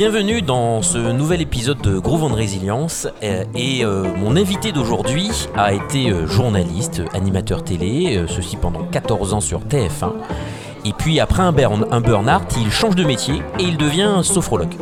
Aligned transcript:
bienvenue 0.00 0.40
dans 0.40 0.80
ce 0.80 0.96
nouvel 0.96 1.42
épisode 1.42 1.82
de 1.82 1.98
Groove 1.98 2.24
and 2.24 2.32
Résilience. 2.32 3.06
Euh, 3.22 3.44
Et 3.54 3.84
euh, 3.84 4.04
mon 4.16 4.34
invité 4.34 4.72
d'aujourd'hui 4.72 5.28
a 5.54 5.74
été 5.74 6.08
euh, 6.08 6.26
journaliste, 6.26 7.02
animateur 7.12 7.62
télé, 7.62 8.24
ceci 8.26 8.56
pendant 8.56 8.82
14 8.84 9.34
ans 9.34 9.42
sur 9.42 9.60
TF1. 9.60 10.12
Et 10.86 10.94
puis 10.94 11.20
après 11.20 11.42
un 11.42 11.52
burn- 11.52 11.84
un 11.90 12.00
burn-out, 12.00 12.44
il 12.58 12.70
change 12.70 12.96
de 12.96 13.04
métier 13.04 13.42
et 13.58 13.64
il 13.64 13.76
devient 13.76 14.20
sophrologue. 14.22 14.72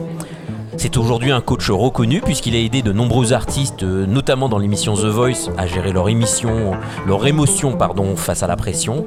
C'est 0.78 0.96
aujourd'hui 0.96 1.32
un 1.32 1.40
coach 1.40 1.70
reconnu 1.70 2.20
puisqu'il 2.20 2.54
a 2.54 2.60
aidé 2.60 2.82
de 2.82 2.92
nombreux 2.92 3.32
artistes, 3.32 3.82
euh, 3.82 4.06
notamment 4.06 4.48
dans 4.48 4.58
l'émission 4.58 4.94
The 4.94 5.06
Voice, 5.06 5.50
à 5.58 5.66
gérer 5.66 5.90
leur 5.90 6.08
émotion 6.08 6.78
face 8.14 8.44
à 8.44 8.46
la 8.46 8.54
pression. 8.54 9.04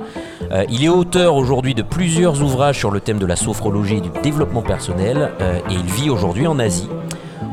Euh, 0.51 0.65
il 0.69 0.83
est 0.83 0.89
auteur 0.89 1.35
aujourd'hui 1.35 1.73
de 1.73 1.81
plusieurs 1.81 2.41
ouvrages 2.41 2.77
sur 2.77 2.91
le 2.91 2.99
thème 2.99 3.19
de 3.19 3.25
la 3.25 3.37
sophrologie 3.37 3.95
et 3.95 4.01
du 4.01 4.09
développement 4.21 4.61
personnel 4.61 5.31
euh, 5.39 5.59
et 5.69 5.73
il 5.73 5.85
vit 5.85 6.09
aujourd'hui 6.09 6.45
en 6.45 6.59
Asie 6.59 6.89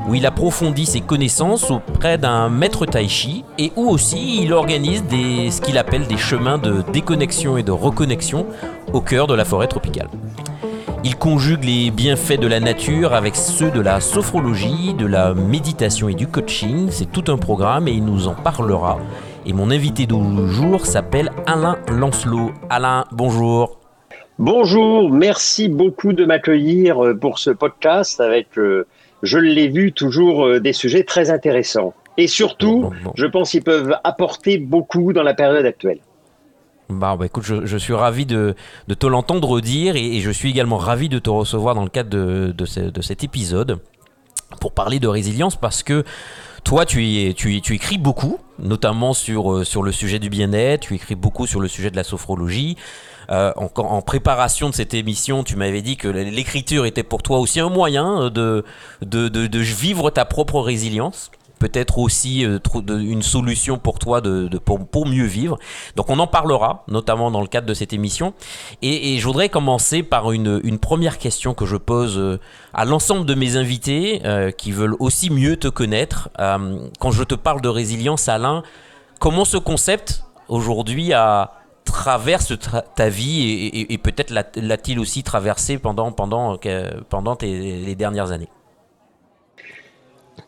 où 0.08 0.16
il 0.16 0.26
approfondit 0.26 0.86
ses 0.86 1.00
connaissances 1.00 1.70
auprès 1.70 2.18
d'un 2.18 2.48
maître 2.48 2.86
tai 2.86 3.06
chi 3.06 3.44
et 3.56 3.72
où 3.76 3.88
aussi 3.88 4.42
il 4.42 4.52
organise 4.52 5.04
ce 5.08 5.60
qu'il 5.60 5.78
appelle 5.78 6.08
des 6.08 6.16
chemins 6.16 6.58
de 6.58 6.82
déconnexion 6.92 7.56
et 7.56 7.62
de 7.62 7.70
reconnexion 7.70 8.46
au 8.92 9.00
cœur 9.00 9.28
de 9.28 9.34
la 9.34 9.44
forêt 9.44 9.68
tropicale. 9.68 10.08
Il 11.04 11.16
conjugue 11.16 11.64
les 11.64 11.90
bienfaits 11.90 12.40
de 12.40 12.46
la 12.48 12.60
nature 12.60 13.14
avec 13.14 13.36
ceux 13.36 13.70
de 13.70 13.80
la 13.80 14.00
sophrologie, 14.00 14.94
de 14.94 15.06
la 15.06 15.32
méditation 15.34 16.08
et 16.08 16.14
du 16.14 16.26
coaching. 16.26 16.88
C'est 16.90 17.10
tout 17.10 17.24
un 17.32 17.36
programme 17.36 17.86
et 17.88 17.92
il 17.92 18.04
nous 18.04 18.26
en 18.28 18.34
parlera. 18.34 18.98
Et 19.46 19.52
mon 19.52 19.70
invité 19.70 20.06
du 20.06 20.14
jour 20.48 20.84
s'appelle 20.86 21.30
Alain 21.46 21.78
Lancelot. 21.88 22.50
Alain, 22.68 23.04
bonjour. 23.12 23.78
Bonjour, 24.38 25.10
merci 25.10 25.68
beaucoup 25.68 26.12
de 26.12 26.24
m'accueillir 26.24 27.04
euh, 27.04 27.14
pour 27.14 27.38
ce 27.40 27.50
podcast 27.50 28.20
avec, 28.20 28.56
euh, 28.56 28.86
je 29.24 29.38
l'ai 29.38 29.66
vu, 29.68 29.92
toujours 29.92 30.46
euh, 30.46 30.60
des 30.60 30.72
sujets 30.72 31.02
très 31.02 31.30
intéressants. 31.30 31.92
Et 32.18 32.28
surtout, 32.28 32.80
Bon, 32.82 32.88
bon, 32.90 32.96
bon. 33.04 33.12
je 33.16 33.26
pense 33.26 33.50
qu'ils 33.50 33.64
peuvent 33.64 33.96
apporter 34.04 34.58
beaucoup 34.58 35.12
dans 35.12 35.24
la 35.24 35.34
période 35.34 35.64
actuelle. 35.66 35.98
Bah, 36.88 37.16
bah, 37.18 37.26
écoute, 37.26 37.44
je, 37.44 37.76
suis 37.76 37.92
ravi 37.92 38.24
de, 38.24 38.54
te 38.98 39.06
l'entendre 39.06 39.60
dire 39.60 39.96
et, 39.96 40.20
je 40.20 40.30
suis 40.30 40.50
également 40.50 40.78
ravi 40.78 41.08
de 41.10 41.18
te 41.18 41.28
recevoir 41.28 41.74
dans 41.74 41.82
le 41.84 41.90
cadre 41.90 42.08
de, 42.08 42.54
de, 42.56 42.64
ce- 42.64 42.80
de 42.80 43.02
cet 43.02 43.24
épisode 43.24 43.78
pour 44.60 44.72
parler 44.72 44.98
de 44.98 45.08
résilience 45.08 45.56
parce 45.56 45.82
que 45.82 46.04
toi, 46.64 46.86
tu, 46.86 47.34
tu, 47.36 47.60
tu 47.60 47.74
écris 47.74 47.98
beaucoup, 47.98 48.38
notamment 48.58 49.12
sur, 49.12 49.52
euh, 49.52 49.64
sur 49.64 49.82
le 49.82 49.92
sujet 49.92 50.18
du 50.18 50.30
bien-être, 50.30 50.80
tu 50.80 50.94
écris 50.94 51.14
beaucoup 51.14 51.46
sur 51.46 51.60
le 51.60 51.68
sujet 51.68 51.90
de 51.90 51.96
la 51.96 52.04
sophrologie. 52.04 52.76
Euh, 53.30 53.52
en, 53.56 54.00
préparation 54.00 54.70
de 54.70 54.74
cette 54.74 54.94
émission, 54.94 55.44
tu 55.44 55.56
m'avais 55.56 55.82
dit 55.82 55.98
que 55.98 56.08
l'écriture 56.08 56.86
était 56.86 57.02
pour 57.02 57.22
toi 57.22 57.38
aussi 57.38 57.60
un 57.60 57.68
moyen 57.68 58.30
de 58.30 58.64
vivre 59.02 60.08
ta 60.10 60.24
propre 60.24 60.60
résilience. 60.60 61.30
Peut-être 61.58 61.98
aussi 61.98 62.44
euh, 62.44 62.58
une 62.86 63.22
solution 63.22 63.78
pour 63.78 63.98
toi 63.98 64.20
de, 64.20 64.48
pour, 64.58 65.06
mieux 65.06 65.24
vivre. 65.24 65.58
Donc 65.96 66.10
on 66.10 66.18
en 66.18 66.26
parlera, 66.26 66.84
notamment 66.88 67.30
dans 67.30 67.40
le 67.40 67.46
cadre 67.46 67.66
de 67.66 67.74
cette 67.74 67.92
émission. 67.92 68.34
Et, 68.82 69.18
je 69.18 69.26
voudrais 69.26 69.48
commencer 69.48 70.02
par 70.02 70.32
une, 70.32 70.78
première 70.78 71.18
question 71.18 71.54
que 71.54 71.66
je 71.66 71.76
pose 71.76 72.16
euh, 72.18 72.38
à 72.72 72.84
l'ensemble 72.84 73.26
de 73.26 73.34
mes 73.34 73.56
invités 73.56 74.22
euh, 74.24 74.50
qui 74.50 74.70
veulent 74.72 74.96
aussi 75.00 75.30
mieux 75.30 75.56
te 75.56 75.68
connaître. 75.68 76.30
Quand 76.36 77.10
je 77.10 77.24
te 77.24 77.34
parle 77.34 77.60
de 77.60 77.68
résilience, 77.68 78.28
Alain, 78.28 78.62
comment 79.18 79.44
ce 79.44 79.56
concept 79.56 80.24
aujourd'hui 80.48 81.12
traverse 81.84 82.52
tra- 82.52 82.84
ta 82.94 83.08
vie 83.08 83.70
et, 83.88 83.98
peut-être 83.98 84.30
l'a- 84.30 84.50
l'a-t-il 84.56 84.98
aussi 85.00 85.22
traversé 85.22 85.78
pendant, 85.78 86.12
pendant, 86.12 86.58
pendant 87.08 87.36
tes, 87.36 87.80
les 87.84 87.94
dernières 87.94 88.30
années? 88.30 88.48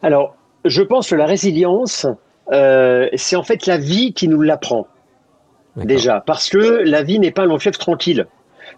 Alors, 0.02 0.36
je 0.64 0.82
pense 0.82 1.10
que 1.10 1.14
la 1.14 1.26
résilience, 1.26 2.06
euh, 2.52 3.08
c'est 3.14 3.36
en 3.36 3.42
fait 3.42 3.66
la 3.66 3.78
vie 3.78 4.12
qui 4.12 4.28
nous 4.28 4.42
l'apprend. 4.42 4.86
Déjà, 5.76 6.22
parce 6.26 6.50
que 6.50 6.58
la 6.58 7.02
vie 7.02 7.18
n'est 7.20 7.30
pas 7.30 7.42
un 7.42 7.46
long 7.46 7.58
fleuve 7.58 7.78
tranquille. 7.78 8.26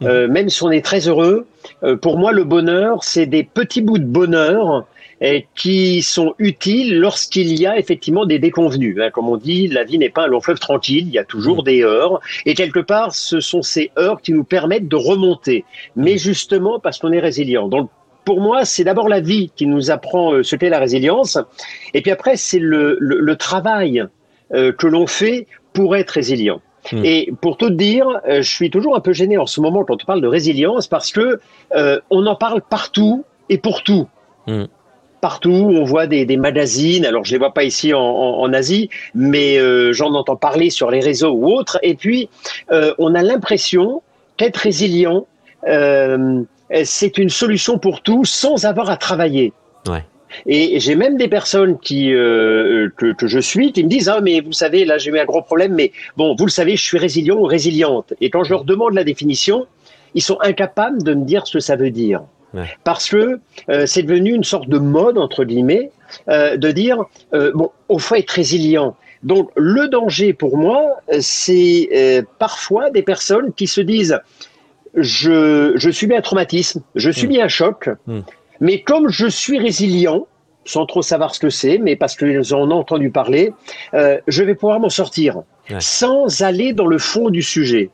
Mhm. 0.01 0.07
Euh, 0.09 0.29
même 0.29 0.49
si 0.49 0.63
on 0.63 0.71
est 0.71 0.85
très 0.85 1.09
heureux, 1.09 1.47
euh, 1.83 1.97
pour 1.97 2.19
moi, 2.19 2.33
le 2.33 2.45
bonheur, 2.45 3.03
c'est 3.03 3.27
des 3.27 3.45
petits 3.45 3.83
bouts 3.83 3.99
de 3.99 4.05
bonheur 4.05 4.87
euh, 5.23 5.41
qui 5.55 6.03
sont 6.03 6.35
utiles 6.39 6.99
lorsqu'il 6.99 7.59
y 7.59 7.67
a 7.67 7.79
effectivement 7.79 8.27
des 8.27 8.39
déconvenus. 8.39 8.99
hein. 9.01 9.11
Comme 9.11 9.29
on 9.29 9.37
dit, 9.37 9.69
la 9.69 9.85
vie 9.85 9.99
n'est 9.99 10.11
pas 10.11 10.25
un 10.25 10.27
long 10.29 10.41
fleuve 10.41 10.59
tranquille, 10.59 11.07
il 11.09 11.13
y 11.13 11.19
a 11.19 11.25
toujours 11.25 11.59
Mhm. 11.59 11.65
des 11.65 11.83
heures. 11.83 12.21
Et 12.47 12.55
quelque 12.55 12.81
part, 12.81 13.15
ce 13.15 13.41
sont 13.41 13.63
ces 13.63 13.91
heures 13.99 14.21
qui 14.21 14.33
nous 14.33 14.45
permettent 14.45 14.89
de 14.89 14.97
remonter. 14.97 15.65
Mais 15.97 16.19
justement, 16.19 16.79
parce 16.79 16.99
qu'on 16.99 17.13
est 17.13 17.21
résilient. 17.21 17.69
Donc, 17.69 17.91
pour 18.25 18.41
moi, 18.41 18.65
c'est 18.65 18.85
d'abord 18.85 19.09
la 19.09 19.21
vie 19.21 19.51
qui 19.57 19.67
nous 19.67 19.91
apprend 19.91 20.33
euh, 20.33 20.43
ce 20.43 20.57
qu'est 20.57 20.69
la 20.71 20.79
résilience. 20.79 21.39
Et 21.95 22.03
puis 22.03 22.11
après, 22.11 22.37
c'est 22.37 22.59
le, 22.59 22.97
le, 23.01 23.19
le 23.21 23.37
travail 23.37 24.05
euh, 24.55 24.73
que 24.73 24.87
l'on 24.87 25.07
fait 25.07 25.47
pour 25.73 25.97
être 25.97 26.11
résilient. 26.11 26.61
Hmm. 26.93 27.05
Et 27.05 27.33
pour 27.41 27.57
tout 27.57 27.69
te 27.69 27.75
dire, 27.75 28.07
euh, 28.29 28.43
je 28.43 28.51
suis 28.51 28.71
toujours 28.71 28.97
un 28.97 29.01
peu 29.01 29.13
gêné 29.13 29.39
en 29.39 29.47
ce 29.47 29.61
moment 29.61 29.85
quand 29.85 30.03
on 30.03 30.07
parle 30.07 30.21
de 30.21 30.27
résilience 30.27 30.89
parce 30.89 31.13
que 31.13 31.39
euh, 31.75 32.01
on 32.11 32.27
en 32.27 32.35
parle 32.35 32.61
partout 32.61 33.25
et 33.49 33.59
pour 33.59 33.83
tout. 33.83 34.09
Hmm. 34.47 34.65
Partout, 35.21 35.51
on 35.53 35.85
voit 35.85 36.09
des, 36.09 36.25
des 36.27 36.37
magazines. 36.37 37.07
Alors, 37.07 37.25
je 37.25 37.31
les 37.31 37.39
vois 37.39 37.55
pas 37.55 37.63
ici 37.63 37.95
en, 37.95 38.01
en- 38.01 38.41
en 38.41 38.53
Asie, 38.53 38.91
mais 39.15 39.59
euh, 39.59 39.93
j'en 39.93 40.13
entends 40.15 40.35
parler 40.35 40.69
sur 40.71 40.91
les 40.91 40.99
réseaux 40.99 41.31
ou 41.31 41.47
autres. 41.47 41.79
Et 41.85 41.95
puis, 41.95 42.29
euh, 42.73 42.93
on 42.99 43.15
a 43.15 43.23
l'impression 43.23 44.03
qu'être 44.37 44.57
résilient, 44.57 45.27
euh, 45.69 46.43
c'est 46.85 47.19
une 47.19 47.29
solution 47.29 47.79
pour 47.79 48.03
tout 48.03 48.25
sans 48.25 48.65
avoir 48.65 48.91
à 48.91 48.97
travailler. 48.97 49.53
Ouais. 49.89 50.05
Et 50.47 50.81
j'ai 50.81 50.95
même 50.95 51.17
des 51.19 51.29
personnes 51.29 51.79
qui 51.79 52.13
euh, 52.15 52.89
que, 52.97 53.13
que 53.13 53.27
je 53.27 53.39
suis 53.39 53.73
qui 53.73 53.85
me 53.85 53.89
disent 53.89 54.09
ah 54.09 54.21
mais 54.23 54.41
vous 54.41 54.53
savez 54.53 54.85
là 54.87 54.97
j'ai 54.97 55.11
eu 55.11 55.19
un 55.19 55.25
gros 55.27 55.43
problème 55.43 55.75
mais 55.75 55.93
bon 56.17 56.35
vous 56.39 56.47
le 56.47 56.51
savez 56.51 56.75
je 56.77 56.83
suis 56.83 56.97
résilient 56.99 57.37
ou 57.37 57.45
résiliente 57.45 58.15
et 58.21 58.31
quand 58.31 58.43
je 58.43 58.51
leur 58.51 58.65
demande 58.65 58.95
la 58.95 59.05
définition 59.05 59.67
ils 60.15 60.23
sont 60.23 60.39
incapables 60.41 61.03
de 61.03 61.13
me 61.15 61.25
dire 61.27 61.47
ce 61.47 61.59
que 61.59 61.61
ça 61.61 61.77
veut 61.77 61.91
dire 61.91 62.23
Ouais. 62.55 62.67
parce 62.85 63.09
que 63.09 63.41
euh, 63.71 63.87
c'est 63.87 64.03
devenu 64.03 64.35
une 64.35 64.45
sorte 64.45 64.69
de 64.69 64.77
mode 64.77 65.17
entre 65.17 65.45
guillemets 65.45 65.91
euh, 66.29 66.59
de 66.59 66.71
dire 66.71 66.99
euh, 67.33 67.51
bon 67.55 67.71
au 67.89 67.99
faut 67.99 68.15
être 68.15 68.29
résilient 68.31 68.95
donc 69.23 69.51
le 69.57 69.89
danger 69.89 70.35
pour 70.35 70.59
moi 70.59 70.83
euh, 71.13 71.19
c'est 71.21 71.89
euh, 71.95 72.23
parfois 72.39 72.91
des 72.91 73.03
personnes 73.03 73.55
qui 73.55 73.67
se 73.67 73.81
disent 73.81 74.19
je, 74.95 75.73
je 75.77 75.91
subis 75.91 76.15
un 76.15 76.21
traumatisme, 76.21 76.83
je 76.95 77.11
subis 77.11 77.41
un 77.41 77.49
choc, 77.49 77.89
Mm. 78.07 78.21
mais 78.61 78.83
comme 78.83 79.09
je 79.09 79.27
suis 79.27 79.59
résilient, 79.59 80.27
sans 80.65 80.87
trop 80.87 81.03
savoir 81.03 81.35
ce 81.35 81.41
que 81.41 81.51
c'est, 81.51 81.79
mais 81.79 81.97
parce 81.97 82.15
qu'ils 82.17 82.55
en 82.55 82.71
ont 82.71 82.77
entendu 82.79 83.11
parler, 83.11 83.53
euh, 83.95 84.19
je 84.29 84.45
vais 84.45 84.55
pouvoir 84.55 84.79
m'en 84.81 84.91
sortir 84.91 85.39
Ouais. 85.71 85.77
sans 85.81 86.43
aller 86.43 86.73
dans 86.73 86.87
le 86.87 86.99
fond 86.99 87.31
du 87.31 87.43
sujet. 87.43 87.91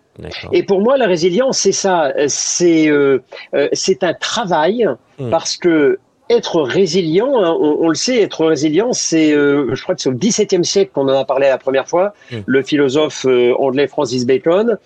Et 0.52 0.62
pour 0.64 0.80
moi, 0.80 0.96
la 0.96 1.06
résilience, 1.06 1.58
c'est 1.58 1.72
ça, 1.72 2.12
c'est 2.26 2.88
euh, 2.90 3.22
euh, 3.54 3.68
c'est 3.72 4.02
un 4.02 4.14
travail 4.14 4.86
Mm. 5.18 5.30
parce 5.30 5.56
que 5.56 5.98
être 6.30 6.60
résilient, 6.60 7.42
hein, 7.42 7.56
on, 7.58 7.78
on 7.80 7.88
le 7.88 7.94
sait, 7.94 8.20
être 8.20 8.44
résilient, 8.44 8.92
c'est, 8.92 9.32
euh, 9.32 9.74
je 9.74 9.82
crois 9.82 9.94
que 9.94 10.00
c'est 10.02 10.10
au 10.10 10.12
XVIIe 10.12 10.62
siècle 10.64 10.90
qu'on 10.92 11.08
en 11.08 11.18
a 11.18 11.24
parlé 11.24 11.48
la 11.48 11.56
première 11.58 11.88
fois, 11.88 12.12
Mm. 12.30 12.36
le 12.46 12.62
philosophe 12.62 13.24
euh, 13.26 13.54
anglais 13.58 13.86
Francis 13.86 14.26
Bacon. 14.26 14.76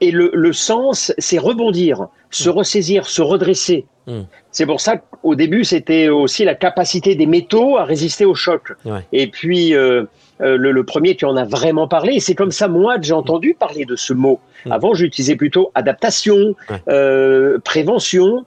Et 0.00 0.10
le, 0.10 0.30
le 0.32 0.52
sens, 0.52 1.12
c'est 1.18 1.38
rebondir, 1.38 2.06
se 2.30 2.48
ressaisir, 2.48 3.06
se 3.06 3.20
redresser. 3.22 3.86
Mm. 4.06 4.20
C'est 4.52 4.64
pour 4.66 4.80
ça 4.80 4.96
qu'au 4.96 5.34
début, 5.34 5.64
c'était 5.64 6.08
aussi 6.08 6.44
la 6.44 6.54
capacité 6.54 7.14
des 7.16 7.26
métaux 7.26 7.76
à 7.78 7.84
résister 7.84 8.24
au 8.24 8.34
choc. 8.34 8.72
Ouais. 8.84 9.00
Et 9.12 9.26
puis, 9.26 9.74
euh, 9.74 10.04
euh, 10.40 10.56
le, 10.56 10.70
le 10.70 10.84
premier 10.84 11.16
qui 11.16 11.24
en 11.24 11.36
a 11.36 11.44
vraiment 11.44 11.88
parlé, 11.88 12.14
et 12.14 12.20
c'est 12.20 12.36
comme 12.36 12.52
ça, 12.52 12.68
moi, 12.68 12.98
que 12.98 13.04
j'ai 13.04 13.12
entendu 13.12 13.54
parler 13.58 13.84
de 13.86 13.96
ce 13.96 14.12
mot. 14.12 14.38
Mm. 14.66 14.72
Avant, 14.72 14.94
j'utilisais 14.94 15.34
plutôt 15.36 15.72
adaptation, 15.74 16.54
Ouais. 16.70 16.76
euh, 16.88 17.58
prévention. 17.64 18.44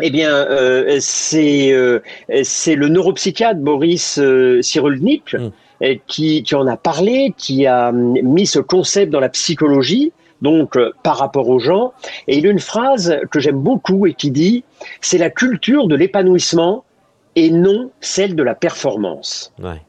Eh 0.00 0.10
bien, 0.10 0.30
euh, 0.30 0.98
c'est 1.00 1.72
euh, 1.72 2.00
c'est 2.42 2.74
le 2.76 2.88
neuropsychiatre 2.88 3.58
Boris 3.60 4.18
euh, 4.18 4.60
Cyrulnik 4.62 5.34
Mm. 5.34 5.48
qui, 6.06 6.42
qui 6.42 6.54
en 6.54 6.66
a 6.66 6.76
parlé, 6.76 7.34
qui 7.36 7.66
a 7.66 7.88
hum, 7.88 8.14
mis 8.22 8.46
ce 8.46 8.58
concept 8.60 9.10
dans 9.12 9.20
la 9.20 9.28
psychologie, 9.30 10.12
donc 10.42 10.76
euh, 10.76 10.92
par 11.02 11.18
rapport 11.18 11.48
aux 11.48 11.58
gens. 11.58 11.92
Et 12.28 12.38
il 12.38 12.46
a 12.46 12.50
une 12.50 12.60
phrase 12.60 13.18
que 13.30 13.40
j'aime 13.40 13.60
beaucoup 13.60 14.06
et 14.06 14.14
qui 14.14 14.30
dit 14.30 14.64
c'est 15.00 15.18
la 15.18 15.30
culture 15.30 15.88
de 15.88 15.94
l'épanouissement 15.94 16.84
et 17.34 17.50
non 17.50 17.90
celle 18.00 18.34
de 18.34 18.42
la 18.42 18.54
performance. 18.54 19.52
Ouais. 19.62 19.82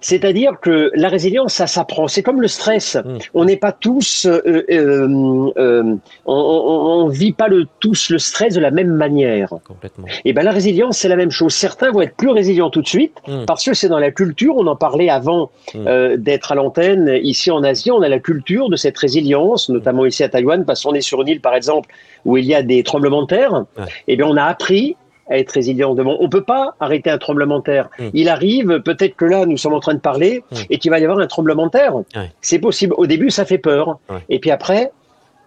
C'est-à-dire 0.00 0.60
que 0.60 0.90
la 0.94 1.08
résilience, 1.08 1.54
ça 1.54 1.66
s'apprend. 1.66 2.06
C'est 2.06 2.22
comme 2.22 2.40
le 2.40 2.48
stress. 2.48 2.96
Mm. 2.96 3.18
On 3.34 3.44
n'est 3.44 3.56
pas 3.56 3.72
tous, 3.72 4.26
euh, 4.26 4.40
euh, 4.70 5.50
euh, 5.56 5.94
on, 6.26 6.32
on 6.34 7.08
vit 7.08 7.32
pas 7.32 7.48
le, 7.48 7.66
tous 7.80 8.10
le 8.10 8.18
stress 8.18 8.54
de 8.54 8.60
la 8.60 8.70
même 8.70 8.90
manière. 8.92 9.48
Complètement. 9.66 10.06
Et 10.24 10.32
ben 10.32 10.42
la 10.44 10.52
résilience, 10.52 10.98
c'est 10.98 11.08
la 11.08 11.16
même 11.16 11.30
chose. 11.30 11.54
Certains 11.54 11.90
vont 11.90 12.02
être 12.02 12.14
plus 12.16 12.30
résilients 12.30 12.70
tout 12.70 12.82
de 12.82 12.86
suite 12.88 13.14
Mm. 13.26 13.44
parce 13.46 13.64
que 13.64 13.74
c'est 13.74 13.88
dans 13.88 13.98
la 13.98 14.10
culture. 14.12 14.54
On 14.56 14.66
en 14.66 14.76
parlait 14.76 15.08
avant 15.10 15.50
Mm. 15.74 16.16
d'être 16.16 16.52
à 16.52 16.54
l'antenne. 16.54 17.18
Ici 17.22 17.50
en 17.50 17.62
Asie, 17.64 17.90
on 17.90 18.02
a 18.02 18.08
la 18.08 18.18
culture 18.20 18.68
de 18.68 18.76
cette 18.76 18.96
résilience, 18.98 19.68
notamment 19.68 20.06
ici 20.06 20.22
à 20.22 20.28
Taïwan, 20.28 20.64
parce 20.64 20.82
qu'on 20.84 20.94
est 20.94 21.00
sur 21.00 21.22
une 21.22 21.28
île, 21.28 21.40
par 21.40 21.54
exemple, 21.54 21.88
où 22.24 22.36
il 22.36 22.44
y 22.44 22.54
a 22.54 22.62
des 22.62 22.82
tremblements 22.82 23.22
de 23.22 23.26
terre. 23.28 23.52
Ouais. 23.78 23.84
Et 24.08 24.16
bien, 24.16 24.26
on 24.26 24.36
a 24.36 24.44
appris 24.44 24.96
à 25.28 25.38
être 25.38 25.50
résilient 25.50 25.94
devant. 25.94 26.16
On 26.20 26.28
peut 26.28 26.44
pas 26.44 26.74
arrêter 26.80 27.10
un 27.10 27.18
tremblement 27.18 27.58
de 27.58 27.64
terre. 27.64 27.88
Mm. 27.98 28.08
Il 28.14 28.28
arrive, 28.28 28.80
peut-être 28.80 29.16
que 29.16 29.24
là, 29.24 29.44
nous 29.46 29.56
sommes 29.56 29.74
en 29.74 29.80
train 29.80 29.94
de 29.94 30.00
parler 30.00 30.44
Mm. 30.50 30.56
et 30.70 30.78
qu'il 30.78 30.90
va 30.90 30.98
y 30.98 31.04
avoir 31.04 31.18
un 31.18 31.26
tremblement 31.26 31.66
de 31.66 31.70
terre. 31.72 31.94
Ouais. 31.96 32.30
C'est 32.40 32.58
possible. 32.58 32.94
Au 32.96 33.06
début, 33.06 33.30
ça 33.30 33.44
fait 33.44 33.58
peur. 33.58 33.98
Ouais. 34.08 34.18
Et 34.28 34.38
puis 34.38 34.50
après, 34.50 34.92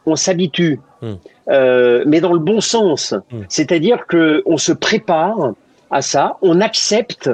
on 0.06 0.16
s'habitue. 0.16 0.80
Mm. 1.02 1.14
Euh, 1.50 2.04
mais 2.06 2.22
dans 2.22 2.34
le 2.34 2.40
bon 2.40 2.62
sens. 2.62 3.16
C'est-à-dire 3.48 4.06
que 4.08 4.44
on 4.46 4.58
se 4.58 4.72
prépare 4.72 5.54
à 5.92 6.02
ça, 6.02 6.38
on 6.42 6.62
accepte. 6.62 7.30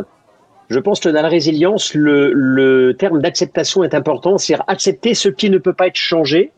Je 0.69 0.79
pense 0.79 0.99
que 0.99 1.09
dans 1.09 1.21
la 1.21 1.27
résilience, 1.27 1.93
le, 1.93 2.31
le 2.33 2.95
terme 2.97 3.21
d'acceptation 3.21 3.83
est 3.83 3.93
important, 3.93 4.37
c'est-à-dire 4.37 4.63
accepter 4.67 5.13
ce 5.13 5.29
qui 5.29 5.49
ne 5.49 5.57
peut 5.57 5.73
pas 5.73 5.87
être 5.87 5.95
changé. 5.95 6.51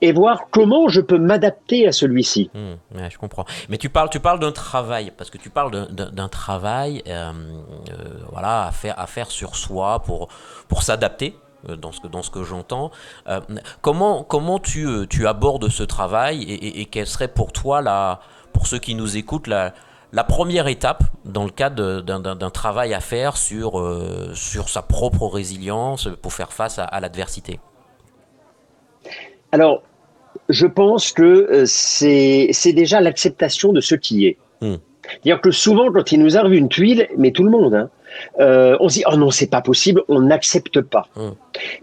Et 0.00 0.12
voir 0.12 0.46
comment 0.50 0.88
je 0.88 1.00
peux 1.00 1.18
m'adapter 1.18 1.86
à 1.86 1.92
celui-ci. 1.92 2.50
Hmm, 2.54 2.74
ouais, 2.96 3.10
je 3.10 3.18
comprends. 3.18 3.44
Mais 3.68 3.76
tu 3.78 3.88
parles, 3.90 4.08
tu 4.10 4.20
parles 4.20 4.40
d'un 4.40 4.52
travail, 4.52 5.12
parce 5.16 5.30
que 5.30 5.38
tu 5.38 5.50
parles 5.50 5.70
d'un- 5.90 6.28
travail, 6.28 7.02
euh, 7.06 7.32
euh, 7.90 7.94
voilà, 8.32 8.66
à 8.66 8.70
faire, 8.70 8.98
à 8.98 9.06
faire 9.06 9.30
sur 9.30 9.56
soi 9.56 10.00
pour 10.00 10.28
pour 10.68 10.82
s'adapter. 10.82 11.36
euh, 11.68 11.76
Dans 11.76 11.92
ce 11.92 12.00
que, 12.00 12.08
dans 12.08 12.22
ce 12.22 12.30
que 12.30 12.42
j'entends, 12.42 12.90
Euh, 13.28 13.40
comment, 13.82 14.24
comment 14.24 14.58
tu, 14.58 14.86
tu 15.10 15.26
abordes 15.26 15.68
ce 15.68 15.82
travail 15.82 16.42
et, 16.44 16.54
et, 16.54 16.80
et 16.80 16.86
quelle 16.86 17.06
serait 17.06 17.28
pour 17.28 17.52
toi, 17.52 17.82
la, 17.82 18.20
pour 18.54 18.66
ceux 18.66 18.78
qui 18.78 18.94
nous 18.94 19.16
écoutent, 19.18 19.46
la, 19.46 19.74
la 20.12 20.24
première 20.24 20.66
étape 20.68 21.02
dans 21.26 21.44
le 21.44 21.50
cadre 21.50 22.00
d'un- 22.00 22.50
travail 22.50 22.94
à 22.94 23.00
faire 23.00 23.36
sur, 23.36 23.78
euh, 23.78 24.32
sur 24.34 24.70
sa 24.70 24.82
propre 24.82 25.26
résilience 25.26 26.08
pour 26.22 26.32
faire 26.32 26.52
face 26.52 26.78
à, 26.78 26.84
à 26.84 26.98
l'adversité? 27.00 27.60
Alors, 29.52 29.82
je 30.50 30.66
pense 30.66 31.12
que 31.12 31.22
euh, 31.22 31.64
c'est 31.66 32.72
déjà 32.72 33.00
l'acceptation 33.00 33.72
de 33.72 33.80
ce 33.80 33.94
qui 33.94 34.26
est. 34.26 34.36
Mm. 34.60 34.74
C'est-à-dire 35.02 35.40
que 35.40 35.50
souvent, 35.50 35.90
quand 35.90 36.12
il 36.12 36.20
nous 36.20 36.36
arrive 36.36 36.54
une 36.54 36.68
tuile, 36.68 37.08
mais 37.16 37.32
tout 37.32 37.42
le 37.42 37.50
monde, 37.50 37.74
hein, 37.74 37.90
euh, 38.38 38.76
on 38.80 38.88
se 38.88 38.98
dit 38.98 39.04
oh 39.10 39.16
non, 39.16 39.30
c'est 39.30 39.48
pas 39.50 39.60
possible, 39.60 40.02
on 40.08 40.20
n'accepte 40.20 40.80
pas. 40.82 41.08
Mm. 41.16 41.28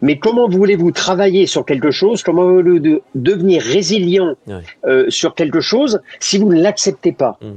Mais 0.02 0.18
comment 0.20 0.48
voulez-vous 0.48 0.92
travailler 0.92 1.46
sur 1.46 1.66
quelque 1.66 1.92
chose? 1.92 2.24
Comment 2.24 2.48
voulez-vous 2.48 2.80
de- 2.80 3.02
devenir 3.16 3.62
résilient 3.62 4.36
euh, 4.86 5.06
sur 5.10 5.36
quelque 5.36 5.60
chose 5.60 6.00
si 6.20 6.38
vous 6.38 6.54
ne 6.54 6.62
l'acceptez 6.62 7.12
pas? 7.12 7.38
Mm. 7.42 7.48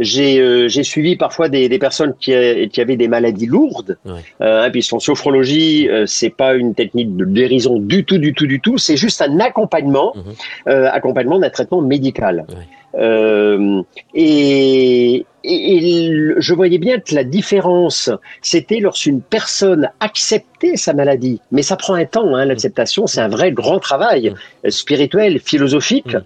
J'ai 0.00 0.40
euh, 0.40 0.68
suivi 0.68 1.16
parfois 1.16 1.48
des, 1.48 1.68
des 1.68 1.78
personnes 1.78 2.14
qui, 2.20 2.34
a- 2.34 2.66
qui 2.66 2.80
avaient 2.80 2.96
des 2.96 3.08
maladies 3.08 3.46
lourdes, 3.46 3.96
Ouais. 4.04 4.20
euh, 4.40 4.68
puisqu'en 4.70 4.98
sophrologie, 4.98 5.88
euh, 5.88 6.04
c'est 6.06 6.30
pas 6.30 6.54
une 6.54 6.74
technique 6.74 7.16
de 7.16 7.24
guérison 7.24 7.78
du 7.78 8.04
tout, 8.04 8.18
du 8.18 8.34
tout, 8.34 8.46
du 8.46 8.60
tout. 8.60 8.76
C'est 8.78 8.96
juste 8.96 9.22
un 9.22 9.38
accompagnement, 9.40 10.14
euh, 10.68 10.88
accompagnement 10.90 11.38
d'un 11.38 11.50
traitement 11.50 11.80
médical. 11.80 12.44
Ouais. 12.48 12.54
Euh, 12.96 13.82
et, 14.14 15.26
et- 15.42 16.06
et 16.06 16.10
je 16.38 16.54
voyais 16.54 16.78
bien 16.78 16.98
que 17.00 17.14
la 17.14 17.24
différence, 17.24 18.10
c'était 18.40 18.78
lorsqu'une 18.80 19.20
personne 19.20 19.90
acceptait 20.00 20.76
sa 20.76 20.92
maladie. 20.92 21.40
Mais 21.52 21.62
ça 21.62 21.76
prend 21.76 21.94
un 21.94 22.04
temps, 22.04 22.34
hein, 22.34 22.44
l'acceptation, 22.44 23.06
c'est 23.06 23.20
un 23.20 23.28
vrai 23.28 23.52
grand 23.52 23.78
travail 23.80 24.32
euh, 24.64 24.70
spirituel, 24.70 25.40
philosophique. 25.40 26.16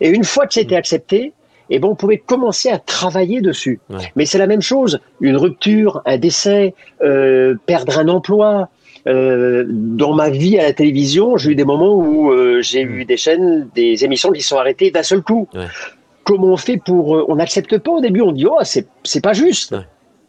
Et 0.00 0.08
une 0.10 0.24
fois 0.24 0.46
que 0.46 0.54
c'était 0.54 0.76
accepté, 0.76 1.32
eh 1.70 1.78
ben, 1.78 1.88
on 1.88 1.94
pouvait 1.94 2.18
commencer 2.18 2.70
à 2.70 2.78
travailler 2.78 3.40
dessus. 3.40 3.80
Ouais. 3.90 4.12
Mais 4.16 4.26
c'est 4.26 4.38
la 4.38 4.46
même 4.46 4.62
chose, 4.62 5.00
une 5.20 5.36
rupture, 5.36 6.02
un 6.06 6.18
décès, 6.18 6.74
euh, 7.02 7.54
perdre 7.66 7.98
un 7.98 8.08
emploi. 8.08 8.68
Euh, 9.06 9.64
dans 9.68 10.14
ma 10.14 10.28
vie 10.28 10.58
à 10.58 10.64
la 10.64 10.72
télévision, 10.72 11.36
j'ai 11.36 11.52
eu 11.52 11.54
des 11.54 11.64
moments 11.64 11.94
où 11.94 12.30
euh, 12.30 12.60
j'ai 12.62 12.82
eu 12.82 13.04
des 13.04 13.16
chaînes, 13.16 13.68
des 13.74 14.04
émissions 14.04 14.32
qui 14.32 14.42
sont 14.42 14.58
arrêtées 14.58 14.90
d'un 14.90 15.02
seul 15.02 15.22
coup. 15.22 15.48
Ouais. 15.54 15.66
Comment 16.24 16.48
on 16.48 16.56
fait 16.56 16.76
pour 16.76 17.24
On 17.28 17.36
n'accepte 17.36 17.78
pas 17.78 17.90
au 17.90 18.00
début, 18.00 18.20
on 18.20 18.32
dit 18.32 18.46
oh 18.46 18.58
c'est 18.62 19.22
pas 19.22 19.32
juste. 19.32 19.72
Ouais. 19.72 19.78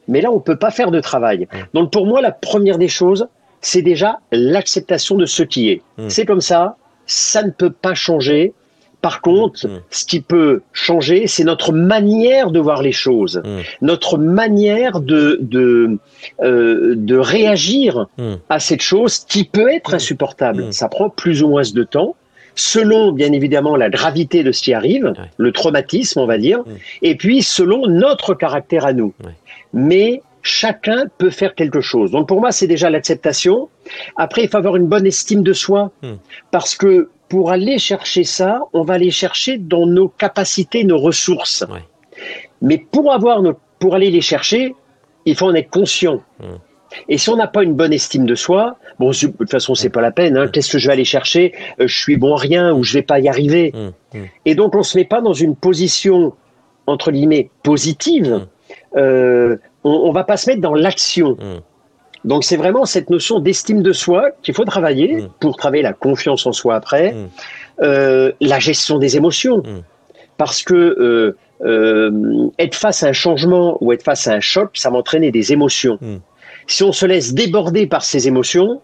Mais 0.07 0.21
là 0.21 0.31
on 0.31 0.39
peut 0.39 0.55
pas 0.55 0.71
faire 0.71 0.91
de 0.91 1.01
travail. 1.01 1.47
Donc 1.73 1.91
pour 1.91 2.05
moi 2.05 2.21
la 2.21 2.31
première 2.31 2.77
des 2.77 2.87
choses, 2.87 3.27
c'est 3.61 3.81
déjà 3.81 4.19
l'acceptation 4.31 5.15
de 5.15 5.25
ce 5.25 5.43
qui 5.43 5.69
est. 5.69 5.81
Mm. 5.97 6.09
C'est 6.09 6.25
comme 6.25 6.41
ça, 6.41 6.77
ça 7.05 7.43
ne 7.43 7.51
peut 7.51 7.71
pas 7.71 7.95
changer. 7.95 8.53
Par 9.01 9.21
contre, 9.21 9.67
Mm. 9.67 9.79
ce 9.91 10.05
qui 10.05 10.19
peut 10.21 10.61
changer, 10.73 11.27
c'est 11.27 11.43
notre 11.45 11.71
manière 11.71 12.51
de 12.51 12.59
voir 12.59 12.81
les 12.81 12.91
choses, 12.91 13.41
Mm. 13.45 13.59
notre 13.81 14.17
manière 14.17 14.99
de 14.99 15.37
de 15.41 15.97
euh, 16.43 16.93
de 16.97 17.17
réagir 17.17 18.07
Mm. 18.17 18.33
à 18.49 18.59
cette 18.59 18.81
chose 18.81 19.19
qui 19.19 19.43
peut 19.45 19.69
être 19.71 19.93
insupportable. 19.93 20.73
Ça 20.73 20.89
prend 20.89 21.09
plus 21.09 21.43
ou 21.43 21.47
moins 21.49 21.63
de 21.73 21.83
temps, 21.83 22.15
selon 22.55 23.11
bien 23.13 23.31
évidemment 23.31 23.75
la 23.77 23.89
gravité 23.89 24.43
de 24.43 24.51
ce 24.51 24.61
qui 24.63 24.73
arrive, 24.73 25.05
Ouais. 25.05 25.29
le 25.37 25.51
traumatisme, 25.53 26.19
on 26.19 26.25
va 26.25 26.37
dire, 26.37 26.59
et 27.01 27.15
puis 27.15 27.41
selon 27.41 27.87
notre 27.87 28.33
caractère 28.33 28.85
à 28.85 28.91
nous. 28.93 29.13
Ouais. 29.23 29.31
Mais 29.73 30.21
chacun 30.41 31.05
peut 31.17 31.29
faire 31.29 31.55
quelque 31.55 31.79
chose. 31.81 32.11
Donc 32.11 32.27
pour 32.27 32.39
moi, 32.41 32.51
c'est 32.51 32.67
déjà 32.67 32.89
l'acceptation. 32.89 33.69
Après, 34.17 34.43
il 34.43 34.49
faut 34.49 34.57
avoir 34.57 34.75
une 34.75 34.87
bonne 34.87 35.05
estime 35.05 35.43
de 35.43 35.53
soi, 35.53 35.91
parce 36.51 36.75
que 36.75 37.09
pour 37.29 37.51
aller 37.51 37.77
chercher 37.77 38.23
ça, 38.23 38.61
on 38.73 38.83
va 38.83 38.95
aller 38.95 39.11
chercher 39.11 39.57
dans 39.57 39.85
nos 39.85 40.09
capacités, 40.09 40.83
nos 40.83 40.97
ressources. 40.97 41.63
Ouais. 41.71 41.83
Mais 42.61 42.77
pour 42.77 43.13
avoir 43.13 43.41
nos, 43.41 43.53
pour 43.79 43.95
aller 43.95 44.09
les 44.11 44.21
chercher, 44.21 44.75
il 45.25 45.35
faut 45.35 45.45
en 45.45 45.53
être 45.55 45.69
conscient. 45.69 46.21
Mm. 46.39 46.43
Et 47.07 47.17
si 47.19 47.29
on 47.29 47.35
n'a 47.35 47.47
pas 47.47 47.63
une 47.63 47.75
bonne 47.75 47.93
estime 47.93 48.25
de 48.25 48.33
soi, 48.33 48.77
bon, 48.97 49.11
de 49.11 49.27
toute 49.27 49.51
façon, 49.51 49.75
c'est 49.75 49.91
pas 49.91 50.01
la 50.01 50.11
peine. 50.11 50.35
Hein, 50.37 50.47
Qu'est-ce 50.47 50.71
que 50.71 50.79
je 50.79 50.87
vais 50.87 50.93
aller 50.93 51.05
chercher? 51.05 51.53
Euh, 51.79 51.87
Je 51.87 51.95
suis 51.95 52.17
bon 52.17 52.35
à 52.35 52.39
rien 52.39 52.73
ou 52.73 52.83
je 52.83 52.93
vais 52.93 53.03
pas 53.03 53.19
y 53.19 53.29
arriver. 53.29 53.71
Mm. 53.73 54.17
Mm. 54.17 54.23
Et 54.45 54.55
donc, 54.55 54.75
on 54.75 54.83
se 54.83 54.97
met 54.97 55.05
pas 55.05 55.21
dans 55.21 55.33
une 55.33 55.55
position 55.55 56.33
entre 56.87 57.11
guillemets 57.11 57.51
positive. 57.61 58.47
Euh, 58.95 59.57
on, 59.83 59.91
on 59.91 60.11
va 60.11 60.23
pas 60.23 60.35
se 60.37 60.49
mettre 60.49 60.61
dans 60.61 60.73
l'action. 60.73 61.37
Donc, 62.25 62.43
c'est 62.43 62.57
vraiment 62.57 62.85
cette 62.85 63.09
notion 63.09 63.39
d'estime 63.39 63.81
de 63.81 63.93
soi 63.93 64.31
qu'il 64.43 64.53
faut 64.53 64.65
travailler 64.65 65.15
Mm. 65.21 65.29
pour 65.39 65.55
travailler 65.55 65.83
la 65.83 65.93
confiance 65.93 66.45
en 66.45 66.51
soi 66.51 66.75
après, 66.75 67.13
Mm. 67.13 67.27
Euh, 67.81 68.31
la 68.41 68.59
gestion 68.59 68.97
des 68.99 69.15
émotions, 69.15 69.57
Mm. 69.59 69.83
parce 70.37 70.63
que 70.63 70.73
euh, 70.75 71.37
euh, 71.65 72.49
être 72.59 72.75
face 72.75 73.03
à 73.03 73.07
un 73.07 73.13
changement 73.13 73.77
ou 73.81 73.91
être 73.93 74.03
face 74.03 74.27
à 74.27 74.33
un 74.33 74.39
choc, 74.41 74.71
ça 74.73 74.89
va 74.89 74.97
entraîner 74.97 75.31
des 75.31 75.51
émotions. 75.53 75.97
Si 76.67 76.83
on 76.83 76.91
se 76.91 77.05
laisse 77.05 77.33
déborder 77.33 77.87
par 77.87 78.03
ces 78.03 78.27
émotions, 78.27 78.81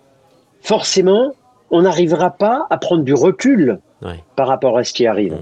forcément, 0.62 1.34
on 1.72 1.82
n'arrivera 1.84 2.32
pas 2.32 2.66
à 2.70 2.78
prendre 2.78 3.04
du 3.04 3.14
recul 3.14 3.80
Ouais. 4.02 4.20
par 4.36 4.48
rapport 4.48 4.78
à 4.78 4.84
ce 4.84 4.94
qui 4.94 5.08
arrive. 5.08 5.38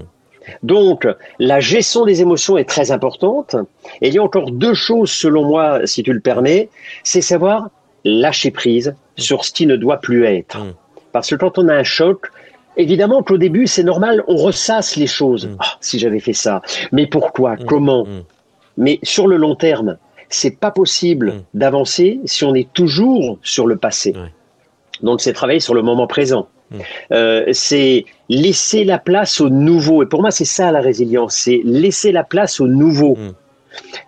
Donc, 0.62 1.06
la 1.38 1.58
gestion 1.60 2.04
des 2.04 2.20
émotions 2.20 2.56
est 2.58 2.68
très 2.68 2.90
importante. 2.92 3.56
Et 4.02 4.08
il 4.08 4.14
y 4.14 4.18
a 4.18 4.22
encore 4.22 4.50
deux 4.50 4.74
choses, 4.74 5.10
selon 5.10 5.44
moi, 5.44 5.80
si 5.86 6.02
tu 6.02 6.12
le 6.12 6.20
permets, 6.20 6.68
c'est 7.02 7.20
savoir 7.22 7.68
lâcher 8.04 8.50
prise 8.50 8.94
sur 9.16 9.44
ce 9.44 9.52
qui 9.52 9.66
ne 9.66 9.76
doit 9.76 9.98
plus 9.98 10.24
être. 10.26 10.58
Mm. 10.58 10.74
Parce 11.12 11.30
que 11.30 11.34
quand 11.36 11.58
on 11.58 11.68
a 11.68 11.74
un 11.74 11.84
choc, 11.84 12.26
évidemment 12.76 13.22
qu'au 13.22 13.38
début, 13.38 13.66
c'est 13.66 13.84
normal, 13.84 14.22
on 14.28 14.36
ressasse 14.36 14.96
les 14.96 15.06
choses. 15.06 15.48
Ah, 15.58 15.76
si 15.80 15.98
j'avais 15.98 16.20
fait 16.20 16.32
ça, 16.32 16.62
mais 16.92 17.06
pourquoi, 17.06 17.54
Mm. 17.54 17.64
comment? 17.66 18.04
Mm. 18.04 18.24
Mais 18.76 18.98
sur 19.02 19.28
le 19.28 19.36
long 19.36 19.54
terme, 19.54 19.98
c'est 20.28 20.58
pas 20.58 20.70
possible 20.70 21.42
d'avancer 21.54 22.18
si 22.24 22.44
on 22.44 22.54
est 22.54 22.72
toujours 22.72 23.38
sur 23.42 23.66
le 23.66 23.76
passé. 23.76 24.12
Ouais. 24.16 24.32
Donc, 25.02 25.20
c'est 25.20 25.32
travailler 25.32 25.60
sur 25.60 25.74
le 25.74 25.82
moment 25.82 26.06
présent. 26.06 26.48
Euh, 27.12 27.44
c'est 27.52 28.04
laisser 28.28 28.82
la 28.84 28.98
place 28.98 29.40
au 29.40 29.48
nouveau. 29.48 30.02
Et 30.02 30.06
pour 30.06 30.22
moi, 30.22 30.32
c'est 30.32 30.44
ça 30.44 30.72
la 30.72 30.80
résilience, 30.80 31.36
c'est 31.36 31.60
laisser 31.64 32.10
la 32.10 32.24
place 32.24 32.58
au 32.58 32.66
nouveau. 32.66 33.16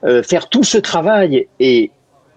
Euh, 0.05 0.23
faire 0.23 0.49
tout 0.49 0.65
ce 0.65 0.79
travail 0.79 1.47
et 1.61 1.91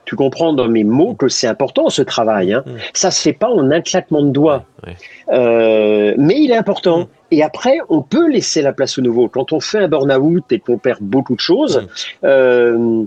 tu 0.10 0.16
comprends 0.16 0.54
dans 0.54 0.68
mes 0.68 0.84
mots 0.84 1.14
que 1.14 1.28
c'est 1.28 1.46
important 1.46 1.90
ce 1.90 2.02
travail. 2.02 2.52
Hein. 2.54 2.64
Mm. 2.66 2.72
Ça 2.94 3.12
se 3.12 3.22
fait 3.22 3.34
pas 3.34 3.48
en 3.50 3.70
un 3.70 3.80
claquement 3.82 4.24
de 4.24 4.32
doigts. 4.32 4.66
Ouais. 4.86 4.96
Euh, 5.32 6.16
mais 6.18 6.36
il 6.40 6.50
est 6.50 6.56
important. 6.58 7.02
Mm. 7.02 7.08
Et 7.32 7.44
après, 7.44 7.78
on 7.90 8.02
peut 8.02 8.28
laisser 8.28 8.64
la 8.64 8.74
place 8.74 8.98
au 8.98 9.02
nouveau. 9.04 9.28
Quand 9.28 9.54
on 9.54 9.60
fait 9.60 9.78
un 9.78 9.88
burn-out 9.88 10.44
et 10.52 10.60
qu'on 10.60 10.80
perd 10.80 10.98
beaucoup 11.02 11.36
de 11.36 11.40
choses, 11.40 11.78
Mm. 11.82 12.26
euh, 12.26 13.04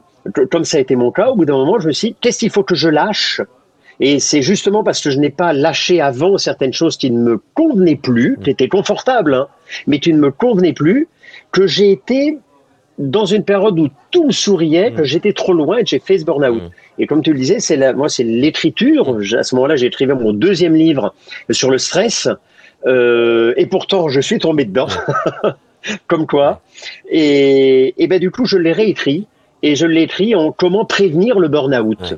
comme 0.53 0.65
ça 0.65 0.77
a 0.77 0.81
été 0.81 0.95
mon 0.95 1.11
cas, 1.11 1.31
au 1.31 1.35
bout 1.35 1.45
d'un 1.45 1.57
moment, 1.57 1.81
je 1.81 1.89
me 1.89 1.93
suis 1.93 2.11
dit, 2.11 2.17
qu'est-ce 2.21 2.39
qu'il 2.39 2.51
faut 2.51 2.63
que 2.63 2.77
je 2.77 2.89
lâche? 2.89 3.41
Et 3.99 4.21
c'est 4.21 4.43
justement 4.43 4.85
parce 4.85 5.01
que 5.01 5.11
je 5.11 5.19
n'ai 5.19 5.31
pas 5.31 5.53
lâché 5.53 6.01
avant 6.01 6.39
certaines 6.39 6.73
choses 6.73 6.97
qui 6.97 7.11
ne 7.11 7.19
me 7.21 7.41
convenaient 7.55 7.97
plus, 7.97 8.39
qui 8.45 8.51
étaient 8.51 8.69
confortables, 8.69 9.35
hein, 9.35 9.49
mais 9.89 9.99
qui 9.99 10.13
ne 10.13 10.19
me 10.21 10.31
convenaient 10.31 10.73
plus, 10.73 11.09
que 11.51 11.67
j'ai 11.67 11.91
été 11.91 12.39
dans 12.99 13.25
une 13.25 13.43
période 13.43 13.79
où 13.81 13.89
tout 14.11 14.27
me 14.27 14.33
souriait, 14.33 14.91
Mm. 14.91 14.95
que 14.95 15.05
j'étais 15.05 15.33
trop 15.33 15.53
loin 15.55 15.79
et 15.79 15.83
que 15.83 15.89
j'ai 15.89 15.99
fait 15.99 16.19
ce 16.19 16.25
burn-out. 16.25 16.63
Et 16.99 17.07
comme 17.07 17.23
tu 17.23 17.33
le 17.33 17.39
disais, 17.39 17.61
c'est 17.61 17.77
la, 17.77 17.93
moi, 17.93 18.09
c'est 18.09 18.25
l'écriture. 18.25 19.19
À 19.39 19.43
ce 19.43 19.55
moment-là, 19.55 19.77
j'ai 19.77 19.87
écrivé 19.87 20.15
mon 20.15 20.33
deuxième 20.33 20.75
livre 20.75 21.15
sur 21.51 21.71
le 21.71 21.79
stress. 21.79 22.29
Euh, 22.87 23.55
et 23.57 23.67
pourtant, 23.67 24.09
je 24.09 24.21
suis 24.21 24.39
tombé 24.39 24.65
dedans. 24.65 24.89
comme 26.07 26.27
quoi. 26.27 26.61
Et, 27.09 27.95
et 28.03 28.07
ben, 28.07 28.19
du 28.19 28.31
coup, 28.31 28.45
je 28.45 28.59
l'ai 28.59 28.73
réécrit. 28.73 29.27
Et 29.63 29.77
je 29.77 29.87
l'ai 29.87 30.03
écrit 30.03 30.35
en 30.35 30.51
comment 30.51 30.85
prévenir 30.85 31.39
le 31.39 31.49
burn-out. 31.49 32.01
Ouais. 32.01 32.17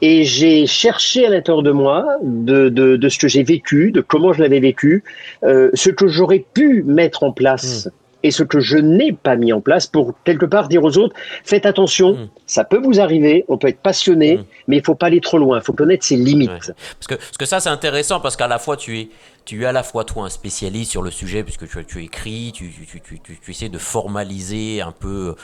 Et 0.00 0.24
j'ai 0.24 0.66
cherché 0.66 1.26
à 1.26 1.30
l'intérieur 1.30 1.62
de 1.62 1.70
moi, 1.70 2.06
de, 2.22 2.68
de, 2.68 2.96
de 2.96 3.08
ce 3.08 3.18
que 3.18 3.26
j'ai 3.26 3.42
vécu, 3.42 3.90
de 3.90 4.00
comment 4.00 4.32
je 4.32 4.42
l'avais 4.42 4.60
vécu, 4.60 5.02
euh, 5.44 5.70
ce 5.74 5.90
que 5.90 6.06
j'aurais 6.06 6.44
pu 6.54 6.82
mettre 6.84 7.24
en 7.24 7.32
place 7.32 7.88
et 8.22 8.30
ce 8.30 8.42
que 8.42 8.60
je 8.60 8.76
n'ai 8.76 9.12
pas 9.12 9.36
mis 9.36 9.52
en 9.52 9.60
place 9.60 9.86
pour 9.86 10.14
quelque 10.24 10.46
part 10.46 10.68
dire 10.68 10.82
aux 10.82 10.98
autres, 10.98 11.14
faites 11.44 11.66
attention, 11.66 12.14
mm. 12.14 12.28
ça 12.46 12.64
peut 12.64 12.80
vous 12.82 13.00
arriver, 13.00 13.44
on 13.48 13.58
peut 13.58 13.68
être 13.68 13.80
passionné, 13.80 14.38
mm. 14.38 14.44
mais 14.66 14.76
il 14.78 14.84
faut 14.84 14.94
pas 14.94 15.06
aller 15.06 15.20
trop 15.20 15.38
loin, 15.38 15.58
il 15.58 15.64
faut 15.64 15.72
connaître 15.72 16.04
ses 16.04 16.16
limites. 16.16 16.50
Parce, 16.50 17.06
que, 17.08 17.14
parce 17.14 17.36
que 17.38 17.46
ça 17.46 17.60
c'est 17.60 17.68
intéressant 17.68 18.20
parce 18.20 18.36
qu'à 18.36 18.48
la 18.48 18.58
fois 18.58 18.76
tu 18.76 18.98
es, 18.98 19.08
tu 19.44 19.62
es 19.62 19.66
à 19.66 19.72
la 19.72 19.82
fois 19.82 20.04
toi 20.04 20.24
un 20.24 20.30
spécialiste 20.30 20.90
sur 20.90 21.02
le 21.02 21.10
sujet 21.10 21.44
puisque 21.44 21.68
tu, 21.68 21.84
tu 21.84 22.02
écris, 22.02 22.52
tu, 22.54 22.70
tu, 22.70 23.00
tu, 23.00 23.20
tu, 23.20 23.50
essaies 23.50 23.68
de 23.68 23.78
formaliser 23.78 24.80
un 24.80 24.92
peu 24.92 25.36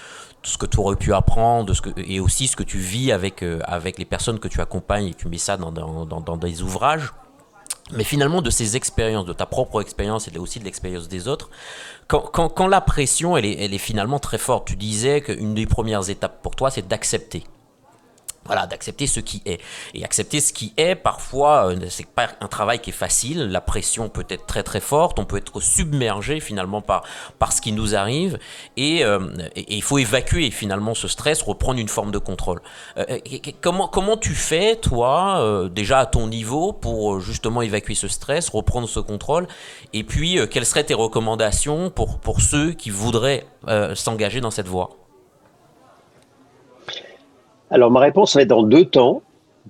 tout 0.42 0.50
ce 0.50 0.58
que 0.58 0.66
tu 0.66 0.78
aurais 0.78 0.96
pu 0.96 1.14
apprendre 1.14 1.72
ce 1.72 1.80
que, 1.80 1.90
et 1.96 2.20
aussi 2.20 2.48
ce 2.48 2.56
que 2.56 2.62
tu 2.62 2.78
vis 2.78 3.12
avec, 3.12 3.42
euh, 3.42 3.60
avec 3.64 3.98
les 3.98 4.04
personnes 4.04 4.38
que 4.38 4.48
tu 4.48 4.60
accompagnes 4.60 5.06
et 5.06 5.14
tu 5.14 5.28
mets 5.28 5.38
ça 5.38 5.56
dans, 5.56 5.72
dans, 5.72 6.04
dans, 6.04 6.20
dans 6.20 6.36
des 6.36 6.62
ouvrages. 6.62 7.12
Mais 7.92 8.04
finalement, 8.04 8.40
de 8.40 8.50
ces 8.50 8.76
expériences, 8.76 9.26
de 9.26 9.32
ta 9.32 9.46
propre 9.46 9.82
expérience 9.82 10.28
et 10.28 10.38
aussi 10.38 10.58
de 10.58 10.64
l'expérience 10.64 11.08
des 11.08 11.28
autres, 11.28 11.50
quand, 12.08 12.66
la 12.66 12.80
pression, 12.80 13.36
elle 13.36 13.44
est, 13.44 13.58
elle 13.60 13.74
est 13.74 13.78
finalement 13.78 14.18
très 14.18 14.38
forte, 14.38 14.66
tu 14.66 14.76
disais 14.76 15.20
qu'une 15.20 15.54
des 15.54 15.66
premières 15.66 16.08
étapes 16.08 16.42
pour 16.42 16.56
toi, 16.56 16.70
c'est 16.70 16.88
d'accepter 16.88 17.44
voilà, 18.46 18.66
d'accepter 18.66 19.06
ce 19.06 19.20
qui 19.20 19.42
est. 19.46 19.60
Et 19.94 20.04
accepter 20.04 20.40
ce 20.40 20.52
qui 20.52 20.72
est, 20.76 20.94
parfois, 20.94 21.70
euh, 21.70 21.76
c'est 21.88 22.06
pas 22.06 22.28
un 22.40 22.48
travail 22.48 22.80
qui 22.80 22.90
est 22.90 22.94
facile. 22.94 23.48
La 23.50 23.60
pression 23.60 24.08
peut 24.08 24.26
être 24.28 24.46
très 24.46 24.62
très 24.62 24.80
forte. 24.80 25.18
On 25.18 25.24
peut 25.24 25.38
être 25.38 25.60
submergé 25.60 26.40
finalement 26.40 26.82
par, 26.82 27.04
par 27.38 27.52
ce 27.52 27.60
qui 27.60 27.72
nous 27.72 27.94
arrive. 27.94 28.38
Et, 28.76 29.04
euh, 29.04 29.20
il 29.56 29.82
faut 29.82 29.98
évacuer 29.98 30.50
finalement 30.50 30.94
ce 30.94 31.08
stress, 31.08 31.42
reprendre 31.42 31.80
une 31.80 31.88
forme 31.88 32.10
de 32.10 32.18
contrôle. 32.18 32.60
Euh, 32.98 33.18
comment, 33.60 33.88
comment 33.88 34.16
tu 34.16 34.34
fais, 34.34 34.76
toi, 34.76 35.68
déjà 35.70 36.00
à 36.00 36.06
ton 36.06 36.26
niveau, 36.26 36.72
pour 36.72 37.20
justement 37.20 37.62
évacuer 37.62 37.94
ce 37.94 38.08
stress, 38.08 38.48
reprendre 38.48 38.88
ce 38.88 39.00
contrôle? 39.00 39.46
Et 39.92 40.04
puis, 40.04 40.38
quelles 40.50 40.66
seraient 40.66 40.84
tes 40.84 40.94
recommandations 40.94 41.90
pour, 41.90 42.18
pour 42.18 42.40
ceux 42.40 42.72
qui 42.72 42.90
voudraient 42.90 43.46
s'engager 43.94 44.40
dans 44.40 44.50
cette 44.50 44.68
voie? 44.68 45.03
Alors 47.74 47.90
ma 47.90 47.98
réponse 47.98 48.36
va 48.36 48.42
être 48.42 48.48
dans 48.48 48.62
deux 48.62 48.84
temps, 48.84 49.20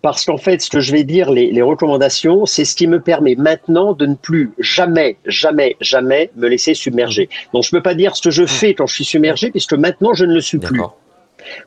parce 0.03 0.27
qu'en 0.27 0.37
fait, 0.37 0.61
ce 0.61 0.69
que 0.69 0.81
je 0.81 0.93
vais 0.93 1.05
dire, 1.05 1.31
les, 1.31 1.63
recommandations, 1.63 2.45
c'est 2.45 2.67
ce 2.67 2.77
qui 2.77 2.87
me 2.87 3.01
permet 3.01 3.35
maintenant 3.35 3.95
de 3.95 4.05
ne 4.05 4.15
plus 4.15 4.53
jamais, 4.59 5.17
jamais, 5.25 5.77
jamais 5.81 6.31
me 6.37 6.47
laisser 6.49 6.75
submerger. 6.75 7.31
Donc 7.55 7.63
je 7.63 7.71
ne 7.75 7.79
peux 7.79 7.83
pas 7.83 7.95
dire 7.95 8.15
ce 8.15 8.21
que 8.21 8.31
je 8.31 8.45
fais 8.45 8.75
quand 8.75 8.87
je 8.87 8.95
suis 8.95 9.07
submergé, 9.07 9.51
puisque 9.51 9.73
maintenant 9.73 10.13
je 10.13 10.27
ne 10.27 10.35
le 10.35 10.43
suis 10.43 10.59
plus. 10.59 10.83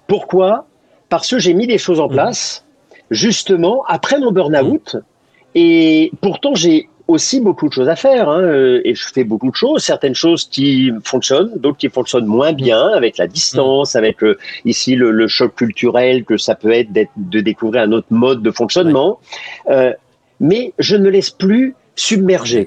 Pourquoi? 0.05 0.67
Parce 1.09 1.27
que 1.27 1.39
j'ai 1.39 1.55
mis 1.55 1.65
des 1.65 1.79
choses 1.79 1.99
en 1.99 2.07
mmh. 2.07 2.13
place, 2.13 2.65
justement, 3.09 3.83
après 3.87 4.19
mon 4.19 4.31
burn-out, 4.31 4.97
et 5.55 6.11
pourtant 6.21 6.53
j'ai 6.53 6.87
aussi 7.07 7.39
beaucoup 7.39 7.67
de 7.67 7.73
choses 7.73 7.89
à 7.89 7.95
faire, 7.95 8.29
hein, 8.29 8.41
euh, 8.41 8.81
et 8.83 8.93
je 8.93 9.07
fais 9.07 9.23
beaucoup 9.23 9.49
de 9.49 9.55
choses, 9.55 9.83
certaines 9.83 10.15
choses 10.15 10.45
qui 10.45 10.91
fonctionnent, 11.03 11.51
d'autres 11.55 11.77
qui 11.77 11.89
fonctionnent 11.89 12.25
moins 12.25 12.53
bien, 12.53 12.89
avec 12.89 13.17
la 13.17 13.27
distance, 13.27 13.95
avec 13.95 14.23
euh, 14.23 14.37
ici 14.65 14.95
le, 14.95 15.27
choc 15.27 15.55
culturel 15.55 16.25
que 16.25 16.37
ça 16.37 16.55
peut 16.55 16.71
être 16.71 16.89
de 17.15 17.39
découvrir 17.39 17.83
un 17.83 17.91
autre 17.91 18.07
mode 18.09 18.41
de 18.41 18.51
fonctionnement, 18.51 19.19
euh, 19.69 19.93
mais 20.39 20.73
je 20.79 20.95
ne 20.95 21.03
me 21.03 21.09
laisse 21.09 21.29
plus 21.29 21.75
submerger. 21.95 22.65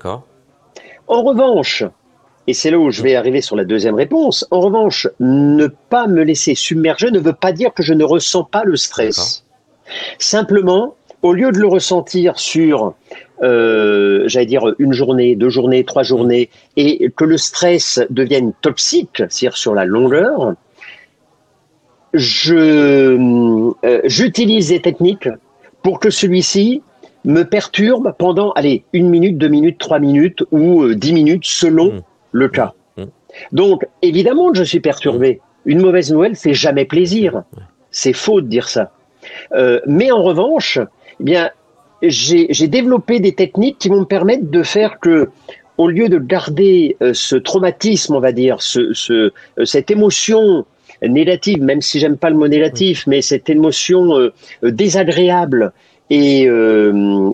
En 1.07 1.23
revanche, 1.23 1.85
et 2.47 2.55
c'est 2.55 2.71
là 2.71 2.79
où 2.79 2.91
je 2.91 3.03
vais 3.03 3.15
arriver 3.17 3.41
sur 3.41 3.57
la 3.57 3.65
deuxième 3.65 3.95
réponse, 3.95 4.47
en 4.51 4.61
revanche, 4.61 5.07
ne 5.21 5.67
pas 5.67 6.07
me 6.07 6.23
laisser 6.23 6.55
submerger 6.55 7.11
ne 7.11 7.19
veut 7.19 7.35
pas 7.35 7.53
dire 7.53 7.73
que 7.73 7.83
je 7.83 7.95
ne 7.95 8.05
ressens 8.05 8.45
pas 8.45 8.65
le 8.65 8.77
stress. 8.77 9.45
Simplement, 10.19 10.95
au 11.23 11.33
lieu 11.33 11.53
de 11.53 11.59
le 11.59 11.67
ressentir 11.67 12.39
sur 12.39 12.95
euh, 13.43 14.25
j'allais 14.27 14.47
dire 14.47 14.75
une 14.79 14.93
journée, 14.93 15.35
deux 15.37 15.49
journées, 15.49 15.85
trois 15.85 16.03
journées, 16.03 16.51
et 16.77 17.11
que 17.11 17.25
le 17.25 17.37
stress 17.37 18.01
devienne 18.11 18.53
toxique, 18.61 19.23
c'est-à-dire 19.29 19.57
sur 19.57 19.75
la 19.75 19.85
longueur, 19.85 20.55
je 22.15 22.57
euh, 23.85 24.01
j'utilise 24.05 24.69
des 24.69 24.81
techniques 24.81 25.29
pour 25.83 26.01
que 26.01 26.11
celui-ci 26.11 26.83
me 27.25 27.43
perturbe 27.43 28.15
pendant, 28.19 28.53
allez, 28.53 28.85
une 28.93 29.09
minute, 29.09 29.39
deux 29.39 29.49
minutes, 29.49 29.79
trois 29.79 29.99
minutes 29.99 30.43
ou 30.51 30.83
euh, 30.83 30.95
dix 30.95 31.13
minutes 31.13 31.45
selon 31.45 31.93
mmh. 31.93 32.03
le 32.33 32.49
cas. 32.49 32.73
Mmh. 32.97 33.05
Donc, 33.53 33.87
évidemment 34.03 34.51
que 34.51 34.59
je 34.59 34.65
suis 34.65 34.81
perturbé. 34.81 35.41
Une 35.67 35.81
mauvaise 35.81 36.11
nouvelle 36.13 36.37
fait 36.37 36.55
jamais 36.55 36.87
plaisir. 36.87 37.43
C'est 37.91 38.15
faux 38.15 38.41
de 38.41 38.47
dire 38.47 38.69
ça. 38.69 38.93
Euh, 39.53 39.81
mais 39.87 40.11
en 40.11 40.23
revanche, 40.23 40.79
eh 41.21 41.25
bien, 41.25 41.51
j'ai 42.03 42.69
développé 42.69 43.21
des 43.21 43.33
techniques 43.33 43.79
qui 43.79 43.89
vont 43.89 44.01
me 44.01 44.05
permettre 44.05 44.51
de 44.51 44.63
faire 44.63 44.99
que, 45.01 45.29
au 45.77 45.89
lieu 45.89 46.09
de 46.09 46.19
garder 46.19 46.97
euh, 47.03 47.13
ce 47.15 47.37
traumatisme, 47.37 48.15
on 48.15 48.21
va 48.21 48.33
dire, 48.33 48.61
ce, 48.61 48.93
ce, 48.93 49.33
euh, 49.59 49.65
cette 49.65 49.91
émotion 49.91 50.65
négative, 51.03 51.63
même 51.63 51.81
si 51.81 51.99
j'aime 51.99 52.19
pas 52.19 52.29
le 52.31 52.37
mot 52.37 52.49
négatif, 52.49 53.07
mais 53.07 53.23
cette 53.23 53.49
émotion 53.49 54.19
euh, 54.19 54.33
désagréable 54.63 55.73
et 56.11 56.51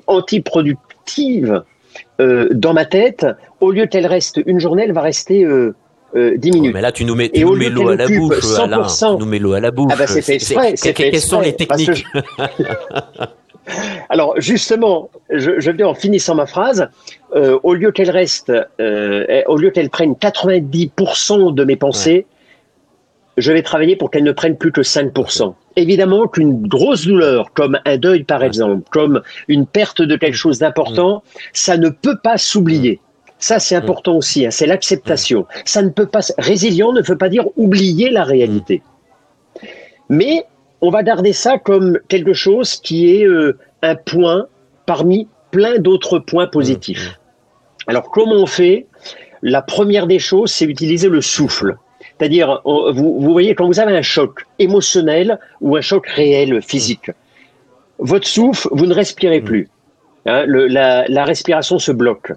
antiproductive 0.06 1.62
dans 2.18 2.74
ma 2.74 2.84
tête, 2.84 3.26
au 3.60 3.70
lieu 3.70 3.86
qu'elle 3.86 4.06
reste 4.06 4.38
une 4.44 4.60
journée, 4.60 4.82
elle 4.84 4.92
va 4.92 5.00
rester 5.00 5.46
10 6.14 6.50
minutes. 6.52 6.74
mais 6.74 6.82
là, 6.82 6.92
tu 6.92 7.06
nous 7.06 7.14
mets, 7.14 7.30
l'eau 7.34 7.88
à 7.88 7.96
la 7.96 8.06
bouche, 8.06 8.44
Alain. 8.58 8.86
Tu 8.86 9.04
nous 9.18 9.24
mets 9.24 9.38
l'eau 9.38 9.54
à 9.54 9.60
la 9.60 9.70
bouche. 9.70 9.90
Ah 9.94 9.96
bah 9.96 10.06
c'est 10.06 10.20
fait 10.20 10.34
exprès. 10.34 10.74
Quelles 10.74 11.20
sont 11.20 11.40
les 11.40 11.54
techniques? 11.54 12.04
Alors 14.08 14.34
justement, 14.38 15.10
je, 15.30 15.58
je 15.58 15.82
en 15.82 15.94
finissant 15.94 16.34
ma 16.34 16.46
phrase, 16.46 16.88
euh, 17.34 17.58
au 17.62 17.74
lieu 17.74 17.92
qu'elle 17.92 18.10
reste, 18.10 18.52
euh, 18.80 19.42
au 19.46 19.56
lieu 19.56 19.70
qu'elle 19.70 19.90
prenne 19.90 20.12
90% 20.12 21.54
de 21.54 21.64
mes 21.64 21.76
pensées, 21.76 22.26
je 23.36 23.52
vais 23.52 23.62
travailler 23.62 23.96
pour 23.96 24.10
qu'elle 24.10 24.24
ne 24.24 24.32
prenne 24.32 24.56
plus 24.56 24.72
que 24.72 24.80
5%. 24.80 25.54
Évidemment 25.76 26.26
qu'une 26.26 26.66
grosse 26.66 27.06
douleur, 27.06 27.52
comme 27.52 27.78
un 27.84 27.98
deuil 27.98 28.24
par 28.24 28.42
exemple, 28.42 28.88
comme 28.90 29.22
une 29.48 29.66
perte 29.66 30.00
de 30.00 30.16
quelque 30.16 30.36
chose 30.36 30.58
d'important, 30.58 31.16
mm. 31.16 31.38
ça 31.52 31.76
ne 31.76 31.90
peut 31.90 32.16
pas 32.22 32.38
s'oublier. 32.38 33.00
Ça, 33.38 33.58
c'est 33.58 33.78
mm. 33.78 33.82
important 33.82 34.16
aussi. 34.16 34.46
Hein, 34.46 34.50
c'est 34.50 34.66
l'acceptation. 34.66 35.40
Mm. 35.40 35.46
Ça 35.66 35.82
ne 35.82 35.90
peut 35.90 36.06
pas. 36.06 36.20
Résilient 36.38 36.92
ne 36.92 37.02
veut 37.02 37.18
pas 37.18 37.28
dire 37.28 37.44
oublier 37.56 38.10
la 38.10 38.24
réalité. 38.24 38.82
Mais 40.08 40.46
on 40.80 40.90
va 40.90 41.02
garder 41.02 41.32
ça 41.32 41.58
comme 41.58 41.98
quelque 42.08 42.32
chose 42.32 42.76
qui 42.76 43.14
est 43.14 43.24
euh, 43.24 43.58
un 43.82 43.94
point 43.94 44.46
parmi 44.84 45.28
plein 45.50 45.78
d'autres 45.78 46.18
points 46.18 46.46
positifs. 46.46 47.10
Mmh. 47.10 47.90
Alors 47.90 48.10
comment 48.10 48.36
on 48.36 48.46
fait? 48.46 48.86
La 49.42 49.62
première 49.62 50.06
des 50.06 50.18
choses, 50.18 50.50
c'est 50.50 50.64
utiliser 50.64 51.08
le 51.08 51.20
souffle. 51.20 51.76
C'est-à-dire, 52.18 52.62
vous, 52.64 53.20
voyez, 53.20 53.54
quand 53.54 53.66
vous 53.66 53.78
avez 53.78 53.94
un 53.96 54.02
choc 54.02 54.46
émotionnel 54.58 55.38
ou 55.60 55.76
un 55.76 55.82
choc 55.82 56.06
réel 56.08 56.62
physique, 56.62 57.10
votre 57.98 58.26
souffle, 58.26 58.68
vous 58.72 58.86
ne 58.86 58.94
respirez 58.94 59.40
mmh. 59.40 59.44
plus. 59.44 59.68
Hein, 60.24 60.44
la, 60.46 61.06
la 61.06 61.24
respiration 61.24 61.78
se 61.78 61.92
bloque. 61.92 62.32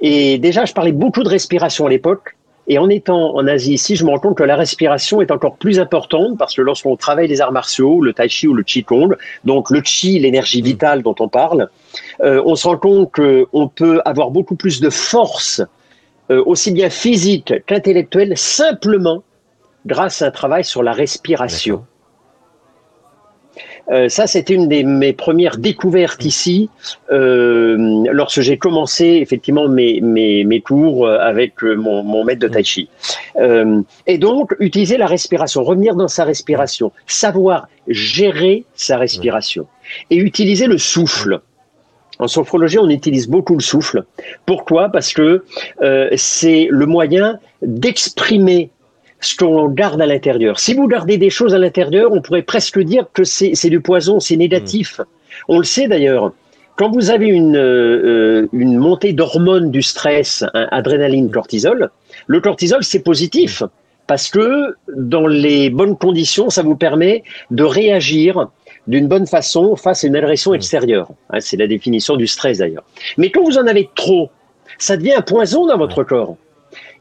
Et 0.00 0.38
déjà, 0.38 0.64
je 0.64 0.72
parlais 0.72 0.92
beaucoup 0.92 1.22
de 1.22 1.28
respiration 1.28 1.86
à 1.86 1.90
l'époque. 1.90 2.36
Et 2.68 2.78
en 2.78 2.90
étant 2.90 3.34
en 3.34 3.46
Asie 3.46 3.74
ici, 3.74 3.96
je 3.96 4.04
me 4.04 4.10
rends 4.10 4.18
compte 4.18 4.36
que 4.36 4.42
la 4.42 4.54
respiration 4.54 5.22
est 5.22 5.30
encore 5.30 5.56
plus 5.56 5.80
importante 5.80 6.36
parce 6.38 6.54
que 6.54 6.60
lorsqu'on 6.60 6.96
travaille 6.96 7.26
les 7.26 7.40
arts 7.40 7.52
martiaux, 7.52 8.02
le 8.02 8.12
tai 8.12 8.28
chi 8.28 8.46
ou 8.46 8.52
le 8.52 8.62
qigong, 8.62 9.16
donc 9.44 9.70
le 9.70 9.80
chi, 9.82 10.18
l'énergie 10.18 10.60
vitale 10.60 11.02
dont 11.02 11.14
on 11.18 11.28
parle, 11.28 11.70
euh, 12.22 12.42
on 12.44 12.56
se 12.56 12.68
rend 12.68 12.76
compte 12.76 13.10
qu'on 13.12 13.68
peut 13.68 14.02
avoir 14.04 14.30
beaucoup 14.30 14.54
plus 14.54 14.80
de 14.80 14.90
force, 14.90 15.62
euh, 16.30 16.42
aussi 16.44 16.70
bien 16.70 16.90
physique 16.90 17.54
qu'intellectuelle, 17.66 18.36
simplement 18.36 19.22
grâce 19.86 20.20
à 20.20 20.26
un 20.26 20.30
travail 20.30 20.62
sur 20.62 20.82
la 20.82 20.92
respiration. 20.92 21.84
Euh, 23.90 24.08
ça, 24.08 24.26
c'était 24.26 24.54
une 24.54 24.68
de 24.68 24.82
mes 24.82 25.12
premières 25.12 25.56
découvertes 25.56 26.24
ici, 26.24 26.68
euh, 27.10 28.04
lorsque 28.12 28.40
j'ai 28.42 28.58
commencé 28.58 29.06
effectivement 29.22 29.68
mes, 29.68 30.00
mes, 30.00 30.44
mes 30.44 30.60
cours 30.60 31.06
euh, 31.06 31.18
avec 31.18 31.62
euh, 31.64 31.74
mon, 31.74 32.02
mon, 32.02 32.24
maître 32.24 32.40
de 32.40 32.48
tai 32.48 32.64
chi. 32.64 32.88
Euh, 33.36 33.80
et 34.06 34.18
donc, 34.18 34.54
utiliser 34.60 34.98
la 34.98 35.06
respiration, 35.06 35.62
revenir 35.62 35.94
dans 35.94 36.08
sa 36.08 36.24
respiration, 36.24 36.92
savoir 37.06 37.68
gérer 37.86 38.64
sa 38.74 38.98
respiration 38.98 39.66
et 40.10 40.16
utiliser 40.16 40.66
le 40.66 40.76
souffle. 40.76 41.40
En 42.18 42.26
sophrologie, 42.26 42.78
on 42.78 42.88
utilise 42.90 43.28
beaucoup 43.28 43.54
le 43.54 43.62
souffle. 43.62 44.04
Pourquoi? 44.44 44.88
Parce 44.90 45.12
que 45.12 45.44
c'est 46.16 46.66
le 46.68 46.84
moyen 46.84 47.38
d'exprimer 47.62 48.70
ce 49.20 49.36
qu'on 49.36 49.68
garde 49.68 50.00
à 50.00 50.06
l'intérieur. 50.06 50.58
Si 50.58 50.74
vous 50.74 50.86
gardez 50.86 51.18
des 51.18 51.30
choses 51.30 51.54
à 51.54 51.58
l'intérieur, 51.58 52.12
on 52.12 52.20
pourrait 52.20 52.42
presque 52.42 52.78
dire 52.78 53.06
que 53.12 53.24
c'est 53.24 53.70
du 53.70 53.80
poison, 53.80 54.20
c'est 54.20 54.36
négatif. 54.36 54.98
Mm. 54.98 55.04
On 55.48 55.58
le 55.58 55.64
sait 55.64 55.88
d'ailleurs. 55.88 56.32
Quand 56.76 56.90
vous 56.90 57.10
avez 57.10 57.26
une, 57.26 57.56
euh, 57.56 58.46
une 58.52 58.76
montée 58.76 59.12
d'hormones 59.12 59.72
du 59.72 59.82
stress, 59.82 60.44
adrénaline, 60.54 61.28
cortisol, 61.28 61.90
le 62.28 62.40
cortisol, 62.40 62.84
c'est 62.84 63.02
positif 63.02 63.64
parce 64.06 64.30
que 64.30 64.76
dans 64.96 65.26
les 65.26 65.70
bonnes 65.70 65.96
conditions, 65.96 66.50
ça 66.50 66.62
vous 66.62 66.76
permet 66.76 67.24
de 67.50 67.64
réagir 67.64 68.48
d'une 68.86 69.06
bonne 69.06 69.26
façon 69.26 69.76
face 69.76 70.04
à 70.04 70.06
une 70.06 70.16
agression 70.16 70.52
mm. 70.52 70.56
extérieure. 70.56 71.08
Hein, 71.30 71.40
c'est 71.40 71.56
la 71.56 71.66
définition 71.66 72.16
du 72.16 72.26
stress 72.26 72.58
d'ailleurs. 72.58 72.84
Mais 73.16 73.30
quand 73.30 73.42
vous 73.42 73.58
en 73.58 73.66
avez 73.66 73.90
trop, 73.94 74.30
ça 74.78 74.96
devient 74.96 75.14
un 75.14 75.22
poison 75.22 75.66
dans 75.66 75.76
votre 75.76 76.04
corps. 76.04 76.36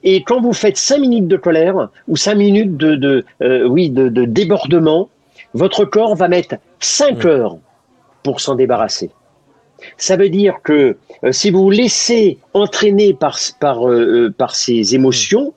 Et 0.04 0.24
quand 0.24 0.42
vous 0.42 0.54
faites 0.54 0.78
cinq 0.78 1.00
minutes 1.00 1.28
de 1.28 1.38
colère 1.38 1.90
ou 2.08 2.16
cinq 2.16 2.36
minutes 2.36 2.78
de, 2.78 2.96
de 2.96 3.26
euh, 3.42 3.68
oui, 3.68 3.90
de, 3.90 4.10
de, 4.10 4.26
débordement, 4.26 5.10
votre 5.54 5.86
corps 5.86 6.16
va 6.16 6.28
mettre 6.28 6.56
cinq 6.80 7.26
heures 7.26 7.58
pour 8.24 8.40
s'en 8.42 8.56
débarrasser. 8.56 9.10
Ça 9.98 10.18
veut 10.18 10.30
dire 10.30 10.58
que 10.64 10.98
euh, 11.24 11.32
si 11.32 11.50
vous 11.50 11.64
vous 11.64 11.70
laissez 11.70 12.40
entraîner 12.54 13.14
par, 13.14 13.38
par, 13.60 13.88
euh, 13.88 14.34
par 14.36 14.56
ces 14.56 14.96
émotions, 14.96 15.54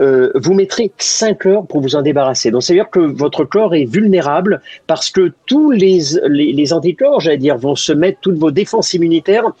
euh, 0.00 0.30
vous 0.34 0.54
mettrez 0.54 0.90
5 0.96 1.46
heures 1.46 1.66
pour 1.66 1.80
vous 1.80 1.94
en 1.94 2.02
débarrasser. 2.02 2.50
Donc, 2.50 2.62
c'est-à-dire 2.62 2.88
que 2.88 3.00
votre 3.00 3.44
corps 3.44 3.74
est 3.74 3.84
vulnérable 3.84 4.62
parce 4.86 5.10
que 5.10 5.32
tous 5.46 5.72
les, 5.72 6.00
les, 6.26 6.52
les 6.52 6.72
anticorps, 6.72 7.20
j'allais 7.20 7.36
dire, 7.36 7.58
vont 7.58 7.74
se 7.74 7.92
mettre, 7.92 8.18
toutes 8.20 8.38
vos 8.38 8.50
défenses 8.50 8.94
immunitaires 8.94 9.52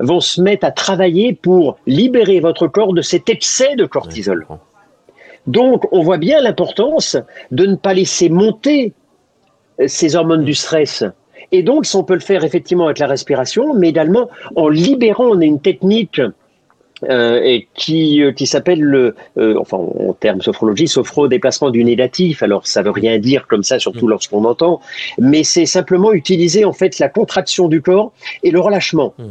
vont 0.00 0.20
se 0.20 0.40
mettre 0.40 0.66
à 0.66 0.70
travailler 0.70 1.32
pour 1.32 1.78
libérer 1.86 2.40
votre 2.40 2.66
corps 2.66 2.92
de 2.92 3.02
cet 3.02 3.28
excès 3.28 3.76
de 3.76 3.84
cortisol. 3.84 4.46
Donc, 5.46 5.86
on 5.92 6.02
voit 6.02 6.18
bien 6.18 6.40
l'importance 6.40 7.16
de 7.50 7.66
ne 7.66 7.76
pas 7.76 7.94
laisser 7.94 8.28
monter 8.28 8.92
ces 9.86 10.16
hormones 10.16 10.44
du 10.44 10.54
stress. 10.54 11.04
Et 11.52 11.62
donc, 11.62 11.86
si 11.86 11.96
on 11.96 12.04
peut 12.04 12.14
le 12.14 12.20
faire 12.20 12.44
effectivement 12.44 12.86
avec 12.86 12.98
la 12.98 13.06
respiration, 13.06 13.74
mais 13.74 13.88
également 13.88 14.28
en 14.56 14.68
libérant, 14.68 15.26
on 15.26 15.40
a 15.40 15.44
une 15.44 15.60
technique 15.60 16.20
euh, 17.04 17.40
et 17.44 17.68
qui, 17.74 18.22
euh, 18.22 18.32
qui 18.32 18.46
s'appelle 18.46 18.80
le, 18.80 19.14
euh, 19.36 19.54
enfin 19.60 19.76
en 19.76 20.12
termes 20.14 20.42
sophrologie, 20.42 20.88
sophro-déplacement 20.88 21.70
du 21.70 21.84
négatif. 21.84 22.42
Alors 22.42 22.66
ça 22.66 22.82
veut 22.82 22.90
rien 22.90 23.18
dire 23.18 23.46
comme 23.46 23.62
ça, 23.62 23.78
surtout 23.78 24.06
mm. 24.06 24.10
lorsqu'on 24.10 24.44
entend, 24.44 24.80
mais 25.16 25.44
c'est 25.44 25.64
simplement 25.64 26.12
utiliser 26.12 26.64
en 26.64 26.72
fait 26.72 26.98
la 26.98 27.08
contraction 27.08 27.68
du 27.68 27.82
corps 27.82 28.12
et 28.42 28.50
le 28.50 28.58
relâchement 28.58 29.14
mm. 29.16 29.24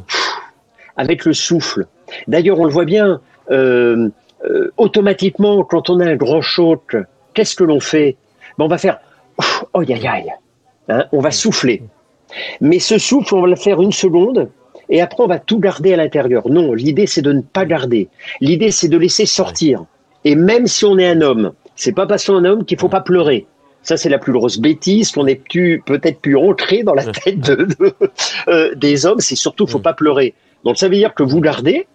Avec 0.97 1.25
le 1.25 1.33
souffle. 1.33 1.85
D'ailleurs, 2.27 2.59
on 2.59 2.65
le 2.65 2.71
voit 2.71 2.85
bien 2.85 3.21
euh, 3.51 4.09
euh, 4.45 4.71
automatiquement 4.77 5.63
quand 5.63 5.89
on 5.89 5.99
a 5.99 6.05
un 6.05 6.15
grand 6.15 6.41
choc. 6.41 6.95
Qu'est-ce 7.33 7.55
que 7.55 7.63
l'on 7.63 7.79
fait? 7.79 8.17
Ben, 8.57 8.65
On 8.65 8.67
va 8.67 8.77
faire 8.77 8.99
oh 9.73 9.81
aïe 9.81 9.93
aïe, 10.07 10.33
hein, 10.89 11.05
on 11.11 11.19
va 11.19 11.31
souffler. 11.31 11.83
Mais 12.59 12.79
ce 12.79 12.97
souffle, 12.97 13.35
on 13.35 13.41
va 13.41 13.47
le 13.47 13.55
faire 13.55 13.81
une 13.81 13.91
seconde 13.91 14.49
et 14.89 15.01
après 15.01 15.23
on 15.23 15.27
va 15.27 15.39
tout 15.39 15.59
garder 15.59 15.93
à 15.93 15.97
l'intérieur. 15.97 16.49
Non, 16.49 16.73
l'idée 16.73 17.07
c'est 17.07 17.21
de 17.21 17.33
ne 17.33 17.41
pas 17.41 17.65
garder. 17.65 18.09
L'idée 18.41 18.71
c'est 18.71 18.89
de 18.89 18.97
laisser 18.97 19.25
sortir. 19.25 19.85
Et 20.25 20.35
même 20.35 20.67
si 20.67 20.85
on 20.85 20.97
est 20.97 21.07
un 21.07 21.21
homme, 21.21 21.53
c'est 21.75 21.93
pas 21.93 22.05
parce 22.05 22.25
qu'on 22.25 22.43
est 22.43 22.47
un 22.47 22.51
homme 22.51 22.65
qu'il 22.65 22.79
faut 22.79 22.89
pas 22.89 23.01
pleurer. 23.01 23.45
Ça, 23.83 23.95
c'est 23.95 24.09
la 24.09 24.17
plus 24.17 24.33
grosse 24.33 24.57
bêtise 24.57 25.11
qu'on 25.11 25.27
ait 25.27 25.35
pu, 25.35 25.81
peut-être 25.85 26.19
pu 26.19 26.35
ancrer 26.35 26.83
dans 26.83 26.93
la 26.93 27.05
tête 27.23 27.39
de, 27.39 27.67
euh, 28.49 28.75
des 28.75 29.05
hommes. 29.05 29.21
C'est 29.21 29.37
surtout, 29.37 29.65
faut 29.65 29.79
pas 29.79 29.93
pleurer. 29.93 30.33
Donc, 30.63 30.77
ça 30.77 30.87
veut 30.87 30.95
dire 30.95 31.13
que 31.13 31.23
vous 31.23 31.41
gardez. 31.41 31.87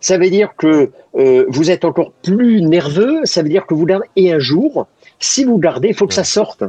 Ça 0.00 0.18
veut 0.18 0.30
dire 0.30 0.50
que 0.56 0.90
euh, 1.14 1.44
vous 1.48 1.70
êtes 1.70 1.84
encore 1.84 2.12
plus 2.22 2.60
nerveux. 2.60 3.20
Ça 3.24 3.42
veut 3.42 3.48
dire 3.48 3.66
que 3.66 3.74
vous 3.74 3.86
gardez. 3.86 4.06
Et 4.16 4.32
un 4.32 4.38
jour, 4.38 4.86
si 5.18 5.44
vous 5.44 5.58
gardez, 5.58 5.88
il 5.88 5.94
faut 5.94 6.06
que 6.06 6.14
ça 6.14 6.24
sorte. 6.24 6.64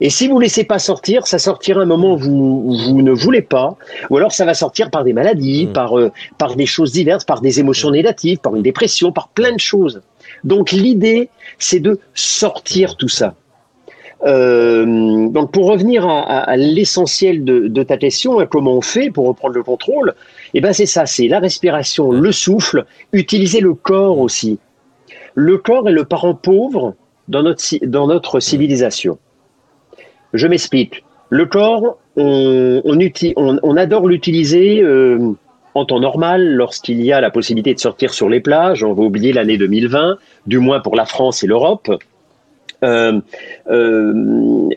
Et 0.00 0.10
si 0.10 0.28
vous 0.28 0.38
laissez 0.38 0.64
pas 0.64 0.78
sortir, 0.78 1.26
ça 1.26 1.38
sortira 1.38 1.82
un 1.82 1.86
moment 1.86 2.14
où 2.14 2.18
vous, 2.18 2.76
vous 2.76 3.02
ne 3.02 3.12
voulez 3.12 3.42
pas, 3.42 3.76
ou 4.10 4.16
alors 4.16 4.32
ça 4.32 4.44
va 4.44 4.54
sortir 4.54 4.90
par 4.90 5.04
des 5.04 5.12
maladies, 5.12 5.66
mm. 5.66 5.72
par, 5.72 5.98
euh, 5.98 6.12
par 6.38 6.56
des 6.56 6.66
choses 6.66 6.92
diverses, 6.92 7.24
par 7.24 7.40
des 7.40 7.60
émotions 7.60 7.90
mm. 7.90 7.94
négatives, 7.94 8.38
par 8.38 8.54
une 8.54 8.62
dépression, 8.62 9.12
par 9.12 9.28
plein 9.28 9.52
de 9.52 9.60
choses. 9.60 10.02
Donc 10.44 10.72
l'idée, 10.72 11.28
c'est 11.58 11.80
de 11.80 11.98
sortir 12.14 12.96
tout 12.96 13.08
ça. 13.08 13.34
Euh, 14.24 15.28
donc 15.28 15.52
pour 15.52 15.66
revenir 15.66 16.06
à, 16.08 16.56
l'essentiel 16.56 17.44
de, 17.44 17.82
ta 17.82 17.96
question, 17.96 18.40
hein, 18.40 18.46
comment 18.46 18.74
on 18.74 18.80
fait 18.80 19.10
pour 19.10 19.26
reprendre 19.26 19.54
le 19.54 19.62
contrôle 19.62 20.14
Eh 20.54 20.60
ben 20.60 20.72
c'est 20.72 20.86
ça, 20.86 21.06
c'est 21.06 21.28
la 21.28 21.40
respiration, 21.40 22.10
le 22.10 22.32
souffle, 22.32 22.84
utiliser 23.12 23.60
le 23.60 23.74
corps 23.74 24.18
aussi. 24.18 24.58
Le 25.34 25.58
corps 25.58 25.88
est 25.88 25.92
le 25.92 26.04
parent 26.04 26.34
pauvre 26.34 26.94
dans 27.28 27.42
notre, 27.42 27.62
dans 27.84 28.06
notre 28.06 28.40
civilisation. 28.40 29.18
Je 30.32 30.46
m'explique. 30.46 31.04
Le 31.30 31.46
corps, 31.46 31.98
on, 32.16 33.76
adore 33.76 34.06
l'utiliser 34.06 34.82
euh, 34.82 35.32
en 35.74 35.84
temps 35.84 36.00
normal 36.00 36.54
lorsqu'il 36.54 37.02
y 37.02 37.12
a 37.12 37.20
la 37.20 37.30
possibilité 37.30 37.74
de 37.74 37.80
sortir 37.80 38.14
sur 38.14 38.28
les 38.28 38.40
plages. 38.40 38.84
On 38.84 38.94
va 38.94 39.02
oublier 39.02 39.32
l'année 39.32 39.58
2020, 39.58 40.18
du 40.46 40.58
moins 40.58 40.80
pour 40.80 40.94
la 40.94 41.06
France 41.06 41.42
et 41.42 41.46
l'Europe. 41.46 41.90
Euh, 42.84 43.20
euh, 43.68 44.12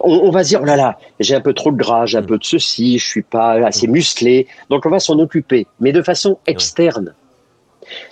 on, 0.01 0.11
on, 0.23 0.31
va 0.31 0.43
se 0.43 0.49
dire, 0.49 0.61
oh 0.63 0.65
là 0.65 0.75
là, 0.75 0.97
j'ai 1.19 1.35
un 1.35 1.41
peu 1.41 1.53
trop 1.53 1.71
de 1.71 1.77
gras, 1.77 2.05
j'ai 2.05 2.17
un 2.17 2.23
peu 2.23 2.37
de 2.37 2.43
ceci, 2.43 2.97
je 2.97 3.05
suis 3.05 3.21
pas 3.21 3.53
assez 3.65 3.87
musclé. 3.87 4.47
Donc 4.69 4.85
on 4.85 4.89
va 4.89 4.99
s'en 4.99 5.19
occuper, 5.19 5.67
mais 5.79 5.91
de 5.91 6.01
façon 6.01 6.39
externe. 6.47 7.13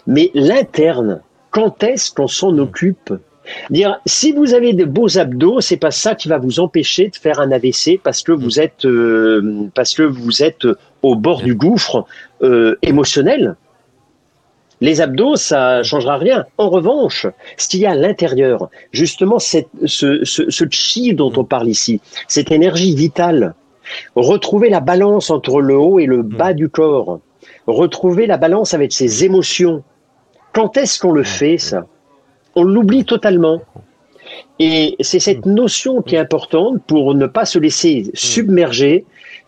Mais 0.06 0.32
l'interne, 0.34 1.22
quand 1.52 1.84
est-ce 1.84 2.12
qu'on 2.12 2.28
s'en 2.28 2.58
occupe? 2.58 3.14
Dire, 3.70 4.00
si 4.08 4.32
vous 4.32 4.54
avez 4.56 4.74
de 4.74 4.86
beaux 4.86 5.20
abdos, 5.20 5.62
c'est 5.62 5.78
pas 5.78 5.92
ça 5.92 6.16
qui 6.16 6.28
va 6.28 6.40
vous 6.40 6.60
empêcher 6.60 7.10
de 7.10 7.16
faire 7.16 7.40
un 7.40 7.52
AVC 7.52 8.00
parce 8.04 8.24
que 8.24 8.32
vous 8.32 8.60
êtes, 8.60 8.86
euh, 8.86 9.70
parce 9.76 9.94
que 9.94 10.02
vous 10.02 10.42
êtes 10.42 10.68
au 11.04 11.16
bord 11.16 11.44
du 11.44 11.54
gouffre 11.54 12.06
euh, 12.42 12.76
émotionnel. 12.82 13.56
Les 14.82 15.02
abdos, 15.02 15.36
ça 15.36 15.84
changera 15.84 16.18
rien. 16.18 16.46
En 16.58 16.70
revanche, 16.70 17.28
ce 17.58 17.68
qu'il 17.68 17.80
y 17.80 17.86
a 17.86 17.92
à 17.92 17.96
l'intérieur, 17.96 18.70
justement, 18.92 19.40
cette, 19.40 19.70
ce, 19.86 20.24
ce, 20.26 20.50
ce 20.50 20.66
chi 20.70 21.14
dont 21.14 21.32
on 21.38 21.46
parle 21.46 21.70
ici, 21.70 22.02
cette 22.28 22.52
énergie 22.52 22.94
vitale, 22.94 23.56
retrouver 24.16 24.70
la 24.70 24.82
balance 24.82 25.30
entre 25.30 25.62
le 25.62 25.78
haut 25.78 26.00
et 26.00 26.06
le 26.06 26.24
bas 26.24 26.54
du 26.54 26.70
corps, 26.70 27.20
retrouver 27.68 28.28
la 28.28 28.38
balance 28.38 28.74
avec 28.74 28.92
ses 28.92 29.24
émotions. 29.24 29.84
Quand 30.54 30.78
est-ce 30.78 31.00
qu'on 31.00 31.12
le 31.12 31.24
fait, 31.24 31.58
ça? 31.58 31.86
On 32.56 32.64
l'oublie 32.64 33.06
totalement. 33.06 33.62
Et 34.60 34.96
c'est 35.02 35.20
cette 35.20 35.46
notion 35.46 36.02
qui 36.02 36.16
est 36.16 36.20
importante 36.20 36.82
pour 36.88 37.14
ne 37.14 37.28
pas 37.28 37.46
se 37.46 37.60
laisser 37.60 38.10
submerger, 38.14 39.06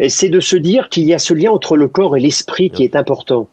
c'est 0.07 0.29
de 0.29 0.39
se 0.39 0.55
dire 0.55 0.89
qu'il 0.89 1.05
y 1.05 1.13
a 1.13 1.19
ce 1.19 1.33
lien 1.33 1.51
entre 1.51 1.75
le 1.75 1.87
corps 1.87 2.15
et 2.15 2.19
l'esprit 2.19 2.69
qui 2.69 2.83
est 2.83 2.95
important. 2.95 3.47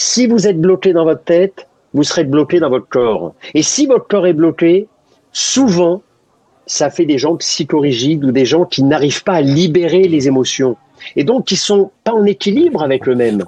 Si 0.00 0.28
vous 0.28 0.46
êtes 0.46 0.60
bloqué 0.60 0.92
dans 0.92 1.02
votre 1.02 1.24
tête, 1.24 1.66
vous 1.92 2.04
serez 2.04 2.22
bloqué 2.22 2.60
dans 2.60 2.70
votre 2.70 2.88
corps. 2.88 3.34
Et 3.54 3.64
si 3.64 3.86
votre 3.86 4.06
corps 4.06 4.28
est 4.28 4.32
bloqué, 4.32 4.86
souvent, 5.32 6.02
ça 6.66 6.88
fait 6.88 7.04
des 7.04 7.18
gens 7.18 7.34
psychorigides 7.34 8.24
ou 8.24 8.30
des 8.30 8.44
gens 8.44 8.64
qui 8.64 8.84
n'arrivent 8.84 9.24
pas 9.24 9.32
à 9.32 9.40
libérer 9.40 10.06
les 10.06 10.28
émotions 10.28 10.76
et 11.16 11.24
donc 11.24 11.46
qui 11.46 11.56
sont 11.56 11.90
pas 12.04 12.12
en 12.12 12.24
équilibre 12.26 12.84
avec 12.84 13.08
eux-mêmes. 13.08 13.42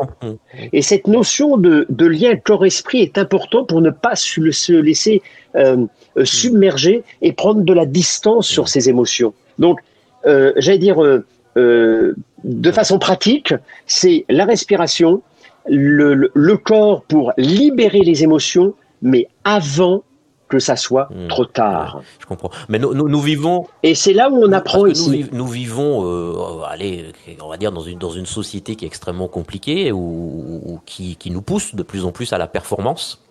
Et 0.72 0.82
cette 0.82 1.06
notion 1.06 1.56
de, 1.56 1.86
de 1.88 2.06
lien 2.06 2.34
corps-esprit 2.34 3.00
est 3.02 3.16
important 3.16 3.64
pour 3.64 3.80
ne 3.80 3.90
pas 3.90 4.16
se 4.16 4.40
laisser 4.72 5.22
euh, 5.54 5.86
euh, 6.16 6.24
submerger 6.24 7.04
et 7.22 7.32
prendre 7.32 7.62
de 7.62 7.72
la 7.72 7.86
distance 7.86 8.48
sur 8.48 8.68
ses 8.68 8.88
émotions. 8.88 9.34
Donc, 9.60 9.78
euh, 10.26 10.52
j'allais 10.56 10.78
dire, 10.78 11.00
euh, 11.00 11.24
euh, 11.56 12.14
de 12.42 12.72
façon 12.72 12.98
pratique, 12.98 13.54
c'est 13.86 14.24
la 14.28 14.46
respiration, 14.46 15.22
le, 15.66 16.14
le, 16.14 16.30
le 16.34 16.56
corps 16.56 17.02
pour 17.02 17.32
libérer 17.36 18.00
les 18.00 18.22
émotions, 18.22 18.74
mais 19.02 19.28
avant 19.44 20.02
que 20.48 20.58
ça 20.58 20.76
soit 20.76 21.08
hmm. 21.10 21.28
trop 21.28 21.44
tard. 21.44 22.02
je 22.18 22.26
comprends. 22.26 22.50
Mais 22.68 22.78
nous, 22.78 22.92
nous, 22.92 23.08
nous, 23.08 23.20
vivons. 23.20 23.66
Et 23.84 23.94
c'est 23.94 24.12
là 24.12 24.30
où 24.30 24.44
on 24.44 24.52
apprend 24.52 24.84
ici. 24.86 25.26
Nous, 25.30 25.38
nous 25.38 25.46
vivons, 25.46 26.04
euh, 26.04 26.64
allez, 26.68 27.12
on 27.40 27.48
va 27.48 27.56
dire 27.56 27.72
dans 27.72 27.82
une 27.82 27.98
dans 27.98 28.10
une 28.10 28.26
société 28.26 28.74
qui 28.74 28.84
est 28.84 28.88
extrêmement 28.88 29.28
compliquée 29.28 29.92
ou, 29.92 30.60
ou 30.64 30.80
qui, 30.84 31.16
qui 31.16 31.30
nous 31.30 31.40
pousse 31.40 31.74
de 31.74 31.82
plus 31.84 32.04
en 32.04 32.10
plus 32.10 32.32
à 32.32 32.38
la 32.38 32.48
performance. 32.48 33.22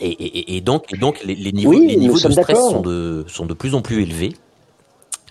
Et, 0.00 0.10
et, 0.10 0.56
et 0.56 0.60
donc, 0.60 0.92
et 0.92 0.96
donc 0.96 1.22
les, 1.24 1.34
les 1.34 1.52
niveaux, 1.52 1.70
oui, 1.70 1.86
les 1.86 1.96
niveaux 1.96 2.18
de 2.18 2.32
stress 2.32 2.58
sont 2.58 2.80
de, 2.80 3.24
sont 3.28 3.46
de 3.46 3.54
plus 3.54 3.74
en 3.74 3.82
plus 3.82 4.02
élevés. 4.02 4.32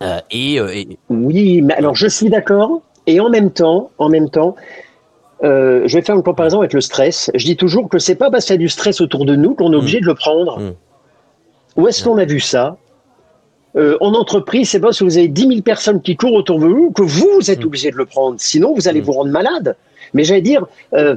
Euh, 0.02 0.20
euh, 0.34 0.70
et, 0.74 0.98
Oui, 1.10 1.62
mais 1.62 1.74
alors 1.74 1.96
je 1.96 2.08
suis 2.08 2.30
d'accord. 2.30 2.82
Et 3.08 3.20
en 3.20 3.30
même 3.30 3.52
temps, 3.52 3.92
en 3.98 4.10
même 4.10 4.30
temps, 4.30 4.56
euh, 5.44 5.82
je 5.86 5.98
vais 5.98 6.04
faire 6.04 6.16
une 6.16 6.24
comparaison 6.24 6.60
avec 6.60 6.74
le 6.74 6.82
stress. 6.82 7.32
Je 7.34 7.46
dis 7.46 7.58
toujours 7.58 7.90
que 7.90 7.98
c'est 7.98 8.16
pas 8.16 8.30
parce 8.30 8.46
qu'il 8.46 8.54
y 8.54 8.58
a 8.58 8.60
du 8.60 8.70
stress 8.70 9.02
autour 9.02 9.26
de 9.26 9.36
nous 9.36 9.56
qu'on 9.56 9.74
est 9.74 9.76
obligé 9.76 9.98
mmh. 9.98 10.02
de 10.02 10.08
le 10.08 10.16
prendre. 10.16 10.60
Mmh. 10.60 10.74
Où 11.78 11.88
est-ce 11.88 12.04
qu'on 12.04 12.18
a 12.18 12.26
vu 12.26 12.40
ça? 12.40 12.78
Euh, 13.76 13.98
En 14.02 14.14
entreprise, 14.14 14.70
c'est 14.70 14.80
pas 14.80 14.88
parce 14.88 15.00
que 15.00 15.06
vous 15.06 15.18
avez 15.18 15.28
10 15.28 15.48
000 15.48 15.62
personnes 15.62 16.02
qui 16.02 16.16
courent 16.16 16.34
autour 16.34 16.60
de 16.60 16.66
vous 16.66 16.92
que 16.92 17.02
vous, 17.02 17.50
êtes 17.50 17.62
mm. 17.62 17.68
obligé 17.68 17.92
de 17.92 17.96
le 17.96 18.06
prendre. 18.06 18.36
Sinon, 18.40 18.74
vous 18.74 18.88
allez 18.88 19.02
mm. 19.02 19.06
vous 19.06 19.14
rendre 19.14 19.32
malade. 19.32 19.76
Mais 20.14 20.24
j'allais 20.24 20.42
dire, 20.42 20.66
euh, 20.94 21.16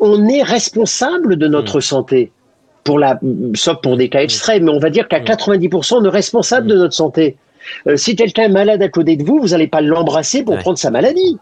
on 0.00 0.26
est 0.28 0.42
responsable 0.42 1.36
de 1.36 1.46
notre 1.46 1.78
mm. 1.78 1.82
santé. 1.82 2.32
Pour 2.84 2.98
la, 2.98 3.20
sauf 3.54 3.82
pour 3.82 3.98
des 3.98 4.08
cas 4.08 4.22
extrêmes, 4.22 4.64
mais 4.64 4.70
on 4.70 4.78
va 4.78 4.88
dire 4.88 5.08
qu'à 5.08 5.20
90%, 5.20 5.96
on 5.96 6.04
est 6.04 6.08
responsable 6.08 6.68
de 6.68 6.76
notre 6.76 6.94
santé. 6.94 7.36
Si 7.96 8.16
quelqu'un 8.16 8.44
est 8.44 8.48
malade 8.48 8.80
à 8.80 8.88
côté 8.88 9.16
de 9.16 9.24
vous, 9.24 9.40
vous 9.40 9.48
n'allez 9.48 9.66
pas 9.66 9.82
l'embrasser 9.82 10.42
pour 10.42 10.54
ouais. 10.54 10.60
prendre 10.60 10.78
sa 10.78 10.90
maladie. 10.90 11.36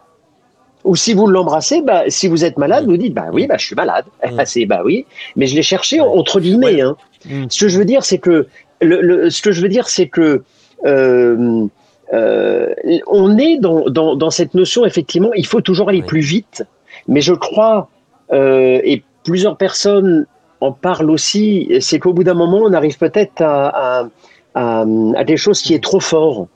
Ou 0.87 0.96
si 0.96 1.14
vous 1.14 1.27
l'embrassez, 1.27 1.83
bah, 1.83 2.05
si 2.09 2.29
vous 2.29 2.44
êtes 2.44 2.57
malade, 2.59 2.87
vous 2.87 2.96
dites, 2.96 3.12
bah 3.12 3.27
oui, 3.33 3.46
bah, 3.46 3.57
je 3.59 3.66
suis 3.66 3.75
malade. 3.75 4.07
c'est, 4.44 4.66
bah 4.66 4.83
oui. 4.85 5.05
Mais 5.35 5.46
je 5.46 5.55
l'ai 5.55 5.62
cherché 5.62 6.01
entre 6.01 6.40
guillemets, 6.40 6.77
ouais. 6.77 6.81
hein. 6.81 6.96
Mm. 7.27 7.46
Ce 7.51 7.61
que 7.61 7.68
je 7.68 7.79
veux 7.79 7.85
dire, 7.85 8.05
c'est 8.05 8.18
que 8.18 8.46
le, 8.81 9.01
le, 9.01 9.31
ce 9.31 9.42
que 9.42 9.53
je 9.53 9.61
veux 9.61 9.68
dire, 9.68 9.88
c'est 9.88 10.09
que 10.09 10.42
euh, 10.85 11.66
euh, 12.12 12.75
on 13.07 13.37
est 13.38 13.59
dans, 13.59 13.88
dans, 13.88 14.14
dans, 14.14 14.31
cette 14.31 14.55
notion, 14.55 14.85
effectivement, 14.85 15.33
il 15.35 15.46
faut 15.46 15.61
toujours 15.61 15.88
aller 15.88 16.03
plus 16.03 16.20
vite. 16.20 16.64
Mais 17.09 17.20
je 17.20 17.35
crois, 17.35 17.88
euh, 18.33 18.81
et 18.85 19.03
plusieurs 19.25 19.57
personnes 19.57 20.27
en 20.61 20.72
parle 20.72 21.11
aussi, 21.11 21.68
c'est 21.81 21.99
qu'au 21.99 22.12
bout 22.12 22.25
d'un 22.25 22.35
moment, 22.35 22.61
on 22.62 22.72
arrive 22.72 22.96
peut-être 22.99 23.42
à, 23.42 24.09
à, 24.55 24.85
à, 24.85 25.25
des 25.25 25.37
choses 25.37 25.61
qui 25.62 25.75
est 25.75 25.83
trop 25.83 26.01
fort. 26.01 26.46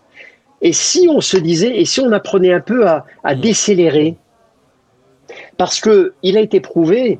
Et 0.63 0.73
si 0.73 1.09
on 1.09 1.21
se 1.21 1.37
disait, 1.37 1.81
et 1.81 1.85
si 1.85 2.01
on 2.01 2.13
apprenait 2.13 2.53
un 2.53 2.61
peu 2.61 2.87
à, 2.87 3.07
à 3.25 3.35
décélérer, 3.35 4.17
parce 5.57 5.81
que 5.81 6.15
il 6.23 6.37
a 6.37 6.41
été 6.41 6.61
prouvé 6.61 7.19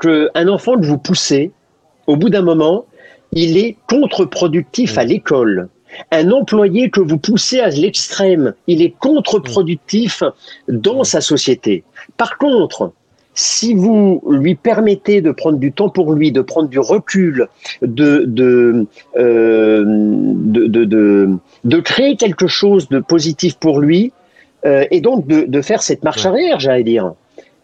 qu'un 0.00 0.48
enfant 0.48 0.78
que 0.78 0.86
vous 0.86 0.98
poussez, 0.98 1.52
au 2.06 2.16
bout 2.16 2.30
d'un 2.30 2.42
moment, 2.42 2.86
il 3.32 3.56
est 3.56 3.76
contre-productif 3.88 4.98
à 4.98 5.04
l'école. 5.04 5.68
Un 6.10 6.30
employé 6.30 6.90
que 6.90 7.00
vous 7.00 7.18
poussez 7.18 7.60
à 7.60 7.68
l'extrême, 7.68 8.54
il 8.66 8.82
est 8.82 8.94
contre-productif 8.98 10.22
dans 10.68 11.04
sa 11.04 11.20
société. 11.20 11.84
Par 12.16 12.38
contre, 12.38 12.92
si 13.34 13.74
vous 13.74 14.22
lui 14.28 14.54
permettez 14.54 15.20
de 15.20 15.30
prendre 15.30 15.58
du 15.58 15.72
temps 15.72 15.88
pour 15.88 16.12
lui, 16.12 16.32
de 16.32 16.42
prendre 16.42 16.68
du 16.68 16.78
recul, 16.78 17.48
de, 17.80 18.24
de, 18.26 18.86
euh, 19.16 19.84
de, 19.86 20.66
de, 20.66 21.30
de, 21.64 21.80
créer 21.80 22.16
quelque 22.16 22.46
chose 22.46 22.88
de 22.88 22.98
positif 22.98 23.56
pour 23.56 23.80
lui, 23.80 24.12
euh, 24.64 24.84
et 24.90 25.00
donc 25.00 25.26
de, 25.26 25.44
de 25.46 25.62
faire 25.62 25.82
cette 25.82 26.04
marche 26.04 26.26
arrière, 26.26 26.60
j'allais 26.60 26.84
dire, 26.84 27.14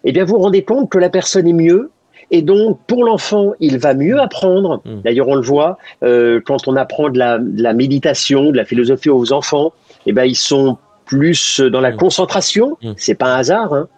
eh 0.05 0.13
bien 0.13 0.25
vous 0.25 0.37
vous 0.37 0.43
rendez 0.43 0.63
compte 0.63 0.89
que 0.91 0.99
la 0.99 1.11
personne 1.11 1.47
est 1.47 1.53
mieux, 1.53 1.91
et 2.31 2.43
donc, 2.43 2.79
pour 2.87 3.05
l'enfant, 3.05 3.53
il 3.59 3.79
va 3.79 3.95
mieux 3.95 4.21
apprendre. 4.21 4.83
Mm. 4.85 5.01
D'ailleurs, 5.03 5.29
on 5.29 5.35
le 5.35 5.43
voit 5.43 5.79
euh, 6.03 6.41
quand 6.45 6.69
on 6.69 6.77
apprend 6.77 7.09
de 7.09 7.19
la, 7.19 7.39
de 7.39 7.63
la, 7.63 7.73
méditation, 7.73 8.51
de 8.51 8.57
la 8.57 8.65
philosophie 8.65 9.09
aux 9.09 9.33
enfants. 9.33 9.73
Eh 10.07 10.13
ben, 10.13 10.25
ils 10.25 10.37
sont 10.37 10.77
plus 11.07 11.61
dans 11.61 11.81
la 11.81 11.93
mm. 11.93 11.97
concentration. 11.97 12.77
Mm. 12.83 12.93
C'est 12.97 13.15
pas 13.15 13.35
un 13.35 13.39
hasard. 13.39 13.73
Hein. 13.73 13.89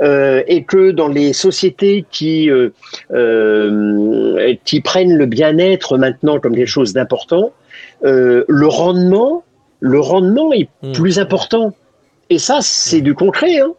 Euh, 0.00 0.42
et 0.46 0.64
que 0.64 0.90
dans 0.90 1.08
les 1.08 1.32
sociétés 1.32 2.04
qui 2.10 2.50
euh, 2.50 2.70
euh 3.12 4.54
qui 4.64 4.80
prennent 4.80 5.16
le 5.16 5.26
bien-être 5.26 5.98
maintenant 5.98 6.38
comme 6.38 6.54
quelque 6.54 6.66
chose 6.66 6.92
d'important, 6.92 7.52
le 8.02 8.66
rendement, 8.66 9.44
le 9.80 10.00
rendement 10.00 10.52
est 10.52 10.68
plus 10.94 11.18
important. 11.18 11.74
Et 12.30 12.38
ça, 12.38 12.58
c'est 12.60 13.00
du 13.00 13.14
concret. 13.14 13.58
Hein. 13.58 13.72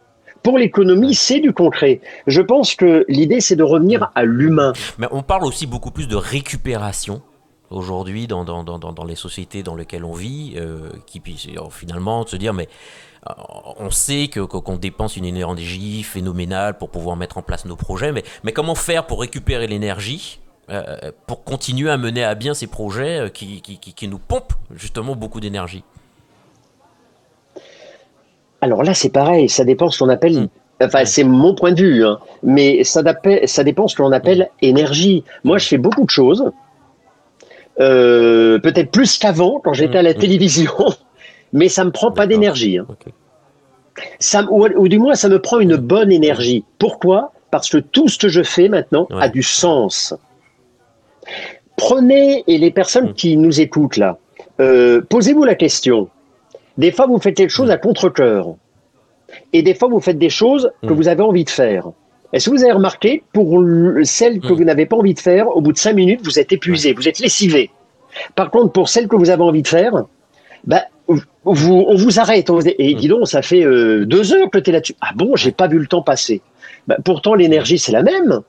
Pour 0.44 0.58
l'économie, 0.58 1.14
c'est 1.14 1.40
du 1.40 1.54
concret. 1.54 2.02
Je 2.28 2.42
pense 2.42 2.76
que 2.76 3.06
l'idée, 3.08 3.42
c'est 3.42 3.56
de 3.56 3.64
revenir 3.64 4.12
à 4.16 4.24
l'humain. 4.24 4.74
Mais 4.98 5.08
on 5.12 5.22
parle 5.22 5.46
aussi 5.46 5.68
beaucoup 5.68 5.92
plus 5.92 6.08
de 6.08 6.16
récupération 6.16 7.22
aujourd'hui 7.70 8.28
dans, 8.28 8.46
dans, 8.46 8.64
dans, 8.64 8.78
dans, 8.80 9.04
les 9.04 9.16
sociétés 9.16 9.64
dans 9.64 9.76
lesquelles 9.76 10.06
on 10.06 10.14
vit, 10.14 10.54
euh, 10.56 10.90
qui 11.06 11.20
puissent 11.20 11.48
finalement 11.72 12.26
se 12.26 12.36
dire, 12.38 12.54
mais 12.54 12.70
on 13.80 13.90
sait 13.90 14.28
que 14.28 14.40
qu'on 14.40 14.78
dépense 14.78 15.18
une 15.18 15.26
énergie 15.26 16.04
phénoménale 16.04 16.78
pour 16.78 16.90
pouvoir 16.90 17.16
mettre 17.16 17.38
en 17.38 17.42
place 17.42 17.66
nos 17.66 17.76
projets, 17.76 18.12
mais, 18.12 18.24
mais 18.44 18.52
comment 18.52 18.76
faire 18.76 19.06
pour 19.06 19.22
récupérer 19.22 19.68
l'énergie 19.68 20.40
pour 21.28 21.44
continuer 21.46 21.90
à 21.90 21.98
mener 21.98 22.24
à 22.26 22.36
bien 22.36 22.54
ces 22.54 22.68
projets 22.68 23.32
qui, 23.34 23.62
qui, 23.62 23.78
qui, 23.78 23.94
qui 23.94 24.08
nous 24.08 24.20
pompent 24.20 24.54
justement 24.76 25.16
beaucoup 25.16 25.40
d'énergie? 25.40 25.84
Alors 28.62 28.84
là, 28.84 28.94
c'est 28.94 29.10
pareil, 29.10 29.50
ça 29.50 29.63
dépend 29.63 29.90
ce 29.90 30.00
qu'on 30.00 30.10
appelle. 30.10 30.42
Hmm. 30.44 30.48
Enfin, 30.82 31.06
c'est 31.06 31.24
mon 31.24 31.56
point 31.56 31.72
de 31.72 31.82
vue, 31.82 32.06
hein, 32.06 32.20
mais 32.44 32.84
ça, 32.84 33.02
ça 33.46 33.63
dépend 33.63 33.88
ce 33.88 33.96
que 33.96 34.02
l'on 34.02 34.12
appelle 34.12 34.50
hmm. 34.62 34.66
énergie. 34.66 35.24
Moi, 35.44 35.58
je 35.58 35.68
fais 35.68 35.78
beaucoup 35.78 36.06
de 36.06 36.10
choses, 36.10 36.52
euh, 37.80 38.60
peut-être 38.60 38.92
plus 38.92 39.18
qu'avant 39.18 39.60
quand 39.63 39.74
j'étais 39.74 40.00
à 40.00 40.02
la 40.02 40.13
télévision, 40.13 40.72
mais 41.54 41.70
ça 41.70 41.84
me 41.84 41.92
prend 41.92 42.12
pas 42.12 42.28
d'énergie. 42.28 42.78
Hein. 42.78 42.88
Ça, 44.20 44.46
ou, 44.52 44.88
du 44.88 45.00
moins, 45.00 45.16
ça 45.16 45.28
me 45.28 45.40
prend 45.40 45.60
une 45.60 45.76
bonne 45.76 46.12
énergie. 46.12 46.64
Pourquoi? 46.78 47.32
Parce 47.50 47.70
que 47.70 47.78
tout 47.78 48.08
ce 48.08 48.18
que 48.18 48.28
je 48.28 48.44
fais 48.44 48.70
maintenant 48.70 49.08
a 49.20 49.30
du 49.30 49.42
sens. 49.42 50.14
Prenez, 51.78 52.44
et 52.48 52.58
les 52.58 52.72
personnes 52.72 53.14
qui 53.14 53.38
nous 53.38 53.60
écoutent 53.62 53.98
là, 53.98 54.18
euh, 54.60 55.02
posez-vous 55.10 55.44
la 55.44 55.56
question 55.56 56.10
des 56.78 56.92
fois, 56.92 57.08
vous 57.08 57.20
faites 57.20 57.36
quelque 57.36 57.52
chose 57.52 57.72
à 57.72 57.78
contre-coeur. 57.78 58.56
Et 59.52 59.62
des 59.62 59.74
fois, 59.74 59.90
vous 59.90 60.00
faites 60.00 60.20
des 60.20 60.30
choses 60.30 60.72
que 60.84 60.94
mm. 60.94 60.96
vous 60.96 61.08
avez 61.08 61.24
envie 61.24 61.44
de 61.44 61.50
faire. 61.50 61.90
Est-ce 62.34 62.50
que 62.50 62.56
vous 62.56 62.64
avez 62.64 62.74
remarqué, 62.74 63.24
pour 63.34 63.60
celles 64.04 64.40
que 64.40 64.54
mm. 64.54 64.56
vous 64.56 64.64
n'avez 64.64 64.86
pas 64.86 64.96
envie 64.96 65.14
de 65.14 65.20
faire, 65.20 65.56
au 65.56 65.62
bout 65.62 65.74
de 65.74 65.78
cinq 65.78 65.94
minutes, 65.94 66.22
vous 66.24 66.40
êtes 66.40 66.52
épuisé, 66.52 66.94
vous 66.94 67.08
êtes 67.08 67.20
lessivé? 67.20 67.72
Par 68.36 68.52
contre, 68.52 68.72
pour 68.72 68.90
celles 68.90 69.08
que 69.08 69.16
vous 69.16 69.30
avez 69.30 69.44
envie 69.44 69.64
de 69.64 69.68
faire, 69.68 70.06
bah, 70.65 70.84
vous, 71.46 71.86
on 71.88 71.96
vous 71.96 72.20
arrête. 72.20 72.50
et 72.78 72.93
dis 72.96 73.08
donc, 73.08 73.28
ça 73.28 73.41
fait 73.41 73.63
euh, 73.63 74.06
deux 74.06 74.34
heures 74.34 74.50
que 74.50 74.58
tu 74.58 74.70
es 74.70 74.74
là-dessus. 74.74 74.96
Ah 75.02 75.12
bon, 75.15 75.36
j'ai 75.36 75.52
pas 75.52 75.67
vu 75.67 75.80
le 75.80 75.88
temps 75.88 76.02
passer. 76.02 76.41
Bah, 76.88 76.98
pourtant, 77.04 77.34
l'énergie, 77.34 77.80
c'est 77.80 77.91
la 77.91 78.04
même. 78.04 78.41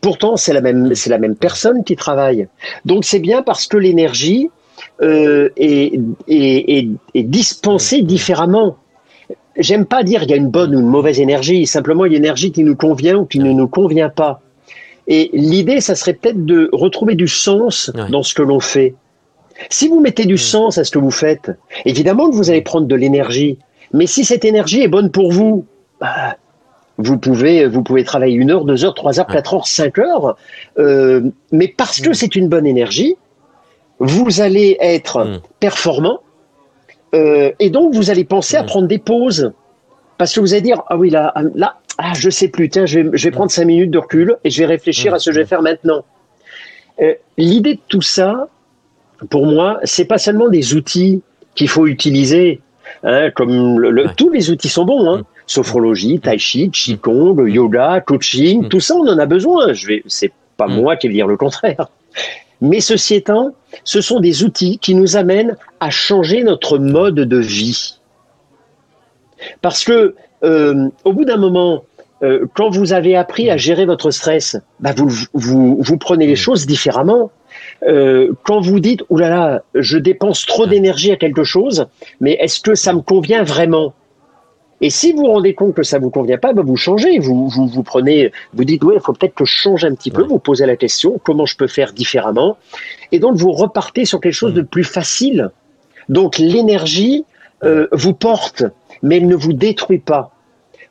Pourtant, 0.00 0.36
c'est 0.36 0.52
la 0.52 0.60
même, 0.60 0.94
c'est 0.94 1.10
la 1.10 1.18
même 1.18 1.36
personne 1.36 1.84
qui 1.84 1.96
travaille. 1.96 2.48
Donc, 2.84 3.04
c'est 3.04 3.18
bien 3.18 3.42
parce 3.42 3.66
que 3.66 3.76
l'énergie, 3.76 4.50
euh, 5.02 5.50
est, 5.56 6.00
est, 6.28 6.88
est, 7.14 7.22
dispensée 7.22 8.02
différemment. 8.02 8.76
J'aime 9.58 9.86
pas 9.86 10.02
dire 10.02 10.20
qu'il 10.20 10.30
y 10.30 10.34
a 10.34 10.36
une 10.36 10.50
bonne 10.50 10.74
ou 10.74 10.80
une 10.80 10.86
mauvaise 10.86 11.20
énergie, 11.20 11.66
simplement 11.66 12.04
il 12.04 12.12
y 12.12 12.14
a 12.14 12.18
une 12.18 12.24
énergie 12.24 12.52
qui 12.52 12.62
nous 12.62 12.76
convient 12.76 13.16
ou 13.16 13.24
qui 13.24 13.38
ne 13.38 13.52
nous 13.52 13.68
convient 13.68 14.10
pas. 14.10 14.40
Et 15.06 15.30
l'idée, 15.32 15.80
ça 15.80 15.94
serait 15.94 16.14
peut-être 16.14 16.44
de 16.44 16.68
retrouver 16.72 17.14
du 17.14 17.28
sens 17.28 17.90
dans 18.10 18.22
ce 18.22 18.34
que 18.34 18.42
l'on 18.42 18.60
fait. 18.60 18.94
Si 19.70 19.88
vous 19.88 20.00
mettez 20.00 20.26
du 20.26 20.38
sens 20.38 20.78
à 20.78 20.84
ce 20.84 20.90
que 20.90 20.98
vous 20.98 21.10
faites, 21.10 21.50
évidemment 21.84 22.30
que 22.30 22.34
vous 22.36 22.50
allez 22.50 22.62
prendre 22.62 22.86
de 22.86 22.94
l'énergie. 22.94 23.58
Mais 23.92 24.06
si 24.06 24.24
cette 24.24 24.44
énergie 24.44 24.82
est 24.82 24.88
bonne 24.88 25.10
pour 25.10 25.32
vous, 25.32 25.64
bah, 26.00 26.36
vous 26.98 27.18
pouvez, 27.18 27.66
vous 27.66 27.82
pouvez 27.82 28.04
travailler 28.04 28.34
une 28.34 28.50
heure, 28.50 28.64
deux 28.64 28.84
heures, 28.84 28.94
trois 28.94 29.18
heures, 29.20 29.26
quatre 29.26 29.54
heures, 29.54 29.66
cinq 29.66 29.98
heures. 29.98 30.36
Euh, 30.78 31.30
mais 31.52 31.68
parce 31.68 32.00
que 32.00 32.12
c'est 32.12 32.36
une 32.36 32.48
bonne 32.48 32.66
énergie, 32.66 33.16
vous 33.98 34.40
allez 34.40 34.76
être 34.80 35.24
hmm. 35.24 35.40
performant 35.60 36.20
euh, 37.14 37.52
et 37.58 37.70
donc 37.70 37.94
vous 37.94 38.10
allez 38.10 38.24
penser 38.24 38.56
à 38.56 38.64
prendre 38.64 38.88
des 38.88 38.98
pauses 38.98 39.52
parce 40.18 40.34
que 40.34 40.40
vous 40.40 40.52
allez 40.52 40.62
dire 40.62 40.82
ah 40.88 40.96
oui 40.96 41.08
là 41.08 41.32
ah, 41.34 41.42
là 41.54 41.76
ah 41.98 42.12
je 42.14 42.28
sais 42.28 42.48
plus 42.48 42.68
tiens 42.68 42.84
je 42.84 43.00
vais, 43.00 43.10
je 43.16 43.24
vais 43.24 43.30
prendre 43.30 43.50
cinq 43.50 43.64
minutes 43.64 43.90
de 43.90 43.98
recul 43.98 44.36
et 44.44 44.50
je 44.50 44.58
vais 44.58 44.66
réfléchir 44.66 45.14
à 45.14 45.18
ce 45.18 45.30
que 45.30 45.34
je 45.34 45.40
vais 45.40 45.46
faire 45.46 45.62
maintenant. 45.62 46.04
Euh, 47.00 47.14
L'idée 47.38 47.74
de 47.74 47.80
tout 47.88 48.02
ça, 48.02 48.48
pour 49.30 49.46
moi, 49.46 49.78
c'est 49.84 50.04
pas 50.04 50.18
seulement 50.18 50.48
des 50.48 50.74
outils 50.74 51.22
qu'il 51.54 51.68
faut 51.68 51.86
utiliser, 51.86 52.60
hein, 53.02 53.30
comme 53.34 53.80
le, 53.80 54.06
tous 54.16 54.30
les 54.30 54.50
outils 54.50 54.68
sont 54.68 54.84
bons, 54.84 55.10
hein, 55.10 55.22
sophrologie, 55.46 56.20
tai 56.20 56.38
chi, 56.38 56.70
qigong, 56.70 57.46
yoga, 57.46 58.00
coaching, 58.00 58.68
tout 58.68 58.80
ça 58.80 58.94
on 58.94 59.08
en 59.08 59.18
a 59.18 59.26
besoin. 59.26 59.72
Je 59.72 59.86
vais, 59.86 60.02
c'est 60.06 60.32
pas 60.56 60.66
moi 60.66 60.96
qui 60.96 61.08
vais 61.08 61.14
dire 61.14 61.26
le 61.26 61.36
contraire. 61.36 61.88
Mais 62.60 62.80
ceci 62.80 63.14
étant, 63.14 63.52
ce 63.84 64.00
sont 64.00 64.20
des 64.20 64.42
outils 64.42 64.78
qui 64.78 64.94
nous 64.94 65.16
amènent 65.16 65.56
à 65.80 65.90
changer 65.90 66.42
notre 66.42 66.78
mode 66.78 67.16
de 67.16 67.36
vie. 67.36 67.98
Parce 69.60 69.84
que 69.84 70.14
euh, 70.42 70.88
au 71.04 71.12
bout 71.12 71.24
d'un 71.24 71.36
moment, 71.36 71.84
euh, 72.22 72.46
quand 72.54 72.70
vous 72.70 72.92
avez 72.92 73.14
appris 73.16 73.50
à 73.50 73.56
gérer 73.56 73.84
votre 73.84 74.10
stress, 74.10 74.56
bah 74.80 74.92
vous, 74.96 75.10
vous, 75.34 75.78
vous 75.80 75.98
prenez 75.98 76.26
les 76.26 76.36
choses 76.36 76.66
différemment. 76.66 77.30
Euh, 77.82 78.32
quand 78.42 78.60
vous 78.60 78.80
dites 78.80 79.02
«Ouh 79.10 79.18
là 79.18 79.28
là, 79.28 79.62
je 79.74 79.98
dépense 79.98 80.46
trop 80.46 80.66
d'énergie 80.66 81.12
à 81.12 81.16
quelque 81.16 81.44
chose, 81.44 81.86
mais 82.20 82.32
est-ce 82.40 82.60
que 82.60 82.74
ça 82.74 82.92
me 82.92 83.00
convient 83.00 83.42
vraiment?» 83.42 83.92
Et 84.82 84.90
si 84.90 85.12
vous 85.12 85.20
vous 85.20 85.26
rendez 85.26 85.54
compte 85.54 85.74
que 85.74 85.82
ça 85.82 85.98
vous 85.98 86.10
convient 86.10 86.36
pas, 86.36 86.52
ben 86.52 86.62
vous 86.62 86.76
changez. 86.76 87.18
Vous, 87.18 87.48
vous, 87.48 87.66
vous 87.66 87.82
prenez, 87.82 88.30
vous 88.52 88.64
dites, 88.64 88.84
oui, 88.84 88.94
il 88.96 89.00
faut 89.00 89.14
peut-être 89.14 89.34
que 89.34 89.46
je 89.46 89.54
change 89.54 89.84
un 89.84 89.94
petit 89.94 90.10
peu. 90.10 90.22
Vous 90.22 90.38
posez 90.38 90.66
la 90.66 90.76
question, 90.76 91.18
comment 91.24 91.46
je 91.46 91.56
peux 91.56 91.66
faire 91.66 91.92
différemment? 91.92 92.58
Et 93.10 93.18
donc, 93.18 93.36
vous 93.36 93.52
repartez 93.52 94.04
sur 94.04 94.20
quelque 94.20 94.34
chose 94.34 94.52
de 94.52 94.62
plus 94.62 94.84
facile. 94.84 95.50
Donc, 96.10 96.36
l'énergie 96.36 97.24
euh, 97.64 97.88
vous 97.92 98.12
porte, 98.12 98.64
mais 99.02 99.16
elle 99.16 99.28
ne 99.28 99.34
vous 99.34 99.54
détruit 99.54 99.98
pas 99.98 100.35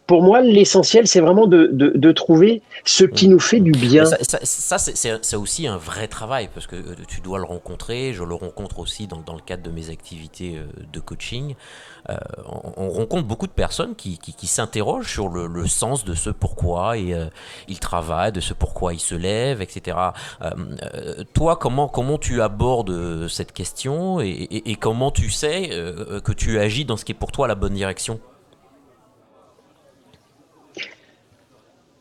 pour 0.08 0.22
moi, 0.22 0.42
l'essentiel, 0.42 1.08
c'est 1.08 1.20
vraiment 1.20 1.48
de, 1.48 1.70
de, 1.72 1.92
de, 1.96 2.12
trouver 2.12 2.62
ce 2.84 3.06
qui 3.06 3.28
nous 3.28 3.40
fait 3.40 3.60
du 3.60 3.72
bien. 3.72 4.06
Ça, 4.06 4.18
ça, 4.22 4.78
ça 4.78 4.78
c'est 5.22 5.36
aussi 5.36 5.68
un 5.68 5.78
vrai 5.78 6.08
travail, 6.08 6.50
parce 6.54 6.68
que 6.68 6.76
euh, 6.76 6.96
tu 7.08 7.22
dois 7.22 7.40
le 7.40 7.46
rencontrer, 7.46 8.14
je 8.14 8.24
le 8.24 8.36
rencontre 8.36 8.80
aussi 8.80 9.08
dans, 9.08 9.20
dans 9.20 9.34
le 9.34 9.42
cadre 9.42 9.64
de 9.64 9.72
mes 9.72 9.90
activités 9.90 10.58
euh, 10.58 10.66
de 10.94 11.00
coaching. 11.00 11.56
Euh, 12.10 12.16
on, 12.78 12.90
rencontre 12.90 13.24
beaucoup 13.24 13.48
de 13.48 13.52
personnes 13.52 13.96
qui, 13.96 14.20
qui, 14.20 14.34
qui 14.34 14.46
s'interrogent 14.46 15.12
sur 15.12 15.28
le, 15.28 15.48
le, 15.48 15.68
sens 15.68 16.06
de 16.06 16.14
ce 16.14 16.30
pourquoi 16.30 16.98
et, 16.98 17.14
euh, 17.14 17.26
ils 17.68 17.80
travaillent, 17.80 18.32
de 18.32 18.42
ce 18.42 18.54
pourquoi 18.54 18.94
ils 18.94 19.00
se 19.00 19.16
lèvent, 19.16 19.62
etc. 19.62 19.98
Euh, 20.44 21.24
toi, 21.34 21.56
comment, 21.56 21.88
comment 21.88 22.20
tu 22.20 22.42
abordes 22.42 23.28
cette 23.28 23.54
question 23.54 24.22
et, 24.22 24.28
et, 24.28 24.72
et 24.72 24.76
comment 24.76 25.10
tu 25.10 25.32
sais 25.32 25.70
que 26.24 26.32
tu 26.32 26.60
agis 26.60 26.86
dans 26.86 26.98
ce 26.98 27.06
qui 27.06 27.14
est 27.14 27.16
pour 27.16 27.32
toi 27.32 27.48
la 27.48 27.56
bonne 27.56 27.74
direction? 27.74 28.20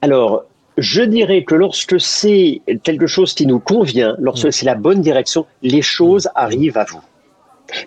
Alors, 0.04 0.44
je 0.76 1.00
dirais 1.00 1.44
que 1.44 1.54
lorsque 1.54 1.98
c'est 1.98 2.60
quelque 2.82 3.06
chose 3.06 3.32
qui 3.32 3.46
nous 3.46 3.58
convient, 3.58 4.14
lorsque 4.18 4.48
mm. 4.48 4.50
c'est 4.50 4.66
la 4.66 4.74
bonne 4.74 5.00
direction, 5.00 5.46
les 5.62 5.80
choses 5.80 6.28
arrivent 6.34 6.76
à 6.76 6.84
vous. 6.84 7.00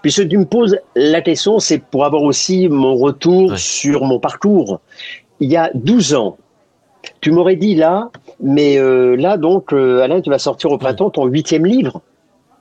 Puisque 0.01 0.27
tu 0.27 0.39
me 0.39 0.45
poses 0.45 0.80
la 0.95 1.21
question, 1.21 1.60
c'est 1.60 1.77
pour 1.77 2.06
avoir 2.06 2.23
aussi 2.23 2.69
mon 2.69 2.95
retour 2.95 3.60
sur 3.60 4.03
mon 4.03 4.19
parcours. 4.19 4.82
Il 5.39 5.51
y 5.51 5.58
a 5.58 5.69
12 5.75 6.15
ans, 6.15 6.38
tu 7.21 7.30
m'aurais 7.30 7.56
dit 7.56 7.75
là, 7.75 8.10
mais 8.39 8.80
euh, 8.80 9.15
là 9.15 9.38
donc, 9.38 9.71
euh, 9.71 10.01
Alain, 10.01 10.19
tu 10.19 10.32
vas 10.32 10.39
sortir 10.39 10.71
au 10.71 10.80
printemps 10.80 11.12
ton 11.12 11.25
huitième 11.25 11.67
livre. 11.67 12.01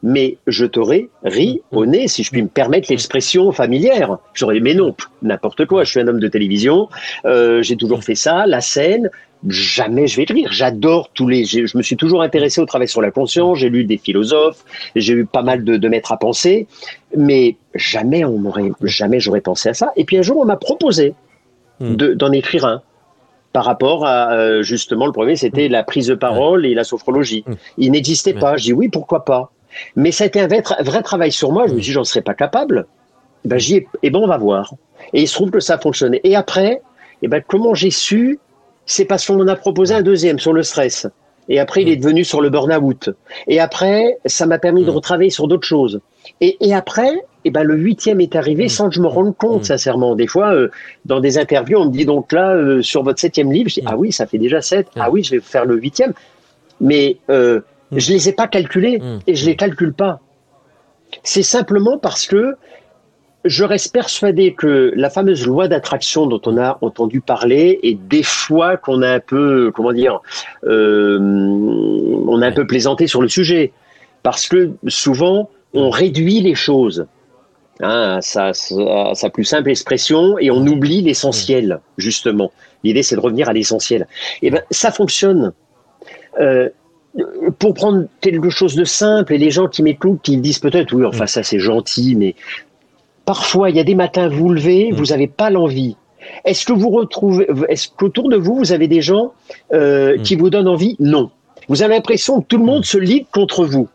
Mais 0.08 0.38
je 0.46 0.66
t'aurais 0.66 1.08
ri 1.24 1.62
au 1.72 1.84
nez, 1.84 2.06
si 2.06 2.22
je 2.22 2.30
puis 2.30 2.40
me 2.40 2.48
permettre 2.48 2.86
l'expression 2.90 3.50
familière. 3.50 4.18
J'aurais 4.34 4.54
dit, 4.54 4.60
mais 4.60 4.74
non, 4.74 4.94
n'importe 5.20 5.66
quoi, 5.66 5.82
je 5.82 5.90
suis 5.90 6.00
un 6.00 6.06
homme 6.06 6.20
de 6.20 6.28
télévision, 6.28 6.88
euh, 7.24 7.60
j'ai 7.60 7.74
toujours 7.74 8.04
fait 8.04 8.14
ça, 8.14 8.46
la 8.46 8.60
scène, 8.60 9.10
jamais 9.48 10.06
je 10.06 10.16
vais 10.16 10.24
te 10.24 10.32
rire. 10.32 10.52
J'adore 10.52 11.10
tous 11.12 11.26
les. 11.26 11.44
Je 11.44 11.76
me 11.76 11.82
suis 11.82 11.96
toujours 11.96 12.22
intéressé 12.22 12.60
au 12.60 12.66
travail 12.66 12.86
sur 12.88 13.02
la 13.02 13.10
conscience. 13.10 13.58
J'ai 13.58 13.68
lu 13.68 13.84
des 13.84 13.98
philosophes. 13.98 14.64
J'ai 14.94 15.14
eu 15.14 15.26
pas 15.26 15.42
mal 15.42 15.64
de, 15.64 15.76
de 15.76 15.88
maîtres 15.88 16.12
à 16.12 16.18
penser, 16.18 16.68
mais 17.16 17.56
jamais 17.74 18.24
on 18.24 18.38
m'aurait, 18.38 18.70
jamais 18.82 19.18
j'aurais 19.18 19.40
pensé 19.40 19.70
à 19.70 19.74
ça. 19.74 19.92
Et 19.96 20.04
puis 20.04 20.16
un 20.18 20.22
jour, 20.22 20.38
on 20.38 20.44
m'a 20.44 20.56
proposé 20.56 21.14
d'en 21.80 22.32
écrire 22.32 22.64
un 22.64 22.82
par 23.52 23.64
rapport 23.64 24.04
à 24.06 24.34
euh, 24.34 24.62
justement 24.62 25.06
le 25.06 25.12
premier, 25.12 25.34
c'était 25.34 25.68
la 25.68 25.82
prise 25.82 26.08
de 26.08 26.14
parole 26.14 26.66
et 26.66 26.74
la 26.74 26.84
sophrologie. 26.84 27.42
Il 27.78 27.90
n'existait 27.92 28.34
pas. 28.34 28.56
Je 28.56 28.64
dis 28.64 28.72
oui, 28.72 28.88
pourquoi 28.88 29.24
pas? 29.24 29.50
Mais 29.94 30.12
ça 30.12 30.24
a 30.24 30.26
été 30.26 30.40
un 30.40 30.46
vrai, 30.46 30.62
vrai 30.80 31.02
travail 31.02 31.32
sur 31.32 31.52
moi. 31.52 31.66
Je 31.66 31.72
me 31.72 31.78
suis 31.78 31.86
dit, 31.86 31.92
j'en 31.92 32.04
serais 32.04 32.22
pas 32.22 32.34
capable. 32.34 32.86
Ben, 33.44 33.58
j'y 33.58 33.76
ai, 33.76 33.88
eh 34.02 34.10
ben, 34.10 34.20
on 34.20 34.26
va 34.26 34.38
voir. 34.38 34.74
Et 35.12 35.22
il 35.22 35.28
se 35.28 35.34
trouve 35.34 35.50
que 35.50 35.60
ça 35.60 35.74
a 35.74 35.78
fonctionné. 35.78 36.20
Et 36.24 36.34
après, 36.36 36.82
eh 37.22 37.28
ben, 37.28 37.42
comment 37.46 37.74
j'ai 37.74 37.90
su? 37.90 38.38
C'est 38.86 39.04
parce 39.04 39.26
qu'on 39.26 39.40
en 39.40 39.48
a 39.48 39.56
proposé 39.56 39.94
un 39.94 40.02
deuxième 40.02 40.38
sur 40.38 40.52
le 40.52 40.62
stress. 40.62 41.06
Et 41.48 41.60
après, 41.60 41.82
il 41.82 41.88
est 41.88 41.96
devenu 41.96 42.24
sur 42.24 42.40
le 42.40 42.50
burn-out. 42.50 43.10
Et 43.46 43.60
après, 43.60 44.18
ça 44.26 44.46
m'a 44.46 44.58
permis 44.58 44.84
de 44.84 44.90
mm. 44.90 44.94
retravailler 44.94 45.30
sur 45.30 45.46
d'autres 45.46 45.66
choses. 45.66 46.00
Et, 46.40 46.56
et 46.60 46.74
après, 46.74 47.12
eh 47.44 47.50
ben, 47.50 47.62
le 47.62 47.76
huitième 47.76 48.20
est 48.20 48.34
arrivé 48.34 48.64
mm. 48.64 48.68
sans 48.68 48.88
que 48.88 48.94
je 48.96 49.00
me 49.00 49.06
rende 49.06 49.36
compte, 49.36 49.62
mm. 49.62 49.64
sincèrement. 49.64 50.16
Des 50.16 50.26
fois, 50.26 50.52
euh, 50.52 50.70
dans 51.04 51.20
des 51.20 51.38
interviews, 51.38 51.78
on 51.78 51.86
me 51.86 51.92
dit 51.92 52.04
donc 52.04 52.32
là, 52.32 52.54
euh, 52.54 52.82
sur 52.82 53.02
votre 53.02 53.20
septième 53.20 53.52
livre, 53.52 53.68
je 53.68 53.80
dis, 53.80 53.86
ah 53.86 53.96
oui, 53.96 54.10
ça 54.12 54.26
fait 54.26 54.38
déjà 54.38 54.60
sept. 54.60 54.88
Ah 54.96 55.10
oui, 55.10 55.22
je 55.22 55.32
vais 55.32 55.40
faire 55.40 55.64
le 55.64 55.76
huitième. 55.76 56.12
Mais 56.80 57.18
euh, 57.30 57.60
je 57.92 58.12
les 58.12 58.28
ai 58.28 58.32
pas 58.32 58.48
calculés 58.48 59.00
et 59.26 59.34
je 59.34 59.46
les 59.46 59.56
calcule 59.56 59.92
pas. 59.92 60.20
C'est 61.22 61.42
simplement 61.42 61.98
parce 61.98 62.26
que 62.26 62.56
je 63.46 63.64
reste 63.64 63.92
persuadé 63.92 64.54
que 64.54 64.92
la 64.96 65.10
fameuse 65.10 65.46
loi 65.46 65.68
d'attraction 65.68 66.26
dont 66.26 66.40
on 66.46 66.58
a 66.58 66.78
entendu 66.80 67.20
parler 67.20 67.78
et 67.82 67.94
des 67.94 68.22
fois 68.22 68.76
qu'on 68.76 69.02
a 69.02 69.08
un 69.08 69.20
peu, 69.20 69.70
comment 69.72 69.92
dire, 69.92 70.20
euh, 70.64 71.18
on 71.20 72.42
a 72.42 72.46
un 72.46 72.52
peu 72.52 72.66
plaisanté 72.66 73.06
sur 73.06 73.22
le 73.22 73.28
sujet, 73.28 73.72
parce 74.22 74.48
que 74.48 74.72
souvent 74.88 75.48
on 75.72 75.90
réduit 75.90 76.40
les 76.40 76.54
choses. 76.54 77.06
Hein, 77.80 78.20
sa, 78.22 78.54
sa, 78.54 79.28
plus 79.28 79.44
simple 79.44 79.68
expression 79.68 80.38
et 80.38 80.50
on 80.50 80.66
oublie 80.66 81.02
l'essentiel 81.02 81.80
justement. 81.98 82.50
L'idée 82.82 83.02
c'est 83.02 83.16
de 83.16 83.20
revenir 83.20 83.50
à 83.50 83.52
l'essentiel. 83.52 84.08
Et 84.40 84.46
eh 84.46 84.50
ben 84.50 84.62
ça 84.70 84.90
fonctionne. 84.90 85.52
Euh, 86.40 86.70
pour 87.58 87.74
prendre 87.74 88.04
quelque 88.20 88.50
chose 88.50 88.74
de 88.74 88.84
simple 88.84 89.32
et 89.32 89.38
les 89.38 89.50
gens 89.50 89.68
qui 89.68 89.82
m'écoutent 89.82 90.20
qui 90.22 90.36
disent 90.36 90.58
peut-être 90.58 90.92
oui 90.92 91.04
enfin 91.04 91.26
ça 91.26 91.42
c'est 91.42 91.58
gentil 91.58 92.14
mais 92.16 92.34
Parfois, 93.26 93.70
il 93.70 93.76
y 93.76 93.80
a 93.80 93.84
des 93.84 93.96
matins, 93.96 94.28
vous 94.28 94.48
levez, 94.48 94.92
mm. 94.92 94.94
vous 94.94 95.06
n'avez 95.06 95.26
pas 95.26 95.50
l'envie. 95.50 95.96
Est-ce 96.44 96.64
que 96.64 96.72
vous 96.72 96.90
retrouvez, 96.90 97.46
est-ce 97.68 97.88
qu'autour 97.94 98.28
de 98.28 98.36
vous, 98.36 98.56
vous 98.56 98.72
avez 98.72 98.88
des 98.88 99.02
gens 99.02 99.32
euh, 99.74 100.16
mm. 100.16 100.22
qui 100.22 100.36
vous 100.36 100.48
donnent 100.48 100.68
envie? 100.68 100.96
Non. 101.00 101.30
Vous 101.68 101.82
avez 101.82 101.94
l'impression 101.94 102.40
que 102.40 102.46
tout 102.46 102.56
le 102.56 102.64
monde 102.64 102.80
mm. 102.80 102.84
se 102.84 102.98
lit 102.98 103.26
contre 103.32 103.64
vous. 103.64 103.88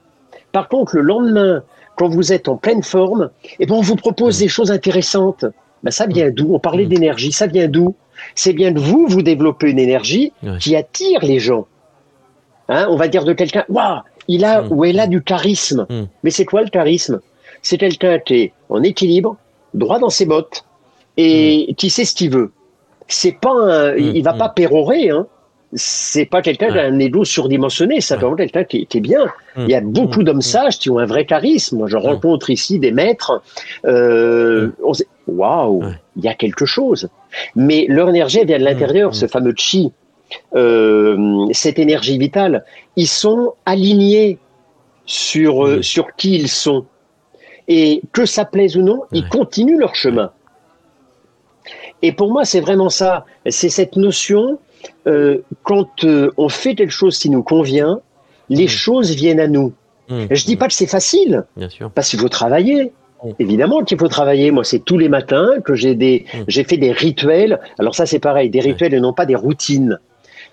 Par 0.52 0.68
contre, 0.68 0.98
le 0.98 1.02
lendemain, 1.02 1.64
quand 1.96 2.10
vous 2.10 2.34
êtes 2.34 2.50
en 2.50 2.58
pleine 2.58 2.84
forme, 2.84 3.30
eh 3.60 3.66
ben, 3.66 3.76
on 3.76 3.82
vous 3.82 3.96
propose 3.96 4.38
des 4.38 4.50
choses 4.50 4.70
intéressantes. 4.70 5.46
Ben, 5.84 5.92
ça 5.92 6.08
vient 6.08 6.30
d'où? 6.30 6.54
On 6.54 6.60
parlait 6.60 6.86
d'énergie, 6.86 7.32
ça 7.32 7.48
vient 7.48 7.70
d'où? 7.70 7.96
C'est 8.36 8.54
bien 8.54 8.72
de 8.72 8.80
vous, 8.80 9.08
vous 9.08 9.22
développez 9.22 9.72
une 9.72 9.80
énergie 9.80 10.34
qui 10.60 10.76
attire 10.76 11.24
les 11.24 11.40
gens. 11.40 11.66
Hein, 12.72 12.88
on 12.90 12.96
va 12.96 13.10
dire 13.10 13.26
de 13.26 13.34
quelqu'un, 13.34 13.66
waouh, 13.68 14.00
il 14.30 14.46
a 14.46 14.64
ou 14.70 14.86
elle 14.86 15.02
a 15.02 15.06
du 15.06 15.22
charisme. 15.22 15.86
Mais 16.24 16.32
c'est 16.32 16.46
quoi 16.46 16.62
le 16.62 16.70
charisme? 16.70 17.20
C'est 17.62 17.78
quelqu'un 17.78 18.18
qui 18.18 18.36
est 18.36 18.54
en 18.70 18.82
équilibre, 18.82 19.36
droit 19.74 20.00
dans 20.00 20.10
ses 20.10 20.26
bottes 20.26 20.64
et 21.18 21.68
mm. 21.70 21.76
qui 21.76 21.90
sait 21.90 22.06
ce 22.06 22.16
qu'il 22.16 22.32
veut. 22.32 22.52
C'est 23.10 23.38
pas 23.38 23.52
un, 23.52 23.96
il 23.98 24.24
va 24.24 24.34
pas 24.34 24.48
pérorer, 24.48 25.10
hein. 25.10 25.28
C'est 25.74 26.26
pas 26.26 26.42
quelqu'un 26.42 26.70
qui 26.70 26.80
a 26.80 26.84
un 26.84 27.00
ego 27.00 27.24
surdimensionné, 27.24 28.02
c'est 28.02 28.16
vraiment 28.16 28.36
quelqu'un 28.36 28.66
qui, 28.66 28.88
est 28.94 29.00
bien. 29.00 29.28
Il 29.58 29.70
y 29.70 29.74
a 29.74 29.80
beaucoup 29.80 30.22
d'hommes 30.22 30.42
sages 30.42 30.78
qui 30.78 30.90
ont 30.90 31.00
un 31.00 31.06
vrai 31.06 31.26
charisme. 31.26 31.78
Moi, 31.78 31.88
je 31.88 31.96
rencontre 31.96 32.50
ici 32.50 32.78
des 32.78 32.92
maîtres. 32.92 33.42
Euh, 33.86 34.72
Waouh, 35.28 35.86
il 36.18 36.26
y 36.26 36.28
a 36.28 36.34
quelque 36.34 36.66
chose. 36.66 37.08
Mais 37.56 37.86
leur 37.88 38.10
énergie 38.10 38.44
vient 38.44 38.60
de 38.60 38.66
l'intérieur, 38.66 39.16
ce 39.16 39.28
fameux 39.28 39.54
chi, 39.56 39.94
euh, 40.56 41.46
cette 41.52 41.80
énergie 41.80 42.17
vitale. 42.17 42.65
Ils 42.96 43.08
sont 43.08 43.54
alignés 43.65 44.38
sur 45.06 45.65
euh, 45.65 45.82
sur 45.82 46.15
qui 46.15 46.36
ils 46.36 46.50
sont. 46.50 46.86
Et 47.67 48.02
que 48.12 48.26
ça 48.26 48.44
plaise 48.44 48.76
ou 48.76 48.82
non, 48.82 49.04
ils 49.12 49.28
continuent 49.30 49.80
leur 49.80 49.96
chemin. 49.96 50.32
Et 52.02 52.12
pour 52.12 52.32
moi, 52.32 52.46
c'est 52.46 52.60
vraiment 52.60 52.89
ça. 52.89 53.26
C'est 53.48 53.70
cette 53.70 53.96
notion, 53.96 54.60
euh, 55.08 55.39
quand 55.63 56.04
euh, 56.04 56.32
on 56.38 56.50
fait 56.50 56.76
quelque 56.76 56.91
chose 56.91 57.17
qui 57.20 57.30
nous 57.30 57.44
convient, 57.44 58.02
les 58.50 58.65
mmh. 58.65 58.70
choses 58.70 59.12
viennent 59.12 59.39
à 59.39 59.48
nous. 59.48 59.74
Mmh. 60.10 60.26
Je 60.32 60.46
dis 60.46 60.58
pas 60.58 60.67
que 60.67 60.74
c'est 60.74 60.88
facile, 60.88 61.46
Bien 61.56 61.70
sûr. 61.70 61.91
parce 61.91 62.10
qu'il 62.10 62.20
faut 62.20 62.30
travailler. 62.30 62.91
Mmh. 63.24 63.30
Évidemment 63.39 63.84
qu'il 63.84 64.00
faut 64.00 64.08
travailler. 64.08 64.52
Moi, 64.52 64.63
c'est 64.63 64.80
tous 64.80 64.98
les 64.98 65.10
matins 65.10 65.62
que 65.63 65.76
j'ai 65.76 65.96
des, 65.96 66.26
j'ai 66.48 66.63
fait 66.63 66.78
des 66.78 66.91
rituels. 66.91 67.60
Alors 67.78 67.96
ça, 67.96 68.06
c'est 68.06 68.20
pareil, 68.20 68.50
des 68.50 68.60
rituels 68.62 68.94
et 68.94 69.00
non 69.00 69.13
pas 69.13 69.26
des 69.26 69.36
routines. 69.36 70.00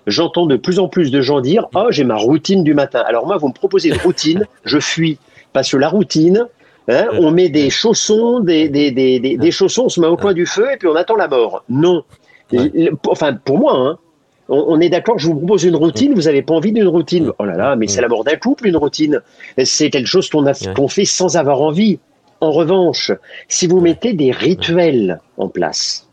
J'entends 0.09 0.45
de 0.45 0.55
plus 0.55 0.79
en 0.79 0.87
plus 0.87 1.11
de 1.11 1.21
gens 1.21 1.41
dire, 1.41 1.67
oh, 1.75 1.87
j'ai 1.89 2.03
ma 2.03 2.15
routine 2.15 2.63
du 2.63 2.73
matin. 2.73 3.03
Alors 3.05 3.25
moi, 3.25 3.37
vous 3.37 3.47
me 3.47 3.53
proposez 3.53 3.89
une 3.89 3.97
routine, 3.97 4.45
je 4.65 4.79
fuis. 4.79 5.17
Parce 5.53 5.71
que 5.71 5.77
la 5.77 5.89
routine, 5.89 6.47
Hein, 6.89 7.07
on 7.19 7.31
met 7.31 7.49
des 7.49 7.69
chaussons, 7.69 8.39
des, 8.39 8.67
des, 8.67 8.91
des, 8.91 9.19
des, 9.19 9.51
chaussons, 9.51 9.83
on 9.85 9.89
se 9.89 10.01
met 10.01 10.07
au 10.07 10.17
coin 10.17 10.33
du 10.33 10.47
feu 10.47 10.71
et 10.73 10.77
puis 10.77 10.87
on 10.87 10.95
attend 10.95 11.15
la 11.15 11.27
mort. 11.27 11.63
Non. 11.69 12.03
Enfin, 13.07 13.33
pour 13.33 13.59
moi, 13.59 13.73
hein, 13.75 13.99
on, 14.47 14.79
est 14.81 14.89
d'accord, 14.89 15.19
je 15.19 15.27
vous 15.27 15.35
propose 15.35 15.65
une 15.65 15.75
routine, 15.75 16.15
vous 16.15 16.23
n'avez 16.23 16.41
pas 16.41 16.55
envie 16.55 16.71
d'une 16.71 16.87
routine. 16.87 17.31
Oh 17.37 17.45
là 17.45 17.55
là, 17.55 17.75
mais 17.75 17.87
c'est 17.87 18.01
la 18.01 18.07
mort 18.07 18.23
d'un 18.23 18.37
couple, 18.37 18.67
une 18.67 18.77
routine. 18.77 19.21
C'est 19.63 19.91
quelque 19.91 20.07
chose 20.07 20.29
qu'on 20.31 20.43
qu'on 20.75 20.87
fait 20.87 21.05
sans 21.05 21.37
avoir 21.37 21.61
envie. 21.61 21.99
En 22.41 22.51
revanche, 22.51 23.11
si 23.47 23.67
vous 23.67 23.81
mettez 23.81 24.13
des 24.13 24.31
rituels 24.31 25.19
en 25.37 25.47
place, 25.47 26.07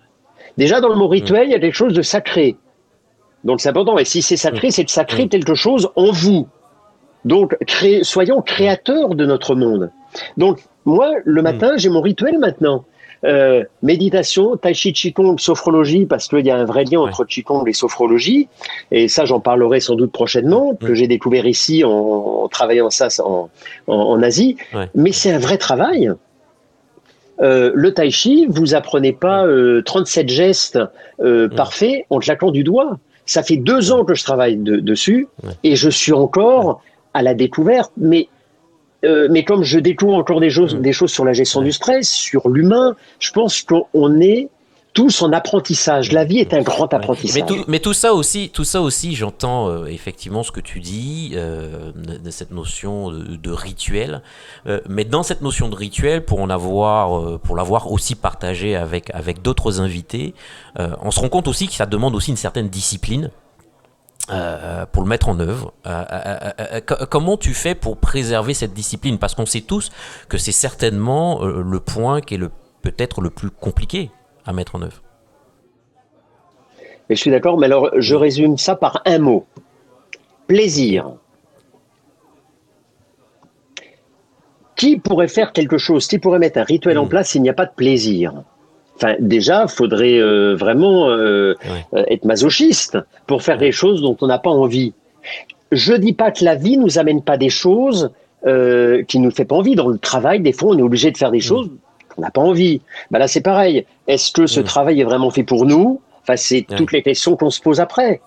déjà 0.58 0.82
dans 0.82 0.90
le 0.90 0.96
mot 0.96 1.08
rituel, 1.08 1.48
il 1.48 1.52
y 1.52 1.54
a 1.54 1.60
quelque 1.60 1.72
chose 1.72 1.94
de 1.94 2.02
sacré. 2.02 2.56
Donc 3.46 3.60
c'est 3.60 3.68
important. 3.68 3.96
Et 3.96 4.04
si 4.04 4.20
c'est 4.20 4.36
sacré, 4.36 4.70
c'est 4.70 4.84
de 4.84 4.90
sacrer 4.90 5.28
quelque 5.28 5.54
chose 5.54 5.88
en 5.96 6.10
vous. 6.10 6.46
Donc, 7.24 7.56
soyons 8.02 8.40
créateurs 8.40 9.14
de 9.16 9.26
notre 9.26 9.56
monde. 9.56 9.90
Donc, 10.36 10.60
moi, 10.84 11.10
le 11.24 11.40
hmm. 11.40 11.44
matin, 11.44 11.72
j'ai 11.76 11.88
mon 11.88 12.00
rituel 12.00 12.38
maintenant. 12.38 12.84
Euh, 13.24 13.64
méditation, 13.82 14.56
tai 14.56 14.74
chi, 14.74 14.92
qigong, 14.92 15.36
sophrologie, 15.38 16.06
parce 16.06 16.28
qu'il 16.28 16.46
y 16.46 16.50
a 16.50 16.56
un 16.56 16.64
vrai 16.64 16.84
lien 16.84 17.00
entre 17.00 17.24
qigong 17.24 17.66
et 17.66 17.72
sophrologie. 17.72 18.48
Et 18.92 19.08
ça, 19.08 19.24
j'en 19.24 19.40
parlerai 19.40 19.80
sans 19.80 19.96
doute 19.96 20.12
prochainement, 20.12 20.76
que 20.76 20.94
j'ai 20.94 21.08
découvert 21.08 21.46
ici 21.46 21.82
en, 21.82 22.46
travaillant 22.48 22.90
ça 22.90 23.08
en, 23.88 24.22
Asie. 24.22 24.56
Mais 24.94 25.10
c'est 25.10 25.32
un 25.32 25.40
vrai 25.40 25.58
travail. 25.58 26.12
Euh, 27.40 27.72
le 27.74 27.92
tai 27.92 28.10
chi, 28.10 28.46
vous 28.48 28.74
apprenez 28.74 29.12
pas 29.12 29.44
37 29.84 30.24
euh, 30.24 30.28
gestes 30.28 30.78
hmm. 31.18 31.48
parfaits 31.56 32.04
en 32.10 32.18
claquant 32.20 32.52
du 32.52 32.62
doigt. 32.62 32.98
Ça 33.26 33.42
fait 33.42 33.56
deux 33.56 33.92
ans 33.92 34.04
que 34.04 34.14
je 34.14 34.24
travaille 34.24 34.56
dessus 34.56 35.28
et 35.62 35.76
je 35.76 35.90
suis 35.90 36.12
encore 36.12 36.82
à 37.12 37.22
la 37.22 37.34
découverte. 37.34 37.92
Mais 37.96 38.28
euh, 39.04 39.28
mais 39.30 39.44
comme 39.44 39.62
je 39.62 39.78
découvre 39.78 40.14
encore 40.14 40.40
des 40.40 40.50
choses, 40.50 40.74
des 40.74 40.92
choses 40.92 41.12
sur 41.12 41.24
la 41.24 41.32
gestion 41.32 41.60
du 41.60 41.70
stress, 41.70 42.08
sur 42.08 42.48
l'humain, 42.48 42.96
je 43.18 43.30
pense 43.30 43.62
qu'on 43.62 44.20
est 44.20 44.48
tous 44.96 45.22
en 45.22 45.30
apprentissage. 45.32 46.10
La 46.10 46.24
vie 46.24 46.38
est 46.38 46.54
un 46.54 46.62
grand 46.62 46.92
apprentissage. 46.92 47.44
Mais 47.68 47.80
tout, 47.80 47.92
ça 47.92 48.14
aussi, 48.14 48.50
tout 48.50 48.64
ça 48.64 48.80
aussi, 48.80 49.14
j'entends 49.14 49.68
euh, 49.68 49.84
effectivement 49.86 50.42
ce 50.42 50.50
que 50.50 50.60
tu 50.60 50.80
dis 50.80 51.32
euh, 51.34 51.92
de 51.94 52.30
cette 52.30 52.50
notion 52.50 53.10
de, 53.10 53.50
rituel. 53.50 54.22
mais 54.88 55.04
dans 55.04 55.22
cette 55.22 55.42
notion 55.42 55.68
de 55.68 55.76
rituel, 55.76 56.24
pour 56.24 56.40
en 56.40 56.50
avoir, 56.50 57.38
pour 57.40 57.56
l'avoir 57.56 57.92
aussi 57.92 58.14
partagé 58.14 58.74
avec 58.74 59.10
avec 59.14 59.42
d'autres 59.42 59.80
invités, 59.80 60.34
on 60.76 61.10
se 61.10 61.20
rend 61.20 61.28
compte 61.28 61.48
aussi 61.48 61.68
que 61.68 61.74
ça 61.74 61.86
demande 61.86 62.14
aussi 62.14 62.30
une 62.30 62.36
certaine 62.36 62.68
discipline. 62.68 63.30
Euh, 64.28 64.86
pour 64.86 65.04
le 65.04 65.08
mettre 65.08 65.28
en 65.28 65.38
œuvre. 65.38 65.72
Euh, 65.86 66.04
euh, 66.58 66.80
comment 66.80 67.36
tu 67.36 67.54
fais 67.54 67.76
pour 67.76 67.96
préserver 67.96 68.54
cette 68.54 68.74
discipline? 68.74 69.18
Parce 69.18 69.36
qu'on 69.36 69.46
sait 69.46 69.60
tous 69.60 69.92
que 70.28 70.36
c'est 70.36 70.50
certainement 70.50 71.44
le 71.44 71.78
point 71.78 72.20
qui 72.20 72.34
est 72.34 72.38
le, 72.38 72.50
peut-être 72.82 73.20
le 73.20 73.30
plus 73.30 73.50
compliqué 73.50 74.10
à 74.46 74.52
mettre 74.52 74.76
en 74.76 74.82
œuvre. 74.82 75.02
je 77.10 77.14
suis 77.14 77.30
d'accord, 77.30 77.58
mais 77.58 77.66
alors 77.66 77.90
je 77.96 78.14
résume 78.14 78.56
ça 78.56 78.76
par 78.76 79.02
un 79.04 79.18
mot. 79.18 79.46
Plaisir. 80.46 81.12
Qui 84.76 84.98
pourrait 84.98 85.28
faire 85.28 85.52
quelque 85.52 85.78
chose 85.78 86.06
Qui 86.06 86.18
pourrait 86.18 86.38
mettre 86.38 86.58
un 86.58 86.64
rituel 86.64 86.98
en 86.98 87.06
hmm. 87.06 87.08
place 87.08 87.30
s'il 87.30 87.42
n'y 87.42 87.50
a 87.50 87.54
pas 87.54 87.66
de 87.66 87.74
plaisir? 87.74 88.44
Enfin, 88.94 89.14
déjà, 89.18 89.66
faudrait 89.66 90.18
euh, 90.18 90.54
vraiment 90.54 91.10
euh, 91.10 91.54
euh, 91.92 92.04
être 92.08 92.24
masochiste 92.24 92.96
pour 93.26 93.42
faire 93.42 93.58
des 93.58 93.72
choses 93.72 94.00
dont 94.00 94.16
on 94.22 94.26
n'a 94.26 94.38
pas 94.38 94.50
envie. 94.50 94.94
Je 95.72 95.92
dis 95.92 96.12
pas 96.12 96.30
que 96.30 96.44
la 96.44 96.54
vie 96.54 96.78
nous 96.78 96.98
amène 96.98 97.22
pas 97.22 97.36
des 97.36 97.50
choses 97.50 98.10
euh, 98.46 99.02
qui 99.02 99.18
nous 99.18 99.30
fait 99.30 99.44
pas 99.44 99.56
envie. 99.56 99.74
Dans 99.74 99.88
le 99.88 99.98
travail, 99.98 100.40
des 100.40 100.52
fois, 100.52 100.70
on 100.74 100.78
est 100.78 100.82
obligé 100.82 101.10
de 101.10 101.16
faire 101.16 101.30
des 101.30 101.38
mm. 101.38 101.42
choses 101.42 101.70
qu'on 102.16 102.22
n'a 102.22 102.30
pas 102.30 102.40
envie. 102.40 102.80
Ben 103.10 103.18
là, 103.18 103.28
c'est 103.28 103.42
pareil. 103.42 103.86
Est-ce 104.08 104.32
que 104.32 104.46
ce 104.46 104.60
travail 104.60 105.00
est 105.00 105.04
vraiment 105.04 105.30
fait 105.30 105.44
pour 105.44 105.66
nous? 105.66 106.00
Enfin, 106.22 106.36
c'est 106.36 106.66
toutes 106.76 106.92
les 106.92 107.02
questions 107.02 107.36
qu'on 107.36 107.50
se 107.50 107.60
pose 107.60 107.78
après. 107.78 108.20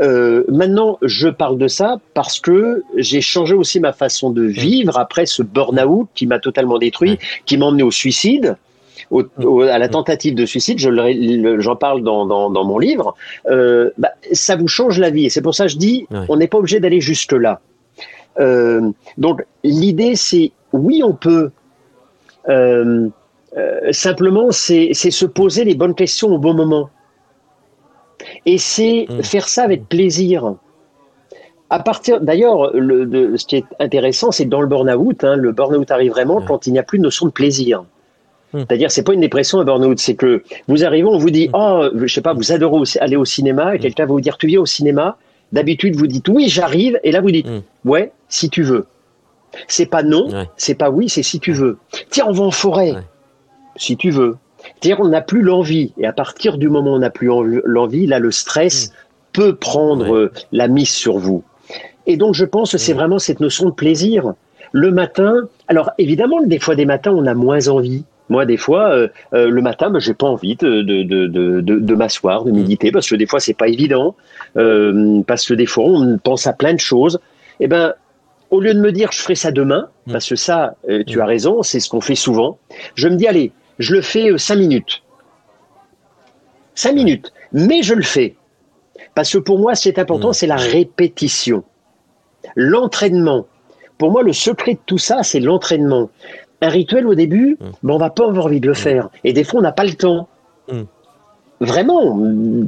Euh, 0.00 0.44
maintenant, 0.48 0.98
je 1.02 1.28
parle 1.28 1.58
de 1.58 1.68
ça 1.68 1.98
parce 2.14 2.40
que 2.40 2.82
j'ai 2.96 3.20
changé 3.20 3.54
aussi 3.54 3.80
ma 3.80 3.92
façon 3.92 4.30
de 4.30 4.42
vivre 4.42 4.98
après 4.98 5.26
ce 5.26 5.42
burn-out 5.42 6.08
qui 6.14 6.26
m'a 6.26 6.38
totalement 6.38 6.78
détruit, 6.78 7.18
qui 7.44 7.58
m'a 7.58 7.66
emmené 7.66 7.82
au 7.82 7.90
suicide. 7.90 8.56
à 9.10 9.78
la 9.78 9.88
tentative 9.88 10.34
de 10.34 10.46
suicide, 10.46 10.78
j'en 10.78 11.76
parle 11.76 12.02
dans, 12.02 12.64
mon 12.64 12.78
livre, 12.78 13.14
euh, 13.50 13.90
bah, 13.98 14.12
ça 14.32 14.56
vous 14.56 14.68
change 14.68 14.98
la 14.98 15.10
vie. 15.10 15.26
Et 15.26 15.30
c'est 15.30 15.42
pour 15.42 15.54
ça 15.54 15.64
que 15.64 15.72
je 15.72 15.76
dis, 15.76 16.06
on 16.28 16.36
n'est 16.36 16.48
pas 16.48 16.58
obligé 16.58 16.80
d'aller 16.80 17.00
jusque 17.00 17.32
là. 17.32 17.60
Euh, 18.40 18.90
donc 19.18 19.44
l'idée, 19.62 20.16
c'est 20.16 20.52
oui, 20.72 21.02
on 21.04 21.12
peut. 21.12 21.50
Simplement, 23.90 24.50
c'est 24.50 24.94
se 24.94 25.26
poser 25.26 25.64
les 25.64 25.74
bonnes 25.74 25.94
questions 25.94 26.28
au 26.28 26.38
bon 26.38 26.54
moment. 26.54 26.90
Et 28.46 28.58
c'est 28.58 29.06
mm. 29.08 29.22
faire 29.22 29.48
ça 29.48 29.62
avec 29.64 29.88
plaisir. 29.88 30.54
À 31.70 31.78
partir, 31.78 32.20
d'ailleurs, 32.20 32.72
ce 32.72 33.46
qui 33.46 33.56
est 33.56 33.64
intéressant, 33.78 34.30
c'est 34.30 34.44
que 34.44 34.50
dans 34.50 34.60
le 34.60 34.66
burn-out, 34.66 35.24
hein, 35.24 35.36
le 35.36 35.52
burn-out 35.52 35.90
arrive 35.90 36.12
vraiment 36.12 36.40
mm. 36.40 36.44
quand 36.46 36.66
il 36.66 36.72
n'y 36.72 36.78
a 36.78 36.82
plus 36.82 36.98
de 36.98 37.04
notion 37.04 37.26
de 37.26 37.32
plaisir. 37.32 37.84
Mm. 38.52 38.60
C'est-à-dire, 38.60 38.90
c'est 38.90 39.02
pas 39.02 39.14
une 39.14 39.20
dépression, 39.20 39.60
un 39.60 39.64
burn-out, 39.64 39.98
c'est 39.98 40.14
que 40.14 40.42
vous 40.68 40.84
arrivez, 40.84 41.08
on 41.08 41.18
vous 41.18 41.30
dit, 41.30 41.48
oh, 41.52 41.88
je 41.94 42.12
sais 42.12 42.20
pas, 42.20 42.34
vous 42.34 42.52
adorez 42.52 42.82
aller 43.00 43.16
au 43.16 43.24
cinéma, 43.24 43.74
et 43.74 43.78
quelqu'un 43.78 44.04
va 44.04 44.12
vous 44.12 44.20
dire, 44.20 44.36
tu 44.38 44.46
viens 44.46 44.60
au 44.60 44.66
cinéma. 44.66 45.16
D'habitude, 45.52 45.96
vous 45.96 46.06
dites, 46.06 46.28
oui, 46.28 46.48
j'arrive, 46.48 46.98
et 47.04 47.12
là, 47.12 47.20
vous 47.20 47.30
dites, 47.30 47.46
ouais, 47.84 48.12
si 48.28 48.48
tu 48.48 48.62
veux. 48.62 48.86
C'est 49.68 49.86
pas 49.86 50.02
non, 50.02 50.46
c'est 50.56 50.74
pas 50.74 50.90
oui, 50.90 51.10
c'est 51.10 51.22
si 51.22 51.40
tu 51.40 51.52
veux. 51.52 51.78
Tiens, 52.08 52.24
on 52.28 52.32
va 52.32 52.44
en 52.44 52.50
forêt, 52.50 52.94
si 53.76 53.96
tu 53.96 54.10
veux. 54.10 54.36
C'est-à-dire 54.64 55.00
on 55.00 55.08
n'a 55.08 55.20
plus 55.20 55.42
l'envie. 55.42 55.92
Et 55.98 56.06
à 56.06 56.12
partir 56.12 56.58
du 56.58 56.68
moment 56.68 56.92
où 56.92 56.96
on 56.96 56.98
n'a 56.98 57.10
plus 57.10 57.30
l'envie, 57.64 58.06
là, 58.06 58.18
le 58.18 58.30
stress 58.30 58.88
mm. 58.88 58.92
peut 59.32 59.54
prendre 59.54 60.14
euh, 60.14 60.32
la 60.52 60.68
mise 60.68 60.90
sur 60.90 61.18
vous. 61.18 61.42
Et 62.06 62.16
donc, 62.16 62.34
je 62.34 62.44
pense 62.44 62.72
que 62.72 62.78
c'est 62.78 62.94
mm. 62.94 62.96
vraiment 62.96 63.18
cette 63.18 63.40
notion 63.40 63.66
de 63.66 63.74
plaisir. 63.74 64.34
Le 64.72 64.90
matin, 64.90 65.48
alors 65.68 65.90
évidemment, 65.98 66.40
des 66.42 66.58
fois, 66.58 66.74
des 66.74 66.86
matins, 66.86 67.12
on 67.12 67.26
a 67.26 67.34
moins 67.34 67.68
envie. 67.68 68.04
Moi, 68.28 68.46
des 68.46 68.56
fois, 68.56 68.90
euh, 68.90 69.08
euh, 69.34 69.50
le 69.50 69.60
matin, 69.60 69.90
ben, 69.90 69.98
j'ai 69.98 70.14
pas 70.14 70.26
envie 70.26 70.56
de, 70.56 70.80
de, 70.82 71.02
de, 71.02 71.26
de, 71.26 71.60
de 71.60 71.94
m'asseoir, 71.94 72.44
de 72.44 72.50
mm. 72.50 72.54
méditer, 72.54 72.92
parce 72.92 73.08
que 73.08 73.16
des 73.16 73.26
fois, 73.26 73.40
c'est 73.40 73.54
pas 73.54 73.68
évident, 73.68 74.14
parce 74.54 75.46
que 75.46 75.54
des 75.54 75.66
fois, 75.66 75.84
on 75.84 76.18
pense 76.18 76.46
à 76.46 76.52
plein 76.52 76.72
de 76.72 76.80
choses. 76.80 77.20
Eh 77.60 77.66
ben, 77.66 77.94
au 78.50 78.60
lieu 78.60 78.74
de 78.74 78.80
me 78.80 78.92
dire, 78.92 79.12
je 79.12 79.18
ferai 79.18 79.34
ça 79.34 79.50
demain, 79.50 79.88
parce 80.10 80.28
que 80.28 80.36
ça, 80.36 80.74
tu 81.06 81.20
as 81.20 81.26
raison, 81.26 81.62
c'est 81.62 81.80
ce 81.80 81.88
qu'on 81.88 82.00
fait 82.02 82.14
souvent. 82.14 82.58
Je 82.94 83.08
me 83.08 83.16
dis, 83.16 83.26
allez, 83.26 83.52
je 83.78 83.94
le 83.94 84.02
fais 84.02 84.30
euh, 84.30 84.38
cinq 84.38 84.56
minutes. 84.56 85.02
Cinq 86.74 86.94
minutes. 86.94 87.32
Mais 87.52 87.82
je 87.82 87.94
le 87.94 88.02
fais. 88.02 88.36
Parce 89.14 89.32
que 89.32 89.38
pour 89.38 89.58
moi, 89.58 89.74
c'est 89.74 89.98
important, 89.98 90.30
mmh. 90.30 90.34
c'est 90.34 90.46
la 90.46 90.56
répétition. 90.56 91.64
L'entraînement. 92.56 93.46
Pour 93.98 94.10
moi, 94.10 94.22
le 94.22 94.32
secret 94.32 94.74
de 94.74 94.80
tout 94.86 94.98
ça, 94.98 95.22
c'est 95.22 95.40
l'entraînement. 95.40 96.10
Un 96.60 96.68
rituel 96.68 97.06
au 97.06 97.14
début, 97.14 97.56
mmh. 97.60 97.66
ben, 97.82 97.94
on 97.94 97.98
va 97.98 98.10
pas 98.10 98.26
avoir 98.26 98.46
envie 98.46 98.60
de 98.60 98.66
le 98.66 98.72
mmh. 98.72 98.76
faire. 98.76 99.08
Et 99.24 99.32
des 99.32 99.44
fois, 99.44 99.60
on 99.60 99.62
n'a 99.62 99.72
pas 99.72 99.84
le 99.84 99.94
temps. 99.94 100.28
Vraiment, 101.62 102.18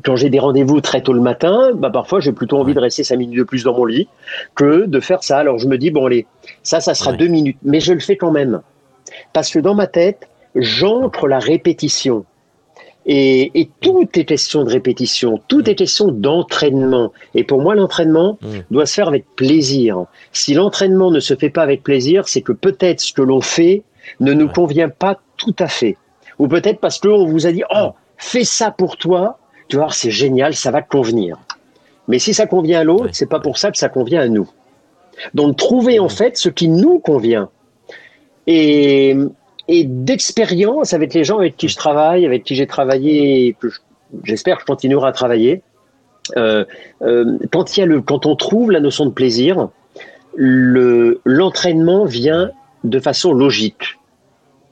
quand 0.05 0.15
j'ai 0.15 0.31
des 0.31 0.39
rendez-vous 0.39 0.81
très 0.81 1.03
tôt 1.03 1.13
le 1.13 1.21
matin, 1.21 1.73
bah 1.75 1.91
parfois 1.91 2.21
j'ai 2.21 2.31
plutôt 2.31 2.59
envie 2.59 2.75
de 2.75 2.79
rester 2.79 3.03
cinq 3.03 3.17
minutes 3.17 3.39
de 3.39 3.43
plus 3.43 3.65
dans 3.65 3.77
mon 3.77 3.87
lit 3.87 4.07
que 4.55 4.87
de 4.87 5.01
faire 5.01 5.25
ça. 5.25 5.39
Alors 5.39 5.59
je 5.59 5.67
me 5.67 5.79
dis, 5.79 5.91
bon 5.91 6.07
allez, 6.07 6.27
ça, 6.63 6.81
ça 6.81 6.95
sera 6.95 7.13
deux 7.13 7.27
minutes. 7.27 7.59
Mais 7.65 7.81
je 7.81 7.93
le 7.93 7.99
fais 7.99 8.17
quand 8.17 8.31
même. 8.31 8.61
Parce 9.33 9.51
que 9.51 9.59
dans 9.59 9.75
ma 9.75 9.89
tête, 9.89 10.29
j'entre 10.55 11.29
la 11.29 11.39
répétition. 11.39 12.25
Et, 13.07 13.69
tout 13.81 14.09
est 14.15 14.25
question 14.25 14.65
de 14.65 14.71
répétition, 14.71 15.41
tout 15.49 15.69
est 15.69 15.75
question 15.75 16.09
d'entraînement. 16.09 17.13
Et 17.35 17.45
pour 17.45 17.61
moi, 17.61 17.75
l'entraînement 17.75 18.39
mm. 18.41 18.47
doit 18.71 18.87
se 18.87 18.95
faire 18.95 19.09
avec 19.09 19.27
plaisir. 19.37 20.07
Si 20.33 20.55
l'entraînement 20.55 21.11
ne 21.11 21.21
se 21.21 21.35
fait 21.35 21.51
pas 21.51 21.63
avec 21.63 21.83
plaisir, 21.83 22.29
c'est 22.29 22.41
que 22.41 22.53
peut-être 22.53 23.01
ce 23.01 23.13
que 23.13 23.21
l'on 23.21 23.43
fait 23.43 23.83
ne 24.21 24.33
nous 24.33 24.49
convient 24.49 24.89
pas 24.89 25.21
tout 25.37 25.55
à 25.59 25.69
fait. 25.69 25.99
Ou 26.39 26.49
peut-être 26.49 26.81
parce 26.81 26.99
qu'on 26.99 27.27
vous 27.27 27.47
a 27.47 27.53
dit, 27.53 27.63
oh, 27.75 27.91
fais 28.17 28.45
ça 28.45 28.71
pour 28.71 28.97
toi, 28.97 29.39
tu 29.69 29.77
vois, 29.77 29.89
c'est 29.91 30.11
génial, 30.11 30.55
ça 30.55 30.71
va 30.71 30.81
te 30.81 30.89
convenir. 30.89 31.39
Mais 32.09 32.19
si 32.19 32.33
ça 32.33 32.47
convient 32.47 32.81
à 32.81 32.85
l'autre, 32.85 33.11
c'est 33.13 33.29
pas 33.29 33.41
pour 33.41 33.59
ça 33.59 33.71
que 33.71 33.79
ça 33.79 33.91
convient 33.91 34.21
à 34.21 34.29
nous. 34.29 34.49
Donc, 35.35 35.57
trouver 35.57 35.99
en 35.99 36.07
mm. 36.07 36.11
fait 36.11 36.37
ce 36.39 36.49
qui 36.49 36.69
nous 36.69 37.01
convient. 37.01 37.51
Et, 38.47 39.15
et 39.69 39.85
d'expérience 39.85 40.93
avec 40.93 41.15
les 41.15 41.25
gens 41.25 41.39
avec 41.39 41.57
qui 41.57 41.69
je 41.69 41.77
travaille, 41.77 42.27
avec 42.27 42.45
qui 42.45 42.55
j'ai 42.55 42.67
travaillé, 42.67 43.57
que 43.59 43.69
j'espère 44.23 44.57
que 44.57 44.63
je 44.63 44.67
continuerai 44.67 45.09
à 45.09 45.13
travailler. 45.13 45.63
Euh, 46.37 46.65
euh, 47.03 47.39
quand 47.53 47.77
il 47.77 47.81
y 47.81 47.83
a 47.83 47.87
le, 47.87 48.01
quand 48.01 48.27
on 48.27 48.37
trouve 48.37 48.71
la 48.71 48.81
notion 48.81 49.07
de 49.07 49.11
plaisir, 49.11 49.69
le 50.35 51.21
l'entraînement 51.25 52.05
vient 52.05 52.51
de 52.83 52.99
façon 52.99 53.33
logique. 53.33 53.99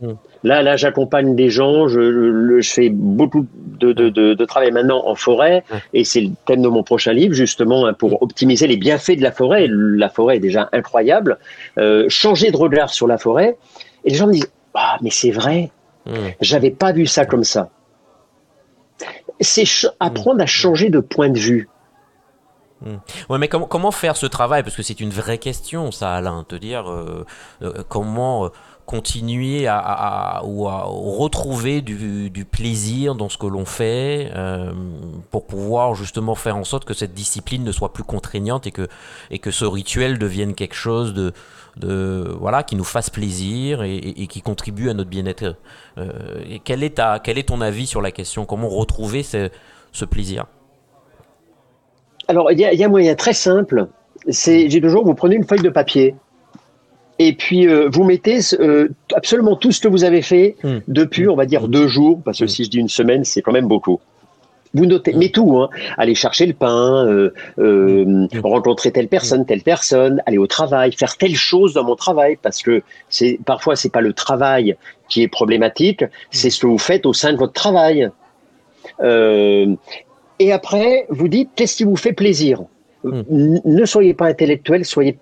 Hmm. 0.01 0.13
Là, 0.45 0.63
là, 0.63 0.77
j'accompagne 0.77 1.37
des 1.37 1.51
gens. 1.51 1.87
Je, 1.87 2.61
je, 2.61 2.73
fais 2.73 2.89
beaucoup 2.91 3.47
de, 3.55 3.93
de, 3.93 4.09
de, 4.09 4.35
de, 4.35 4.45
travail 4.45 4.73
maintenant 4.73 5.07
en 5.07 5.15
forêt, 5.15 5.63
et 5.95 6.03
c'est 6.03 6.21
le 6.21 6.31
thème 6.47 6.63
de 6.63 6.69
mon 6.69 6.83
prochain 6.83 7.13
livre, 7.13 7.35
justement, 7.35 7.87
hein, 7.87 7.93
pour 7.93 8.13
hmm. 8.13 8.19
optimiser 8.23 8.67
les 8.67 8.77
bienfaits 8.77 9.17
de 9.17 9.23
la 9.23 9.33
forêt. 9.33 9.69
La 9.71 10.09
forêt 10.09 10.37
est 10.37 10.41
déjà 10.41 10.69
incroyable. 10.73 11.39
Euh, 11.79 12.07
changer 12.09 12.51
de 12.51 12.57
regard 12.57 12.91
sur 12.91 13.07
la 13.07 13.19
forêt. 13.19 13.57
Et 14.05 14.11
les 14.11 14.17
gens 14.17 14.27
me 14.27 14.33
disent 14.33 14.51
ah, 14.75 14.99
mais 15.03 15.11
c'est 15.11 15.31
vrai. 15.31 15.71
Hmm. 16.07 16.31
J'avais 16.41 16.71
pas 16.71 16.93
vu 16.93 17.07
ça 17.07 17.27
comme 17.27 17.45
ça. 17.45 17.71
C'est 19.41 19.65
apprendre 20.01 20.43
à 20.43 20.47
changer 20.47 20.91
de 20.91 21.01
point 21.01 21.29
de 21.31 21.39
vue. 21.39 21.69
Hmm. 22.85 22.97
Ouais, 23.29 23.39
mais 23.39 23.49
comment, 23.49 23.67
comment 23.67 23.91
faire 23.93 24.17
ce 24.17 24.27
travail? 24.27 24.63
Parce 24.63 24.77
que 24.77 24.83
c'est 24.83 25.01
une 25.01 25.11
vraie 25.11 25.39
question, 25.39 25.93
ça, 25.93 26.15
Alain. 26.15 26.45
Te 26.49 26.57
dire 26.57 26.91
euh, 26.91 27.25
euh, 27.63 27.83
comment 27.89 28.47
euh, 28.47 28.49
continuer 28.87 29.67
à, 29.69 30.43
ou 30.45 30.69
à 30.69 30.83
retrouver 30.83 31.81
du, 31.81 32.31
du, 32.31 32.45
plaisir 32.45 33.15
dans 33.15 33.29
ce 33.29 33.39
que 33.39 33.47
l'on 33.47 33.65
fait 33.65 34.31
pour 35.31 35.47
pouvoir 35.47 35.95
justement 35.95 36.35
faire 36.35 36.57
en 36.57 36.65
sorte 36.65 36.85
que 36.85 36.95
cette 36.95 37.15
discipline 37.15 37.65
ne 37.65 37.73
soit 37.73 37.93
plus 37.93 38.05
contraignante 38.05 38.67
et 38.67 38.71
que, 38.71 38.89
et 39.31 39.39
que 39.39 39.51
ce 39.51 39.65
rituel 39.65 40.19
devienne 40.19 40.55
quelque 40.55 40.75
chose 40.75 41.15
de, 41.15 41.33
de 41.77 42.35
voilà 42.39 42.63
qui 42.63 42.77
nous 42.77 42.85
fasse 42.85 43.11
plaisir 43.11 43.83
et, 43.83 44.27
qui 44.29 44.43
contribue 44.43 44.91
à 44.91 44.95
notre 44.95 45.11
bien-être. 45.11 45.57
Euh, 45.99 46.11
quel, 46.65 46.83
est 46.83 46.97
ta, 46.97 47.19
quel 47.19 47.39
est 47.39 47.49
ton 47.49 47.61
avis 47.61 47.87
sur 47.87 48.03
la 48.03 48.11
question? 48.11 48.45
Comment 48.45 48.69
retrouver 48.69 49.23
ce, 49.23 49.51
ce 49.93 50.05
plaisir? 50.05 50.47
Alors 52.29 52.53
il 52.53 52.59
y, 52.59 52.65
a 52.65 52.87
un 52.87 52.91
moyen 52.91 53.15
très 53.15 53.33
simple. 53.33 53.89
C'est 54.29 54.71
j'ai 54.71 54.81
toujours 54.81 55.05
vous 55.05 55.15
prenez 55.15 55.37
une 55.37 55.45
feuille 55.45 55.63
de 55.63 55.71
papier 55.71 56.15
et 57.29 57.33
puis 57.35 57.69
euh, 57.69 57.89
vous 57.91 58.05
mettez 58.05 58.41
euh, 58.59 58.89
absolument 59.15 59.57
tout 59.57 59.73
ce 59.73 59.81
que 59.81 59.89
vous 59.89 60.05
avez 60.05 60.23
fait 60.23 60.57
hmm. 60.65 60.79
depuis, 60.89 61.29
on 61.29 61.37
va 61.37 61.47
dire, 61.47 61.69
deux 61.69 61.87
jours, 61.87 62.21
parce 62.25 62.39
que 62.39 62.45
hmm. 62.45 62.49
si 62.49 62.65
je 62.65 62.71
dis 62.71 62.79
une 62.79 62.89
semaine, 62.89 63.25
c'est 63.25 63.43
quand 63.43 63.53
même 63.53 63.69
beaucoup. 63.69 64.01
Vous 64.75 64.87
notez, 64.87 65.13
mais 65.13 65.29
tout, 65.29 65.59
hein. 65.59 65.69
aller 65.99 66.15
chercher 66.15 66.47
le 66.47 66.55
pain, 66.55 67.07
euh, 67.07 67.35
euh, 67.59 68.27
rencontrer 68.43 68.91
telle 68.91 69.09
personne, 69.09 69.45
telle 69.45 69.61
personne, 69.61 70.23
aller 70.25 70.39
au 70.39 70.47
travail, 70.47 70.93
faire 70.93 71.17
telle 71.17 71.37
chose 71.37 71.75
dans 71.75 71.85
mon 71.85 71.95
travail, 71.95 72.39
parce 72.41 72.63
que 72.63 72.83
c'est 73.11 73.39
parfois 73.45 73.77
c'est 73.77 73.91
pas 73.93 74.01
le 74.01 74.15
travail 74.15 74.77
qui 75.09 75.23
est 75.23 75.29
problématique, 75.29 76.05
c'est 76.31 76.49
ce 76.49 76.59
que 76.59 76.67
vous 76.67 76.79
faites 76.79 77.05
au 77.05 77.13
sein 77.13 77.33
de 77.35 77.39
votre 77.39 77.53
travail. 77.53 78.11
Euh, 79.01 79.75
et 80.39 80.53
après, 80.53 81.07
vous 81.11 81.29
dites 81.29 81.51
qu'est-ce 81.55 81.77
qui 81.77 81.85
vous 81.85 81.97
fait 81.97 82.15
plaisir? 82.15 82.63
Hmm. 83.05 83.23
Ne 83.65 83.85
soyez 83.85 84.15
pas 84.15 84.27
intellectuel, 84.27 84.87
soyez 84.87 85.19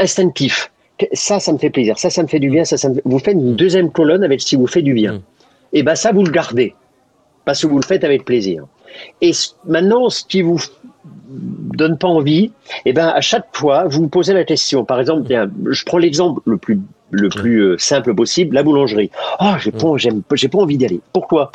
instinctif. 0.00 0.70
Ça, 1.12 1.40
ça 1.40 1.52
me 1.52 1.58
fait 1.58 1.70
plaisir. 1.70 1.98
Ça, 1.98 2.10
ça 2.10 2.22
me 2.22 2.28
fait 2.28 2.38
du 2.38 2.50
bien. 2.50 2.64
Ça, 2.64 2.76
ça 2.76 2.88
Vous 3.04 3.18
faites 3.18 3.34
une 3.34 3.54
deuxième 3.54 3.90
colonne 3.90 4.24
avec 4.24 4.40
ce 4.40 4.46
qui 4.46 4.56
vous 4.56 4.66
fait 4.66 4.82
du 4.82 4.94
bien. 4.94 5.14
Hmm. 5.14 5.22
Et 5.72 5.82
ben 5.82 5.94
ça, 5.94 6.12
vous 6.12 6.24
le 6.24 6.30
gardez 6.30 6.74
parce 7.44 7.62
que 7.62 7.66
vous 7.66 7.76
le 7.76 7.84
faites 7.84 8.04
avec 8.04 8.24
plaisir. 8.24 8.64
Et 9.20 9.32
maintenant, 9.66 10.08
ce 10.08 10.24
qui 10.24 10.42
vous 10.42 10.60
donne 11.28 11.98
pas 11.98 12.08
envie, 12.08 12.52
eh 12.86 12.92
ben 12.92 13.08
à 13.08 13.20
chaque 13.20 13.46
fois, 13.52 13.84
vous 13.84 14.02
vous 14.02 14.08
posez 14.08 14.32
la 14.32 14.44
question. 14.44 14.84
Par 14.84 15.00
exemple, 15.00 15.22
bien, 15.22 15.50
je 15.70 15.84
prends 15.84 15.98
l'exemple 15.98 16.40
le 16.44 16.56
plus 16.56 16.80
le 17.10 17.28
plus 17.28 17.60
euh, 17.60 17.78
simple 17.78 18.14
possible, 18.14 18.54
la 18.54 18.62
boulangerie. 18.62 19.10
Oh, 19.40 19.52
j'ai 19.60 19.70
pas, 19.70 19.96
j'aime, 19.96 20.22
j'ai 20.34 20.48
pas 20.48 20.58
envie 20.58 20.76
d'y 20.76 20.86
aller. 20.86 21.00
Pourquoi? 21.12 21.52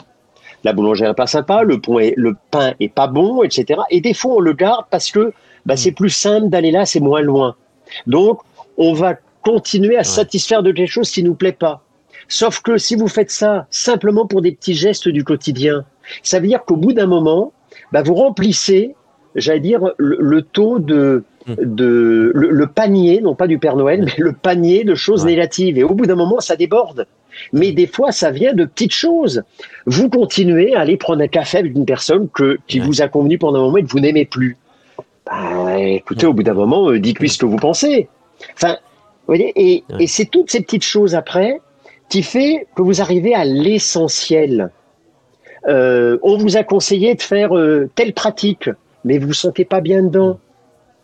La 0.64 0.74
boulangerie 0.74 1.10
n'est 1.10 1.14
pas 1.14 1.28
sympa, 1.28 1.64
le 1.64 1.82
pain 1.82 1.98
est, 1.98 2.14
le 2.16 2.36
pain 2.52 2.74
est 2.80 2.88
pas 2.88 3.08
bon, 3.08 3.44
etc. 3.44 3.82
Et 3.90 4.00
des 4.00 4.14
fois, 4.14 4.36
on 4.36 4.40
le 4.40 4.54
garde 4.54 4.86
parce 4.90 5.12
que 5.12 5.34
bah, 5.66 5.76
c'est 5.76 5.92
plus 5.92 6.10
simple 6.10 6.50
d'aller 6.50 6.72
là, 6.72 6.86
c'est 6.86 7.00
moins 7.00 7.22
loin. 7.22 7.56
Donc, 8.08 8.40
on 8.78 8.94
va 8.94 9.16
continuer 9.44 9.98
à 9.98 10.04
satisfaire 10.04 10.64
de 10.64 10.72
quelque 10.72 10.92
chose 10.92 11.12
qui 11.12 11.24
nous 11.24 11.36
plaît 11.36 11.52
pas. 11.52 11.84
Sauf 12.28 12.62
que 12.62 12.78
si 12.78 12.96
vous 12.96 13.08
faites 13.08 13.32
ça 13.32 13.68
simplement 13.70 14.26
pour 14.26 14.42
des 14.42 14.52
petits 14.52 14.74
gestes 14.74 15.10
du 15.10 15.24
quotidien, 15.24 15.84
ça 16.24 16.40
veut 16.40 16.48
dire 16.48 16.64
qu'au 16.64 16.78
bout 16.78 16.94
d'un 16.94 17.08
moment, 17.08 17.52
bah, 17.92 18.04
vous 18.04 18.14
remplissez, 18.14 18.96
j'allais 19.36 19.60
dire, 19.60 19.82
le, 19.98 20.42
taux 20.42 20.80
de, 20.80 21.24
hmm. 21.48 21.56
de 21.60 22.32
le, 22.34 22.68
panier, 22.68 23.22
non 23.22 23.36
pas 23.36 23.48
du 23.48 23.60
Père 23.60 23.76
Noël, 23.76 24.04
mais 24.06 24.14
le 24.18 24.34
panier 24.34 24.84
de 24.84 24.96
choses 24.96 25.26
négatives. 25.26 25.78
Et 25.78 25.84
au 25.84 25.94
bout 25.94 26.06
d'un 26.06 26.16
moment, 26.16 26.40
ça 26.40 26.56
déborde. 26.56 27.08
Mais 27.54 27.72
des 27.72 27.88
fois, 27.88 28.12
ça 28.12 28.32
vient 28.32 28.54
de 28.54 28.66
petites 28.66 28.94
choses. 28.94 29.44
Vous 29.86 30.10
continuez 30.10 30.76
à 30.76 30.82
aller 30.82 30.98
prendre 30.98 31.22
un 31.22 31.28
café 31.28 31.60
avec 31.60 31.76
une 31.76 31.86
personne 31.86 32.30
que, 32.30 32.60
qui 32.68 32.80
vous 32.80 33.02
a 33.02 33.08
convenu 33.08 33.38
pendant 33.38 33.60
un 33.60 33.64
moment 33.64 33.78
et 33.78 33.84
que 33.84 33.90
vous 33.90 34.00
n'aimez 34.00 34.26
plus. 34.26 34.58
Bah, 35.26 35.78
écoutez, 35.78 36.26
au 36.26 36.34
bout 36.34 36.44
d'un 36.44 36.54
moment, 36.54 36.90
euh, 36.90 37.00
dites-lui 37.00 37.30
ce 37.30 37.38
que 37.38 37.46
vous 37.46 37.58
pensez. 37.58 38.10
Enfin, 38.56 38.78
vous 39.28 39.36
voyez, 39.36 39.54
et, 39.56 39.84
et 40.00 40.08
c'est 40.08 40.26
toutes 40.26 40.52
ces 40.52 40.62
petites 40.62 40.84
choses 40.84 41.16
après 41.16 41.62
qui 42.10 42.24
fait 42.24 42.68
que 42.76 42.82
vous 42.82 43.02
arrivez 43.02 43.34
à 43.34 43.46
l'essentiel. 43.46 44.70
Euh, 45.68 46.18
on 46.24 46.38
vous 46.38 46.58
a 46.58 46.64
conseillé 46.64 47.16
de 47.16 47.22
faire 47.22 47.56
euh, 47.56 47.90
telle 47.96 48.14
pratique, 48.14 48.70
mais 49.06 49.18
vous 49.18 49.28
vous 49.28 49.34
sentez 49.34 49.64
pas 49.64 49.80
bien 49.80 50.04
dedans. 50.04 50.40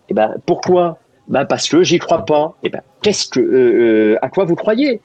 Et 0.10 0.12
eh 0.12 0.14
ben 0.14 0.36
pourquoi? 0.46 1.00
Ben 1.28 1.46
parce 1.46 1.70
que 1.70 1.84
j'y 1.84 2.00
crois 2.00 2.26
pas. 2.26 2.56
Et 2.64 2.68
eh 2.68 2.70
ben 2.70 2.82
qu'est-ce 3.02 3.28
que 3.30 3.40
euh, 3.40 4.18
à 4.22 4.30
quoi 4.30 4.46
vous 4.46 4.56
croyez? 4.56 5.02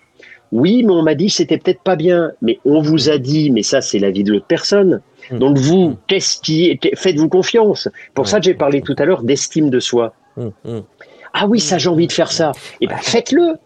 Oui, 0.50 0.82
mais 0.84 0.92
on 0.92 1.02
m'a 1.02 1.14
dit 1.14 1.26
que 1.26 1.32
c'était 1.32 1.56
peut-être 1.58 1.82
pas 1.82 1.96
bien. 1.96 2.32
Mais 2.42 2.58
on 2.64 2.82
vous 2.82 3.08
a 3.08 3.18
dit, 3.18 3.50
mais 3.50 3.62
ça 3.62 3.80
c'est 3.80 3.98
la 3.98 4.10
vie 4.10 4.24
de 4.24 4.32
l'autre 4.32 4.46
personne. 4.46 5.02
Mmh. 5.30 5.38
Donc 5.38 5.58
vous, 5.58 5.90
mmh. 5.90 5.96
qu'est-ce 6.08 6.40
qui 6.40 6.78
faites-vous 6.94 7.28
confiance 7.28 7.88
Pour 8.14 8.26
ça 8.26 8.40
j'ai 8.40 8.54
parlé 8.54 8.82
tout 8.82 8.96
à 8.98 9.04
l'heure 9.04 9.22
d'estime 9.22 9.70
de 9.70 9.80
soi. 9.80 10.14
Ah 11.32 11.46
oui, 11.46 11.60
ça 11.60 11.78
j'ai 11.78 11.88
envie 11.88 12.06
de 12.06 12.12
faire 12.12 12.32
ça. 12.32 12.52
Et 12.80 12.84
eh 12.84 12.86
ben 12.86 12.98
faites-le. 12.98 13.56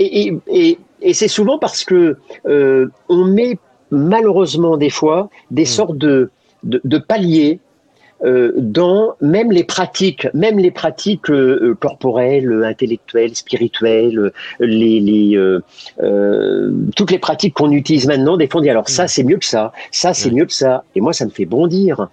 Et, 0.00 0.32
et, 0.48 0.78
et 1.00 1.14
c'est 1.14 1.28
souvent 1.28 1.58
parce 1.58 1.84
que 1.84 2.18
on 2.44 3.24
met 3.24 3.56
malheureusement 3.90 4.76
des 4.76 4.90
fois 4.90 5.28
des 5.50 5.62
hmm. 5.62 5.66
sortes 5.66 5.98
de, 5.98 6.30
de, 6.62 6.98
paliers 6.98 7.60
euh, 8.22 8.52
dans 8.56 9.14
même 9.20 9.50
les 9.50 9.64
pratiques, 9.64 10.28
même 10.34 10.58
les 10.58 10.70
pratiques 10.70 11.30
euh, 11.30 11.76
corporelles, 11.80 12.64
intellectuelles, 12.64 13.34
spirituelles, 13.34 14.32
les, 14.60 15.00
les 15.00 15.36
euh, 15.36 15.60
toutes 16.94 17.10
les 17.10 17.18
pratiques 17.18 17.54
qu'on 17.54 17.70
utilise 17.70 18.06
maintenant. 18.06 18.36
Des 18.36 18.46
fois, 18.46 18.60
on 18.60 18.62
dit 18.62 18.70
alors 18.70 18.88
ça 18.88 19.04
hmm. 19.04 19.08
c'est 19.08 19.24
mieux 19.24 19.38
que 19.38 19.46
ça, 19.46 19.72
ça 19.90 20.14
c'est 20.14 20.30
mieux 20.30 20.46
que 20.46 20.52
ça, 20.52 20.84
et 20.94 21.00
moi 21.00 21.12
ça 21.12 21.24
me 21.24 21.30
fait 21.30 21.46
bondir. 21.46 22.08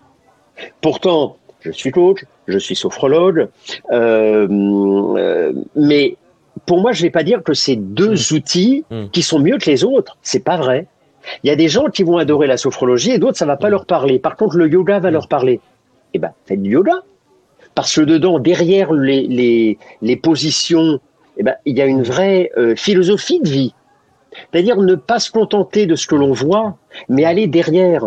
Pourtant, 0.81 1.37
je 1.71 1.77
suis 1.77 1.91
coach, 1.91 2.23
je 2.47 2.57
suis 2.57 2.75
sophrologue, 2.75 3.49
mais 5.75 6.17
pour 6.65 6.81
moi, 6.81 6.91
je 6.91 7.01
vais 7.01 7.09
pas 7.09 7.23
dire 7.23 7.43
que 7.43 7.53
c'est 7.53 7.75
deux 7.75 8.13
hmm. 8.13 8.35
outils 8.35 8.85
qui 9.11 9.21
sont 9.21 9.39
mieux 9.39 9.57
que 9.57 9.69
les 9.69 9.83
autres. 9.83 10.17
C'est 10.21 10.43
pas 10.43 10.57
vrai. 10.57 10.87
Il 11.43 11.47
y 11.47 11.51
a 11.51 11.55
des 11.55 11.67
gens 11.67 11.85
qui 11.85 12.03
vont 12.03 12.17
adorer 12.17 12.47
la 12.47 12.57
sophrologie 12.57 13.11
et 13.11 13.19
d'autres, 13.19 13.37
ça 13.37 13.45
va 13.45 13.57
pas 13.57 13.69
leur 13.69 13.85
parler. 13.85 14.19
Par 14.19 14.35
contre, 14.35 14.57
le 14.57 14.67
yoga 14.67 14.99
va 14.99 15.11
leur 15.11 15.27
parler. 15.27 15.59
Eh 16.13 16.19
ben, 16.19 16.31
faites 16.45 16.61
du 16.61 16.71
yoga. 16.71 17.03
Parce 17.75 17.95
que 17.95 18.01
dedans, 18.01 18.39
derrière 18.39 18.93
les, 18.93 19.27
les, 19.27 19.77
les 20.01 20.15
positions, 20.15 20.99
eh 21.37 21.43
ben, 21.43 21.55
il 21.65 21.77
y 21.77 21.81
a 21.81 21.85
une 21.85 22.01
vraie 22.01 22.49
euh, 22.57 22.75
philosophie 22.75 23.39
de 23.41 23.49
vie. 23.49 23.73
C'est-à-dire 24.51 24.77
ne 24.77 24.95
pas 24.95 25.19
se 25.19 25.31
contenter 25.31 25.85
de 25.85 25.95
ce 25.95 26.07
que 26.07 26.15
l'on 26.15 26.31
voit, 26.31 26.77
mais 27.09 27.25
aller 27.25 27.47
derrière. 27.47 28.05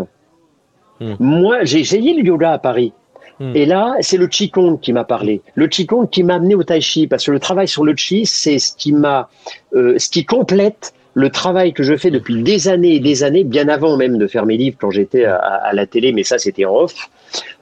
Hmm. 1.00 1.14
Moi, 1.18 1.64
j'ai 1.64 1.80
essayé 1.80 2.14
le 2.14 2.26
yoga 2.26 2.52
à 2.52 2.58
Paris. 2.58 2.92
Hmm. 3.40 3.52
Et 3.54 3.64
là, 3.64 3.96
c'est 4.00 4.18
le 4.18 4.26
Qigong 4.26 4.78
qui 4.78 4.92
m'a 4.92 5.04
parlé. 5.04 5.40
Le 5.54 5.66
Qigong 5.66 6.06
qui 6.08 6.22
m'a 6.22 6.34
amené 6.34 6.54
au 6.54 6.62
Tai 6.62 6.80
Chi, 6.80 7.06
parce 7.06 7.24
que 7.24 7.30
le 7.30 7.40
travail 7.40 7.66
sur 7.66 7.84
le 7.84 7.94
Qi, 7.94 8.26
c'est 8.26 8.58
ce 8.58 8.76
qui 8.76 8.92
m'a, 8.92 9.30
euh, 9.74 9.98
ce 9.98 10.10
qui 10.10 10.26
complète 10.26 10.92
le 11.14 11.30
travail 11.30 11.72
que 11.72 11.82
je 11.82 11.96
fais 11.96 12.10
depuis 12.10 12.42
des 12.42 12.68
années 12.68 12.96
et 12.96 13.00
des 13.00 13.24
années, 13.24 13.42
bien 13.42 13.68
avant 13.68 13.96
même 13.96 14.18
de 14.18 14.26
faire 14.26 14.46
mes 14.46 14.56
livres 14.56 14.76
quand 14.78 14.90
j'étais 14.90 15.24
à, 15.24 15.70
la 15.72 15.86
télé, 15.86 16.12
mais 16.12 16.22
ça 16.22 16.38
c'était 16.38 16.66
off, 16.66 17.10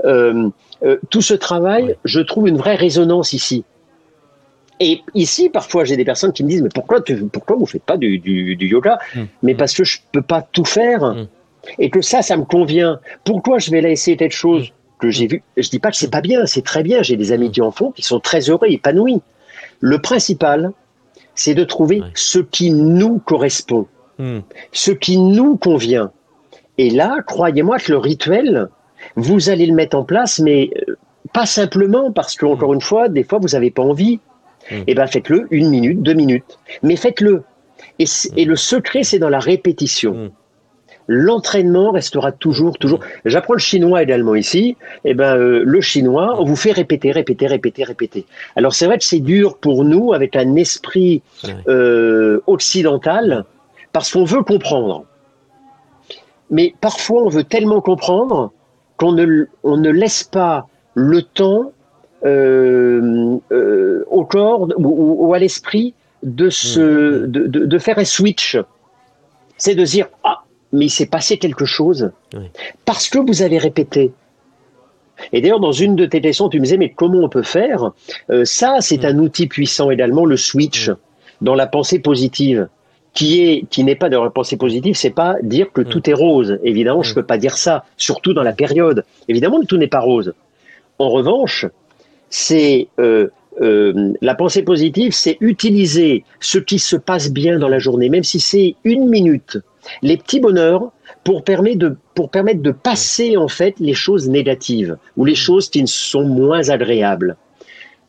euh, 0.04 0.50
euh, 0.82 0.98
tout 1.10 1.22
ce 1.22 1.34
travail, 1.34 1.96
je 2.04 2.20
trouve 2.20 2.48
une 2.48 2.56
vraie 2.56 2.74
résonance 2.74 3.32
ici. 3.32 3.64
Et 4.80 5.00
ici, 5.14 5.48
parfois, 5.48 5.84
j'ai 5.84 5.96
des 5.96 6.04
personnes 6.04 6.32
qui 6.32 6.44
me 6.44 6.48
disent, 6.48 6.62
mais 6.62 6.68
pourquoi, 6.72 7.00
tu, 7.00 7.16
pourquoi 7.26 7.56
vous 7.56 7.66
faites 7.66 7.82
pas 7.82 7.96
du, 7.96 8.56
yoga 8.60 8.98
mmh. 9.14 9.22
Mais 9.42 9.54
parce 9.54 9.74
que 9.74 9.82
je 9.82 9.98
peux 10.12 10.22
pas 10.22 10.40
tout 10.40 10.64
faire. 10.64 11.02
Mmh. 11.02 11.26
Et 11.80 11.90
que 11.90 12.00
ça, 12.00 12.22
ça 12.22 12.36
me 12.36 12.44
convient. 12.44 13.00
Pourquoi 13.24 13.58
je 13.58 13.72
vais 13.72 13.80
laisser 13.80 14.16
telle 14.16 14.30
chose? 14.30 14.72
Que 14.98 15.10
j'ai 15.10 15.42
Je 15.56 15.68
dis 15.70 15.78
pas 15.78 15.90
que 15.90 15.96
c'est 15.96 16.10
pas 16.10 16.20
bien, 16.20 16.46
c'est 16.46 16.62
très 16.62 16.82
bien. 16.82 17.02
J'ai 17.02 17.16
des 17.16 17.32
amis 17.32 17.50
qui 17.50 17.60
en 17.60 17.70
font, 17.70 17.90
qui 17.90 18.02
sont 18.02 18.20
très 18.20 18.50
heureux, 18.50 18.68
épanouis. 18.68 19.20
Le 19.80 20.00
principal, 20.00 20.72
c'est 21.34 21.54
de 21.54 21.64
trouver 21.64 22.02
ce 22.14 22.40
qui 22.40 22.70
nous 22.70 23.18
correspond, 23.18 23.86
hmm. 24.18 24.40
ce 24.72 24.90
qui 24.90 25.18
nous 25.18 25.56
convient. 25.56 26.10
Et 26.76 26.90
là, 26.90 27.18
croyez-moi 27.26 27.78
que 27.78 27.92
le 27.92 27.98
rituel, 27.98 28.68
vous 29.16 29.48
allez 29.48 29.66
le 29.66 29.74
mettre 29.74 29.96
en 29.96 30.04
place, 30.04 30.40
mais 30.40 30.70
euh, 30.88 30.96
pas 31.32 31.46
simplement 31.46 32.12
parce 32.12 32.34
que, 32.34 32.46
encore 32.46 32.74
une 32.74 32.80
fois, 32.80 33.08
des 33.08 33.24
fois, 33.24 33.38
vous 33.38 33.48
n'avez 33.48 33.70
pas 33.70 33.82
envie. 33.82 34.20
Hmm. 34.70 34.82
Eh 34.86 34.94
bien, 34.94 35.06
faites-le 35.06 35.46
une 35.50 35.70
minute, 35.70 36.02
deux 36.02 36.14
minutes, 36.14 36.58
mais 36.82 36.96
faites-le. 36.96 37.44
Et, 38.00 38.06
et, 38.36 38.44
le 38.44 38.56
secret, 38.56 39.02
c'est 39.02 39.18
dans 39.18 39.28
la 39.28 39.38
répétition. 39.38 40.32
L'entraînement 41.10 41.90
restera 41.90 42.32
toujours, 42.32 42.78
toujours. 42.78 43.00
J'apprends 43.24 43.54
le 43.54 43.58
chinois 43.58 44.02
également 44.02 44.34
ici. 44.34 44.76
Et 45.04 45.10
eh 45.10 45.14
ben, 45.14 45.36
euh, 45.36 45.62
le 45.64 45.80
chinois, 45.80 46.36
on 46.38 46.44
vous 46.44 46.54
fait 46.54 46.70
répéter, 46.70 47.12
répéter, 47.12 47.46
répéter, 47.46 47.82
répéter. 47.82 48.26
Alors 48.56 48.74
c'est 48.74 48.84
vrai 48.84 48.98
que 48.98 49.04
c'est 49.04 49.20
dur 49.20 49.56
pour 49.56 49.84
nous 49.84 50.12
avec 50.12 50.36
un 50.36 50.54
esprit 50.56 51.22
euh, 51.66 52.40
occidental 52.46 53.46
parce 53.92 54.12
qu'on 54.12 54.24
veut 54.24 54.42
comprendre. 54.42 55.06
Mais 56.50 56.74
parfois, 56.78 57.22
on 57.22 57.28
veut 57.28 57.44
tellement 57.44 57.80
comprendre 57.80 58.52
qu'on 58.98 59.12
ne, 59.12 59.46
on 59.64 59.78
ne 59.78 59.90
laisse 59.90 60.24
pas 60.24 60.66
le 60.94 61.22
temps 61.22 61.72
euh, 62.24 63.38
euh 63.50 64.04
au 64.10 64.24
corps 64.24 64.68
ou, 64.76 65.32
à 65.32 65.38
l'esprit 65.38 65.94
de, 66.22 66.50
se, 66.50 67.26
de, 67.26 67.46
de, 67.46 67.64
de, 67.64 67.78
faire 67.78 67.98
un 67.98 68.04
switch. 68.04 68.58
C'est 69.56 69.74
de 69.74 69.84
dire, 69.84 70.08
ah, 70.24 70.42
mais 70.72 70.86
il 70.86 70.90
s'est 70.90 71.06
passé 71.06 71.38
quelque 71.38 71.64
chose 71.64 72.10
parce 72.84 73.08
que 73.08 73.18
vous 73.18 73.42
avez 73.42 73.58
répété. 73.58 74.12
Et 75.32 75.40
d'ailleurs, 75.40 75.60
dans 75.60 75.72
une 75.72 75.96
de 75.96 76.06
tes 76.06 76.20
leçons, 76.20 76.48
tu 76.48 76.58
me 76.58 76.64
disais, 76.64 76.76
mais 76.76 76.90
comment 76.90 77.20
on 77.20 77.28
peut 77.28 77.42
faire? 77.42 77.90
Euh, 78.30 78.44
Ça, 78.44 78.76
c'est 78.80 79.04
un 79.04 79.18
outil 79.18 79.46
puissant 79.46 79.90
également, 79.90 80.24
le 80.24 80.36
switch, 80.36 80.90
mm. 80.90 80.96
dans 81.40 81.54
la 81.54 81.66
pensée 81.66 81.98
positive, 81.98 82.68
qui 83.14 83.42
est 83.42 83.64
qui 83.68 83.82
n'est 83.82 83.96
pas 83.96 84.08
de 84.08 84.16
la 84.16 84.30
pensée 84.30 84.56
positive, 84.56 84.94
c'est 84.94 85.10
pas 85.10 85.36
dire 85.42 85.72
que 85.72 85.80
mm. 85.80 85.86
tout 85.86 86.10
est 86.10 86.14
rose. 86.14 86.58
Évidemment, 86.62 87.02
je 87.02 87.14
peux 87.14 87.24
pas 87.24 87.38
dire 87.38 87.56
ça, 87.56 87.84
surtout 87.96 88.32
dans 88.32 88.44
la 88.44 88.52
période. 88.52 89.04
Évidemment 89.28 89.62
tout 89.64 89.76
n'est 89.76 89.88
pas 89.88 90.00
rose. 90.00 90.34
En 90.98 91.08
revanche, 91.08 91.66
c'est 92.30 92.88
euh, 93.00 93.28
euh, 93.60 94.12
la 94.20 94.34
pensée 94.34 94.62
positive, 94.62 95.12
c'est 95.12 95.36
utiliser 95.40 96.24
ce 96.40 96.58
qui 96.58 96.78
se 96.78 96.96
passe 96.96 97.30
bien 97.30 97.58
dans 97.58 97.68
la 97.68 97.78
journée, 97.78 98.08
même 98.08 98.24
si 98.24 98.40
c'est 98.40 98.76
une 98.84 99.08
minute, 99.08 99.58
les 100.02 100.16
petits 100.16 100.40
bonheurs 100.40 100.90
pour 101.24 101.44
permettre 101.44 101.78
de, 101.78 101.96
pour 102.14 102.30
permettre 102.30 102.62
de 102.62 102.70
passer 102.70 103.36
en 103.36 103.48
fait 103.48 103.74
les 103.80 103.94
choses 103.94 104.28
négatives 104.28 104.96
ou 105.16 105.24
les 105.24 105.34
choses 105.34 105.68
qui 105.70 105.82
ne 105.82 105.86
sont 105.86 106.24
moins 106.24 106.68
agréables. 106.68 107.36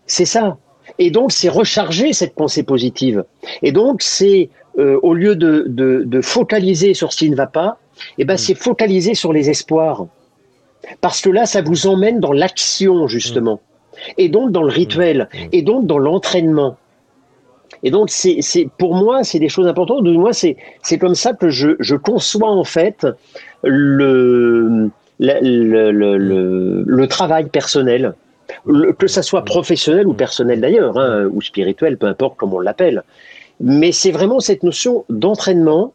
C'est 0.06 0.26
ça. 0.26 0.58
Et 0.98 1.12
donc 1.12 1.32
c'est 1.32 1.50
recharger 1.50 2.14
cette 2.14 2.36
pensée 2.36 2.64
positive. 2.64 3.24
Et 3.62 3.72
donc 3.72 4.02
c'est 4.02 4.50
euh, 4.78 5.00
au 5.04 5.14
lieu 5.14 5.36
de, 5.36 5.66
de, 5.68 6.04
de, 6.06 6.22
focaliser 6.22 6.94
sur 6.94 7.12
ce 7.12 7.18
qui 7.18 7.30
ne 7.30 7.36
va 7.36 7.48
pas, 7.48 7.80
eh 8.18 8.26
ben 8.26 8.38
c'est 8.38 8.56
focaliser 8.56 9.14
sur 9.14 9.34
les 9.34 9.50
espoirs. 9.50 10.08
Parce 11.02 11.22
que 11.22 11.30
là, 11.30 11.46
ça 11.46 11.62
vous 11.62 11.88
emmène 11.88 12.20
dans 12.20 12.32
l'action 12.32 13.08
justement, 13.08 13.60
et 14.18 14.30
donc 14.30 14.52
dans 14.52 14.64
le 14.64 14.72
rituel, 14.72 15.28
et 15.52 15.62
donc 15.62 15.86
dans 15.86 15.98
l'entraînement. 15.98 16.78
Et 17.84 17.92
donc, 17.92 18.10
c'est, 18.10 18.42
pour 18.78 18.96
moi, 18.96 19.24
c'est 19.24 19.40
des 19.40 19.50
choses 19.50 19.68
importantes. 19.68 20.04
De 20.04 20.12
moi, 20.12 20.34
c'est, 20.34 20.58
c'est 20.84 20.98
comme 20.98 21.16
ça 21.16 21.34
que 21.34 21.50
je, 21.50 21.70
je 21.80 21.96
conçois 21.96 22.50
en 22.50 22.64
fait 22.64 23.08
le, 23.64 24.90
le, 25.20 25.92
le, 25.92 26.84
le, 26.86 27.08
travail 27.08 27.46
personnel, 27.50 28.14
que 28.98 29.08
ça 29.08 29.22
soit 29.22 29.46
professionnel 29.46 30.08
ou 30.08 30.14
personnel 30.14 30.60
d'ailleurs, 30.60 30.98
hein, 30.98 31.30
ou 31.32 31.42
spirituel, 31.42 31.98
peu 31.98 32.08
importe 32.08 32.36
comment 32.38 32.58
on 32.58 32.62
l'appelle. 32.62 33.04
Mais 33.62 33.92
c'est 33.92 34.12
vraiment 34.12 34.40
cette 34.40 34.64
notion 34.64 35.06
d'entraînement, 35.10 35.94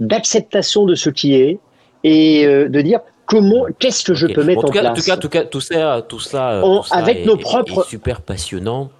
d'acceptation 0.00 0.84
de 0.84 0.94
ce 0.94 1.10
qui 1.10 1.34
est, 1.34 1.58
et 2.04 2.46
euh, 2.46 2.68
de 2.68 2.80
dire 2.80 3.00
comment, 3.26 3.66
qu'est-ce 3.78 4.04
que 4.04 4.14
je 4.14 4.26
peux 4.26 4.44
mettre 4.44 4.64
en, 4.64 4.68
place. 4.68 4.86
En 4.86 4.94
tout 4.94 5.02
cas, 5.02 5.16
tout, 5.16 5.28
cas, 5.28 5.44
tout 5.44 5.60
ça, 5.60 6.04
tout 6.08 6.20
ça, 6.20 6.62
avec 6.90 7.26
nos 7.26 7.36
propres, 7.36 7.84
super 7.86 8.20
passionnant. 8.20 8.90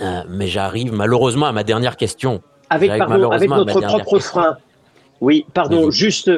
Euh, 0.00 0.22
mais 0.28 0.46
j'arrive 0.46 0.92
malheureusement 0.92 1.46
à 1.46 1.52
ma 1.52 1.64
dernière 1.64 1.96
question. 1.96 2.42
Avec, 2.70 2.96
pardon, 2.96 3.30
avec 3.30 3.50
notre 3.50 3.80
propre 3.80 4.18
frein. 4.18 4.56
Oui, 5.20 5.44
pardon, 5.52 5.90
juste, 5.90 6.30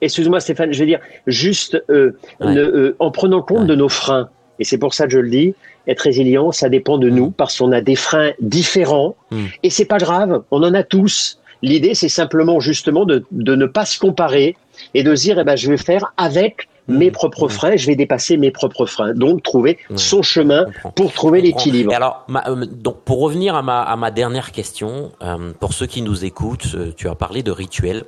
excuse-moi 0.00 0.40
Stéphane, 0.40 0.72
je 0.72 0.78
vais 0.78 0.86
dire, 0.86 1.00
juste 1.26 1.82
euh, 1.90 2.12
euh, 2.42 2.94
en 2.98 3.10
prenant 3.10 3.42
compte 3.42 3.66
de 3.66 3.74
nos 3.74 3.88
freins. 3.88 4.28
Et 4.58 4.64
c'est 4.64 4.78
pour 4.78 4.94
ça 4.94 5.06
que 5.06 5.12
je 5.12 5.18
le 5.18 5.30
dis, 5.30 5.54
être 5.88 6.00
résilient, 6.00 6.52
ça 6.52 6.68
dépend 6.68 6.98
de 6.98 7.10
nous, 7.10 7.28
mm. 7.28 7.32
parce 7.32 7.58
qu'on 7.58 7.72
a 7.72 7.80
des 7.80 7.96
freins 7.96 8.32
différents. 8.40 9.16
Mm. 9.30 9.44
Et 9.62 9.70
c'est 9.70 9.84
pas 9.84 9.98
grave, 9.98 10.42
on 10.50 10.62
en 10.62 10.74
a 10.74 10.82
tous. 10.82 11.40
L'idée, 11.62 11.94
c'est 11.94 12.08
simplement 12.08 12.60
justement 12.60 13.04
de, 13.04 13.24
de, 13.30 13.56
ne 13.56 13.66
pas 13.66 13.86
se 13.86 13.98
comparer 13.98 14.56
et 14.92 15.02
de 15.02 15.14
se 15.16 15.22
dire, 15.22 15.38
eh 15.38 15.44
ben, 15.44 15.56
je 15.56 15.70
vais 15.70 15.78
faire 15.78 16.12
avec 16.18 16.66
mmh. 16.66 16.73
Mes 16.88 17.10
propres 17.10 17.48
freins, 17.48 17.76
je 17.76 17.86
vais 17.86 17.96
dépasser 17.96 18.36
mes 18.36 18.50
propres 18.50 18.86
freins. 18.86 19.14
Donc, 19.14 19.42
trouver 19.42 19.78
son 19.96 20.22
chemin 20.22 20.66
pour 20.94 21.12
trouver 21.12 21.40
l'équilibre. 21.40 21.94
Alors, 21.94 22.26
euh, 22.46 22.66
donc, 22.66 23.00
pour 23.04 23.20
revenir 23.20 23.54
à 23.54 23.62
ma, 23.62 23.82
à 23.82 23.96
ma 23.96 24.10
dernière 24.10 24.52
question, 24.52 25.12
euh, 25.22 25.52
pour 25.58 25.72
ceux 25.72 25.86
qui 25.86 26.02
nous 26.02 26.24
écoutent, 26.24 26.74
euh, 26.74 26.92
tu 26.96 27.08
as 27.08 27.14
parlé 27.14 27.42
de 27.42 27.50
rituels. 27.50 28.04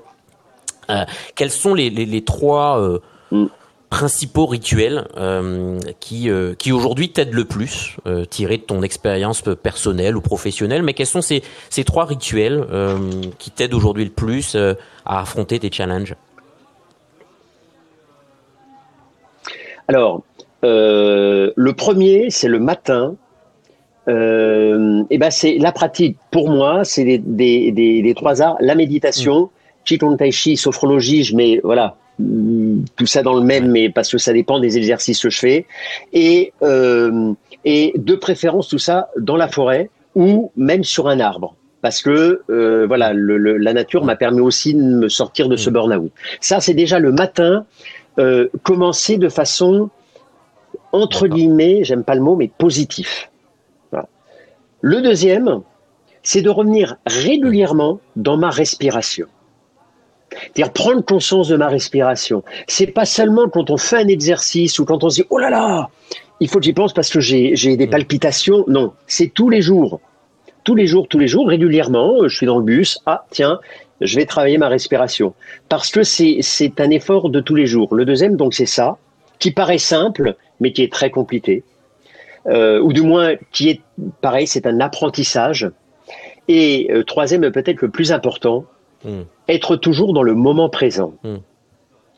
quels 1.35 1.51
sont 1.51 1.74
les, 1.74 1.91
les, 1.91 2.07
les 2.07 2.24
trois 2.24 3.01
mmh 3.31 3.47
principaux 3.89 4.47
rituels 4.47 5.07
qui, 6.01 6.29
qui 6.59 6.72
aujourd'hui 6.72 7.12
t'aident 7.12 7.35
le 7.35 7.45
plus, 7.45 7.97
tirés 8.31 8.59
de 8.59 8.64
ton 8.64 8.83
expérience 8.83 9.43
personnelle 9.62 10.16
ou 10.16 10.20
professionnelle. 10.20 10.83
Mais 10.83 10.93
quels 10.93 11.07
sont 11.07 11.22
ces, 11.22 11.43
ces 11.70 11.85
trois 11.85 12.05
rituels 12.05 12.66
qui 13.39 13.53
t'aident 13.53 13.74
aujourd'hui 13.74 14.05
le 14.05 14.11
plus 14.11 14.57
à 14.57 15.20
affronter 15.20 15.61
tes 15.61 15.70
challenges? 15.70 16.16
Alors, 19.89 20.22
le 20.62 21.70
premier, 21.72 22.30
c'est 22.30 22.49
le 22.49 22.59
matin. 22.59 23.16
et 24.09 25.18
ben 25.18 25.30
c'est 25.30 25.59
la 25.59 25.72
pratique. 25.72 26.16
Pour 26.30 26.51
moi, 26.51 26.84
c'est 26.84 27.05
des, 27.05 27.18
des, 27.18 27.72
des, 27.72 28.03
des, 28.03 28.14
trois 28.14 28.43
arts 28.43 28.57
la 28.61 28.74
méditation, 28.74 29.43
mmh. 29.43 29.49
Qigong 29.84 30.16
Tai 30.16 30.30
Chi, 30.32 30.57
sophrologie. 30.57 31.22
Je 31.24 31.37
mets 31.37 31.61
voilà 31.62 31.97
tout 32.18 33.07
ça 33.07 33.22
dans 33.22 33.34
le 33.34 33.43
même, 33.43 33.70
mais 33.70 33.91
parce 33.91 34.11
que 34.11 34.18
ça 34.18 34.32
dépend 34.32 34.59
des 34.59 34.78
exercices 34.78 35.22
que 35.22 35.30
je 35.30 35.39
fais. 35.39 35.66
Et, 36.12 36.53
euh, 36.62 37.32
et 37.64 37.93
de 37.97 38.14
préférence, 38.14 38.68
tout 38.68 38.78
ça 38.78 39.11
dans 39.18 39.37
la 39.37 39.49
forêt 39.49 39.91
ou 40.14 40.51
même 40.57 40.82
sur 40.82 41.09
un 41.09 41.20
arbre. 41.20 41.55
Parce 41.82 42.03
que 42.03 42.43
euh, 42.49 42.87
voilà, 42.87 43.12
le, 43.12 43.37
le, 43.37 43.59
la 43.59 43.72
nature 43.74 44.05
m'a 44.05 44.16
permis 44.16 44.41
aussi 44.41 44.74
de 44.74 44.82
me 44.82 45.09
sortir 45.09 45.49
de 45.49 45.57
ce 45.57 45.68
mm. 45.68 45.72
burn-out. 45.72 46.12
Ça, 46.41 46.61
c'est 46.61 46.74
déjà 46.74 46.99
le 46.99 47.12
matin, 47.12 47.66
euh, 48.19 48.49
commencer 48.62 49.19
de 49.19 49.29
façon, 49.29 49.91
entre 50.93 51.29
guillemets, 51.29 51.85
j'aime 51.85 52.05
pas 52.05 52.14
le 52.14 52.23
mot, 52.23 52.37
mais 52.37 52.49
positif. 52.49 53.31
Voilà. 53.91 54.09
Le 54.81 55.03
deuxième, 55.03 55.62
c'est 56.23 56.43
de 56.43 56.51
revenir 56.51 56.97
régulièrement 57.07 58.01
dans 58.17 58.37
ma 58.37 58.51
respiration. 58.51 59.27
C'est-à-dire 60.31 60.73
prendre 60.73 61.05
conscience 61.05 61.49
de 61.49 61.57
ma 61.57 61.69
respiration. 61.69 62.43
C'est 62.67 62.89
pas 62.89 63.05
seulement 63.05 63.49
quand 63.49 63.71
on 63.71 63.77
fait 63.77 63.99
un 63.99 64.09
exercice 64.09 64.79
ou 64.79 64.85
quand 64.85 65.05
on 65.05 65.11
se 65.11 65.23
dit 65.23 65.27
oh 65.31 65.39
là 65.39 65.51
là, 65.51 65.89
il 66.41 66.49
faut 66.49 66.59
que 66.59 66.64
j'y 66.64 66.73
pense 66.73 66.93
parce 66.93 67.11
que 67.11 67.21
j'ai 67.21 67.55
des 67.55 67.87
mm. 67.87 67.91
palpitations. 67.91 68.64
Non, 68.69 68.93
c'est 69.07 69.29
tous 69.29 69.49
les 69.51 69.62
jours. 69.62 70.01
Tous 70.64 70.75
les 70.75 70.87
jours, 70.87 71.07
tous 71.07 71.19
les 71.19 71.29
jours, 71.29 71.49
régulièrement, 71.49 72.27
je 72.27 72.37
suis 72.37 72.47
dans 72.47 72.59
le 72.59 72.64
bus. 72.64 72.99
Ah, 73.07 73.25
tiens, 73.31 73.61
je 74.01 74.16
vais 74.16 74.26
travailler 74.26 74.59
ma 74.59 74.68
respiration. 74.68 75.34
Parce 75.68 75.90
que 75.90 76.03
c'est 76.03 76.80
un 76.80 76.90
effort 76.90 77.30
de 77.30 77.40
tous 77.40 77.55
les 77.55 77.66
jours. 77.66 77.94
Le 77.94 78.05
deuxième, 78.05 78.36
donc, 78.36 78.55
c'est 78.55 78.66
ça, 78.66 78.99
qui 79.38 79.51
paraît 79.51 79.78
simple, 79.78 80.36
mais 80.61 80.72
qui 80.72 80.82
est 80.82 80.92
très 80.92 81.11
compliqué. 81.11 81.62
Euh, 82.47 82.80
ou 82.80 82.92
du 82.92 83.03
moins, 83.03 83.34
qui 83.53 83.70
est, 83.70 83.80
pareil, 84.20 84.47
c'est 84.47 84.66
un 84.66 84.80
apprentissage. 84.80 85.70
Et 86.49 86.88
euh, 86.90 87.03
troisième, 87.03 87.51
peut-être 87.51 87.82
le 87.82 87.90
plus 87.90 88.12
important, 88.12 88.66
Hmm. 89.05 89.22
Être 89.49 89.76
toujours 89.76 90.12
dans 90.12 90.22
le 90.22 90.34
moment 90.34 90.68
présent. 90.68 91.14
Hmm. 91.22 91.36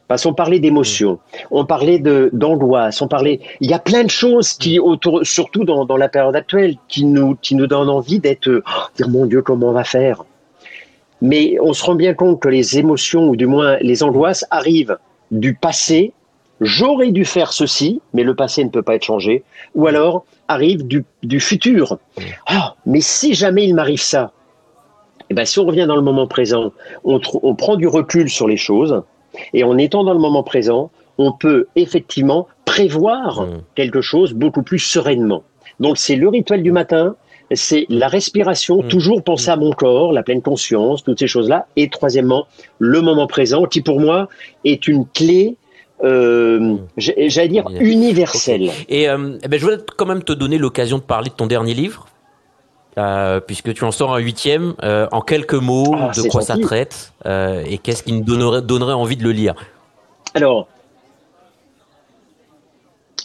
Parce 0.06 0.22
qu'on 0.22 0.32
parlait 0.32 0.58
d'émotion, 0.58 1.12
hmm. 1.12 1.46
on 1.50 1.66
parlait 1.66 1.98
d'angoisse, 2.32 3.02
on 3.02 3.08
parlait. 3.08 3.40
Il 3.60 3.68
y 3.68 3.74
a 3.74 3.78
plein 3.78 4.04
de 4.04 4.10
choses 4.10 4.54
qui 4.54 4.78
autour, 4.78 5.20
surtout 5.24 5.64
dans, 5.64 5.84
dans 5.84 5.98
la 5.98 6.08
période 6.08 6.34
actuelle, 6.34 6.76
qui 6.88 7.04
nous 7.04 7.36
qui 7.36 7.54
nous 7.54 7.66
donnent 7.66 7.90
envie 7.90 8.20
d'être, 8.20 8.48
oh, 8.48 8.80
dire 8.96 9.08
mon 9.08 9.26
Dieu 9.26 9.42
comment 9.42 9.68
on 9.68 9.72
va 9.72 9.84
faire? 9.84 10.24
Mais 11.20 11.56
on 11.60 11.72
se 11.72 11.84
rend 11.84 11.94
bien 11.94 12.14
compte 12.14 12.40
que 12.40 12.48
les 12.48 12.78
émotions 12.78 13.28
ou 13.28 13.36
du 13.36 13.46
moins 13.46 13.76
les 13.80 14.02
angoisses 14.02 14.44
arrivent 14.50 14.98
du 15.30 15.54
passé. 15.54 16.12
J'aurais 16.60 17.10
dû 17.12 17.24
faire 17.24 17.52
ceci, 17.52 18.00
mais 18.14 18.24
le 18.24 18.34
passé 18.34 18.64
ne 18.64 18.70
peut 18.70 18.82
pas 18.82 18.94
être 18.94 19.04
changé. 19.04 19.44
Ou 19.74 19.86
alors 19.86 20.24
arrive 20.48 20.86
du, 20.86 21.04
du 21.22 21.40
futur. 21.40 21.98
Oh, 22.50 22.68
mais 22.86 23.00
si 23.00 23.34
jamais 23.34 23.64
il 23.66 23.74
m'arrive 23.74 24.00
ça, 24.00 24.32
eh 25.30 25.34
ben, 25.34 25.44
si 25.44 25.58
on 25.58 25.66
revient 25.66 25.86
dans 25.86 25.96
le 25.96 26.02
moment 26.02 26.26
présent, 26.26 26.72
on, 27.04 27.20
on 27.42 27.54
prend 27.54 27.76
du 27.76 27.86
recul 27.86 28.30
sur 28.30 28.48
les 28.48 28.56
choses, 28.56 29.02
et 29.52 29.62
en 29.62 29.76
étant 29.76 30.04
dans 30.04 30.14
le 30.14 30.18
moment 30.18 30.42
présent, 30.42 30.90
on 31.18 31.32
peut 31.32 31.66
effectivement 31.76 32.48
prévoir 32.64 33.42
mmh. 33.42 33.62
quelque 33.74 34.00
chose 34.00 34.32
beaucoup 34.32 34.62
plus 34.62 34.78
sereinement. 34.78 35.42
Donc 35.80 35.98
c'est 35.98 36.16
le 36.16 36.28
rituel 36.28 36.62
du 36.62 36.72
matin, 36.72 37.14
c'est 37.52 37.86
la 37.88 38.08
respiration, 38.08 38.82
mmh. 38.82 38.88
toujours 38.88 39.22
penser 39.22 39.50
à 39.50 39.56
mon 39.56 39.72
corps, 39.72 40.12
la 40.12 40.22
pleine 40.22 40.42
conscience, 40.42 41.02
toutes 41.04 41.18
ces 41.18 41.26
choses-là. 41.26 41.66
Et 41.76 41.88
troisièmement, 41.88 42.46
le 42.78 43.00
moment 43.00 43.26
présent, 43.26 43.64
qui 43.64 43.80
pour 43.80 44.00
moi 44.00 44.28
est 44.64 44.86
une 44.88 45.06
clé 45.06 45.56
euh, 46.04 46.60
mmh. 46.60 46.78
j'allais 46.96 47.48
dire 47.48 47.64
universelle. 47.80 48.70
Et 48.88 49.08
euh, 49.08 49.38
eh 49.42 49.48
ben, 49.48 49.58
je 49.58 49.64
voulais 49.64 49.78
quand 49.96 50.06
même 50.06 50.22
te 50.22 50.32
donner 50.32 50.58
l'occasion 50.58 50.98
de 50.98 51.02
parler 51.02 51.30
de 51.30 51.34
ton 51.34 51.46
dernier 51.46 51.74
livre, 51.74 52.06
euh, 52.98 53.40
puisque 53.40 53.74
tu 53.74 53.84
en 53.84 53.92
sors 53.92 54.14
un 54.14 54.18
huitième. 54.18 54.74
Euh, 54.82 55.06
en 55.12 55.20
quelques 55.20 55.54
mots, 55.54 55.94
ah, 55.96 56.10
de 56.16 56.22
quoi 56.28 56.42
ça 56.42 56.56
traite 56.58 57.12
euh, 57.26 57.62
et 57.66 57.78
qu'est-ce 57.78 58.02
qui 58.02 58.12
nous 58.12 58.24
donnerait, 58.24 58.62
donnerait 58.62 58.92
envie 58.92 59.16
de 59.16 59.22
le 59.22 59.32
lire 59.32 59.54
Alors, 60.34 60.68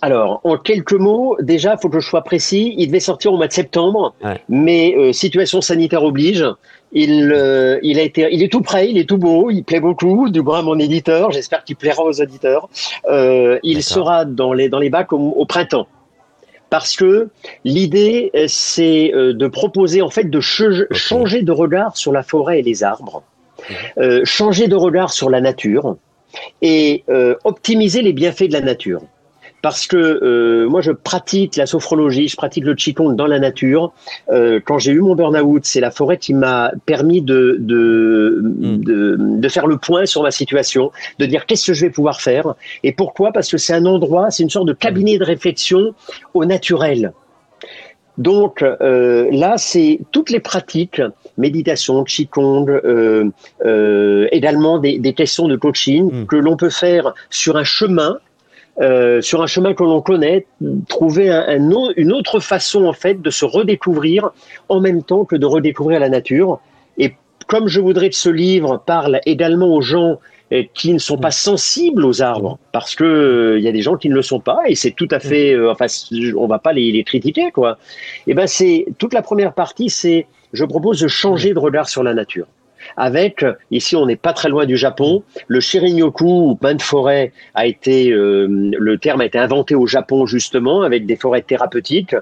alors, 0.03 0.41
en 0.43 0.57
quelques 0.57 0.93
mots, 0.93 1.37
déjà, 1.39 1.75
il 1.77 1.81
faut 1.81 1.87
que 1.87 1.99
je 2.01 2.05
sois 2.05 2.23
précis. 2.23 2.75
Il 2.77 2.87
devait 2.87 2.99
sortir 2.99 3.31
au 3.31 3.37
mois 3.37 3.47
de 3.47 3.53
septembre, 3.53 4.13
mais 4.49 5.13
situation 5.13 5.61
sanitaire 5.61 6.03
oblige. 6.03 6.45
Il, 6.91 7.33
il 7.83 7.99
a 7.99 8.01
été, 8.01 8.27
il 8.31 8.43
est 8.43 8.51
tout 8.51 8.61
prêt, 8.61 8.89
il 8.89 8.97
est 8.97 9.07
tout 9.07 9.17
beau, 9.17 9.49
il 9.49 9.63
plaît 9.63 9.79
beaucoup, 9.79 10.29
du 10.29 10.41
moins 10.41 10.59
à 10.59 10.61
mon 10.61 10.77
éditeur. 10.77 11.31
J'espère 11.31 11.63
qu'il 11.63 11.77
plaira 11.77 12.03
aux 12.03 12.19
auditeurs. 12.21 12.67
il 13.09 13.81
sera 13.81 14.25
dans 14.25 14.51
les 14.51 14.67
dans 14.67 14.79
les 14.79 14.89
bacs 14.89 15.13
au 15.13 15.45
printemps 15.45 15.87
parce 16.73 16.95
que 16.95 17.29
l'idée, 17.65 18.31
euh, 18.33 18.45
c'est 18.47 19.13
euh, 19.13 19.31
de 19.31 19.45
proposer 19.45 20.01
en 20.01 20.09
fait 20.09 20.27
de 20.27 20.39
changer 20.39 21.43
de 21.43 21.51
regard 21.51 21.95
sur 21.95 22.11
la 22.11 22.23
forêt 22.23 22.57
et 22.57 22.61
les 22.63 22.83
arbres, 22.83 23.21
mhm. 23.69 23.75
euh, 23.99 24.21
changer 24.23 24.67
de 24.67 24.75
regard 24.75 25.13
sur 25.13 25.29
la 25.29 25.39
nature 25.39 25.97
et 26.63 27.03
optimiser 27.43 28.01
les 28.01 28.11
bienfaits 28.11 28.47
de 28.47 28.53
la 28.53 28.61
nature 28.61 29.03
parce 29.63 29.87
que 29.87 29.97
euh, 29.97 30.69
moi 30.69 30.81
je 30.81 30.91
pratique 30.91 31.55
la 31.55 31.65
sophrologie, 31.65 32.27
je 32.27 32.35
pratique 32.35 32.65
le 32.65 32.75
qigong 32.75 33.15
dans 33.15 33.27
la 33.27 33.39
nature. 33.39 33.93
Euh, 34.29 34.59
quand 34.63 34.77
j'ai 34.77 34.91
eu 34.91 34.99
mon 34.99 35.15
burn-out, 35.15 35.65
c'est 35.65 35.79
la 35.79 35.89
forêt 35.89 36.17
qui 36.17 36.33
m'a 36.33 36.73
permis 36.85 37.21
de 37.21 37.55
de, 37.59 38.41
mm. 38.43 38.83
de, 38.83 39.15
de 39.19 39.49
faire 39.49 39.65
le 39.65 39.77
point 39.77 40.05
sur 40.05 40.21
ma 40.21 40.31
situation, 40.31 40.91
de 41.17 41.25
dire 41.25 41.45
qu'est-ce 41.45 41.65
que 41.65 41.73
je 41.73 41.85
vais 41.85 41.89
pouvoir 41.89 42.19
faire 42.19 42.55
et 42.83 42.91
pourquoi 42.91 43.31
Parce 43.31 43.49
que 43.49 43.57
c'est 43.57 43.73
un 43.73 43.85
endroit, 43.85 44.31
c'est 44.31 44.43
une 44.43 44.49
sorte 44.49 44.67
de 44.67 44.73
cabinet 44.73 45.17
de 45.17 45.23
réflexion 45.23 45.95
au 46.33 46.43
naturel. 46.43 47.13
Donc 48.17 48.61
euh, 48.61 49.29
là, 49.31 49.55
c'est 49.57 50.01
toutes 50.11 50.29
les 50.29 50.41
pratiques, 50.41 51.01
méditation, 51.37 52.03
qigong, 52.03 52.67
euh, 52.69 53.31
euh, 53.65 54.27
également 54.31 54.77
des, 54.77 54.99
des, 54.99 55.13
questions 55.13 55.47
de 55.47 55.55
coaching 55.55 56.11
mm. 56.11 56.25
que 56.27 56.35
l'on 56.35 56.57
peut 56.57 56.69
faire 56.69 57.13
sur 57.29 57.55
un 57.55 57.63
chemin 57.63 58.19
euh, 58.81 59.21
sur 59.21 59.41
un 59.41 59.47
chemin 59.47 59.73
que 59.73 59.83
l'on 59.83 60.01
connaît, 60.01 60.47
trouver 60.87 61.29
un, 61.29 61.45
un, 61.47 61.89
une 61.95 62.11
autre 62.11 62.39
façon 62.39 62.85
en 62.85 62.93
fait 62.93 63.21
de 63.21 63.29
se 63.29 63.45
redécouvrir 63.45 64.31
en 64.69 64.79
même 64.79 65.03
temps 65.03 65.25
que 65.25 65.35
de 65.35 65.45
redécouvrir 65.45 65.99
la 65.99 66.09
nature. 66.09 66.59
Et 66.97 67.13
comme 67.47 67.67
je 67.67 67.79
voudrais 67.79 68.09
que 68.09 68.15
ce 68.15 68.29
livre 68.29 68.81
parle 68.85 69.19
également 69.25 69.67
aux 69.67 69.81
gens 69.81 70.19
euh, 70.51 70.63
qui 70.73 70.93
ne 70.93 70.99
sont 70.99 71.17
pas 71.17 71.31
sensibles 71.31 72.05
aux 72.05 72.21
arbres, 72.21 72.59
parce 72.71 72.95
que 72.95 73.03
il 73.03 73.07
euh, 73.07 73.59
y 73.59 73.67
a 73.67 73.71
des 73.71 73.81
gens 73.81 73.95
qui 73.95 74.09
ne 74.09 74.13
le 74.13 74.21
sont 74.21 74.39
pas, 74.39 74.59
et 74.67 74.75
c'est 74.75 74.91
tout 74.91 75.07
à 75.11 75.19
fait, 75.19 75.53
euh, 75.53 75.71
enfin, 75.71 75.85
on 76.37 76.47
va 76.47 76.59
pas 76.59 76.73
les, 76.73 76.91
les 76.91 77.03
critiquer, 77.03 77.51
quoi. 77.51 77.77
Et 78.27 78.31
eh 78.31 78.33
ben, 78.33 78.45
c'est 78.45 78.85
toute 78.97 79.13
la 79.13 79.21
première 79.21 79.53
partie, 79.53 79.89
c'est, 79.89 80.27
je 80.51 80.65
propose 80.65 80.99
de 80.99 81.07
changer 81.07 81.53
de 81.53 81.59
regard 81.59 81.89
sur 81.89 82.03
la 82.03 82.13
nature 82.13 82.47
avec, 82.97 83.45
ici 83.71 83.95
on 83.95 84.05
n'est 84.05 84.15
pas 84.15 84.33
très 84.33 84.49
loin 84.49 84.65
du 84.65 84.77
Japon, 84.77 85.23
le 85.47 85.59
Shirinyoku 85.59 86.25
ou 86.25 86.57
bain 86.59 86.75
de 86.75 86.81
forêt 86.81 87.31
a 87.55 87.65
été, 87.65 88.11
euh, 88.11 88.47
le 88.47 88.97
terme 88.97 89.21
a 89.21 89.25
été 89.25 89.37
inventé 89.37 89.75
au 89.75 89.87
Japon 89.87 90.25
justement 90.25 90.81
avec 90.81 91.05
des 91.05 91.15
forêts 91.15 91.41
thérapeutiques. 91.41 92.15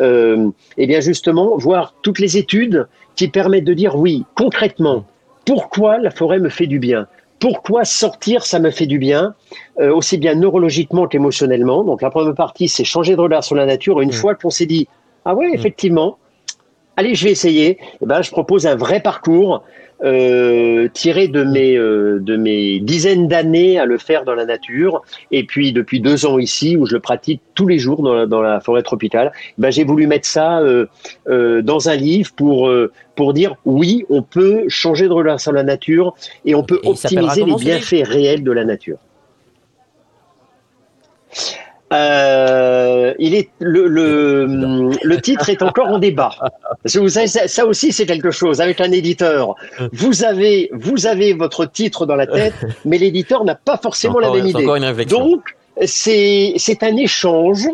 Euh, 0.00 0.50
et 0.76 0.86
bien 0.86 1.00
justement, 1.00 1.56
voir 1.56 1.94
toutes 2.02 2.18
les 2.18 2.36
études 2.36 2.86
qui 3.16 3.28
permettent 3.28 3.64
de 3.64 3.74
dire 3.74 3.96
oui, 3.96 4.24
concrètement, 4.34 5.04
pourquoi 5.44 5.98
la 5.98 6.10
forêt 6.10 6.38
me 6.38 6.48
fait 6.48 6.66
du 6.66 6.78
bien? 6.78 7.06
Pourquoi 7.40 7.84
sortir, 7.84 8.44
ça 8.44 8.58
me 8.58 8.70
fait 8.70 8.86
du 8.86 8.98
bien, 8.98 9.34
euh, 9.80 9.94
aussi 9.94 10.18
bien 10.18 10.34
neurologiquement 10.34 11.06
qu'émotionnellement. 11.06 11.84
Donc 11.84 12.02
la 12.02 12.10
première 12.10 12.34
partie, 12.34 12.68
c'est 12.68 12.84
changer 12.84 13.14
de 13.14 13.20
regard 13.20 13.44
sur 13.44 13.54
la 13.54 13.64
nature. 13.64 14.00
Une 14.00 14.10
mmh. 14.10 14.12
fois 14.12 14.34
qu'on 14.34 14.50
s'est 14.50 14.66
dit, 14.66 14.88
ah 15.24 15.34
ouais, 15.34 15.48
mmh. 15.48 15.54
effectivement, 15.54 16.18
allez, 16.96 17.14
je 17.14 17.24
vais 17.24 17.30
essayer, 17.30 17.78
eh 18.02 18.06
ben, 18.06 18.22
je 18.22 18.30
propose 18.30 18.66
un 18.66 18.74
vrai 18.74 19.00
parcours 19.00 19.62
euh, 20.04 20.88
tiré 20.92 21.28
de 21.28 21.42
mes, 21.42 21.76
euh, 21.76 22.18
de 22.20 22.36
mes 22.36 22.78
dizaines 22.80 23.26
d'années 23.26 23.78
à 23.78 23.84
le 23.84 23.98
faire 23.98 24.24
dans 24.24 24.34
la 24.34 24.46
nature, 24.46 25.02
et 25.30 25.44
puis 25.44 25.72
depuis 25.72 26.00
deux 26.00 26.26
ans 26.26 26.38
ici, 26.38 26.76
où 26.76 26.86
je 26.86 26.94
le 26.94 27.00
pratique 27.00 27.42
tous 27.54 27.66
les 27.66 27.78
jours 27.78 28.02
dans 28.02 28.14
la, 28.14 28.26
dans 28.26 28.40
la 28.40 28.60
forêt 28.60 28.82
tropicale, 28.82 29.32
ben, 29.58 29.70
j'ai 29.70 29.84
voulu 29.84 30.06
mettre 30.06 30.26
ça 30.26 30.60
euh, 30.60 30.86
euh 31.28 31.62
dans 31.62 31.88
un 31.88 31.96
livre 31.96 32.30
pour, 32.36 32.68
euh, 32.68 32.92
pour 33.16 33.32
dire 33.32 33.56
oui, 33.64 34.04
on 34.08 34.22
peut 34.22 34.64
changer 34.68 35.08
de 35.08 35.12
relation 35.12 35.50
à 35.50 35.54
la 35.54 35.64
nature 35.64 36.14
et 36.44 36.54
on 36.54 36.62
peut 36.62 36.80
optimiser 36.84 37.44
les 37.44 37.54
bienfaits 37.54 38.06
réels 38.06 38.44
de 38.44 38.52
la 38.52 38.64
nature. 38.64 38.98
Euh, 41.92 43.14
il 43.18 43.34
est 43.34 43.48
le, 43.60 43.86
le, 43.88 44.90
le, 45.02 45.20
titre 45.22 45.48
est 45.48 45.62
encore 45.62 45.88
en 45.88 45.98
débat. 45.98 46.30
vous 46.94 47.08
savez, 47.08 47.26
ça, 47.26 47.66
aussi 47.66 47.92
c'est 47.92 48.04
quelque 48.04 48.30
chose 48.30 48.60
avec 48.60 48.80
un 48.80 48.92
éditeur. 48.92 49.54
Vous 49.92 50.22
avez 50.22 50.68
vous 50.72 51.06
avez 51.06 51.32
votre 51.32 51.64
titre 51.64 52.04
dans 52.04 52.16
la 52.16 52.26
tête, 52.26 52.54
mais 52.84 52.98
l'éditeur 52.98 53.44
n'a 53.44 53.54
pas 53.54 53.78
forcément 53.78 54.18
la 54.18 54.30
même 54.30 54.46
idée. 54.46 54.66
Donc 55.06 55.56
c'est 55.86 56.52
c'est 56.56 56.82
un 56.82 56.96
échange 56.96 57.68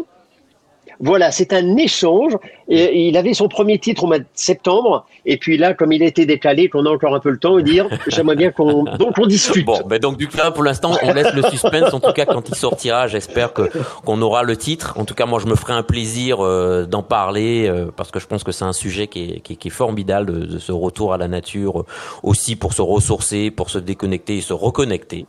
voilà, 1.04 1.30
c'est 1.30 1.52
un 1.52 1.76
échange. 1.76 2.32
Et 2.66 3.08
il 3.08 3.16
avait 3.18 3.34
son 3.34 3.46
premier 3.46 3.78
titre 3.78 4.04
au 4.04 4.06
mois 4.06 4.18
de 4.18 4.24
septembre. 4.32 5.06
Et 5.26 5.36
puis 5.36 5.58
là, 5.58 5.74
comme 5.74 5.92
il 5.92 6.02
a 6.02 6.06
été 6.06 6.24
décalé, 6.24 6.70
qu'on 6.70 6.86
a 6.86 6.90
encore 6.90 7.14
un 7.14 7.20
peu 7.20 7.30
le 7.30 7.36
temps, 7.36 7.60
dire, 7.60 7.86
j'aimerais 8.06 8.36
bien 8.36 8.50
qu'on 8.50 8.84
donc 8.84 9.18
on 9.18 9.26
discute. 9.26 9.66
Bon, 9.66 9.80
ben 9.86 9.98
donc 9.98 10.16
du 10.16 10.28
coup 10.28 10.38
pour 10.54 10.64
l'instant, 10.64 10.92
on 11.02 11.12
laisse 11.12 11.34
le 11.34 11.42
suspense. 11.42 11.92
En 11.92 12.00
tout 12.00 12.12
cas, 12.12 12.24
quand 12.24 12.48
il 12.48 12.54
sortira, 12.54 13.06
j'espère 13.06 13.52
que 13.52 13.70
qu'on 14.04 14.20
aura 14.22 14.42
le 14.42 14.56
titre. 14.56 14.94
En 14.96 15.04
tout 15.04 15.14
cas, 15.14 15.26
moi, 15.26 15.40
je 15.40 15.46
me 15.46 15.56
ferai 15.56 15.74
un 15.74 15.82
plaisir 15.82 16.38
euh, 16.40 16.86
d'en 16.86 17.02
parler 17.02 17.68
euh, 17.68 17.90
parce 17.94 18.10
que 18.10 18.18
je 18.18 18.26
pense 18.26 18.42
que 18.42 18.52
c'est 18.52 18.64
un 18.64 18.72
sujet 18.72 19.06
qui 19.06 19.24
est, 19.24 19.40
qui, 19.40 19.58
qui 19.58 19.68
est 19.68 19.70
formidable 19.70 20.32
de, 20.32 20.46
de, 20.46 20.58
ce 20.58 20.72
retour 20.72 21.12
à 21.12 21.18
la 21.18 21.28
nature, 21.28 21.80
euh, 21.80 21.86
aussi 22.22 22.56
pour 22.56 22.72
se 22.72 22.80
ressourcer, 22.80 23.50
pour 23.50 23.68
se 23.68 23.78
déconnecter 23.78 24.38
et 24.38 24.40
se 24.40 24.54
reconnecter. 24.54 25.26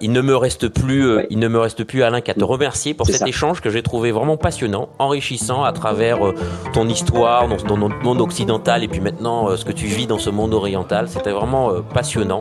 il 0.00 0.12
ne 0.12 0.20
me 0.20 0.36
reste 0.36 0.68
plus, 0.68 1.26
il 1.30 1.40
ne 1.40 1.48
me 1.48 1.58
reste 1.58 1.82
plus 1.84 2.04
Alain 2.04 2.20
qu'à 2.20 2.34
te 2.34 2.44
remercier 2.44 2.94
pour 2.94 3.06
cet 3.06 3.16
ça. 3.16 3.28
échange 3.28 3.60
que 3.60 3.70
j'ai 3.70 3.82
trouvé 3.82 4.12
vraiment 4.12 4.36
passionnant 4.36 4.88
enrichissant 4.98 5.64
à 5.64 5.72
travers 5.72 6.24
euh, 6.24 6.34
ton 6.72 6.88
histoire 6.88 7.48
dans, 7.48 7.76
notre 7.76 8.02
monde 8.02 8.20
occidental 8.20 8.84
et 8.84 8.88
puis 8.88 9.00
maintenant 9.00 9.48
euh, 9.48 9.56
ce 9.56 9.64
que 9.64 9.72
tu 9.72 9.86
vis 9.86 10.06
dans 10.06 10.18
ce 10.18 10.30
monde 10.30 10.54
oriental. 10.54 11.08
C'était 11.08 11.32
vraiment 11.32 11.70
euh, 11.70 11.80
passionnant. 11.80 12.40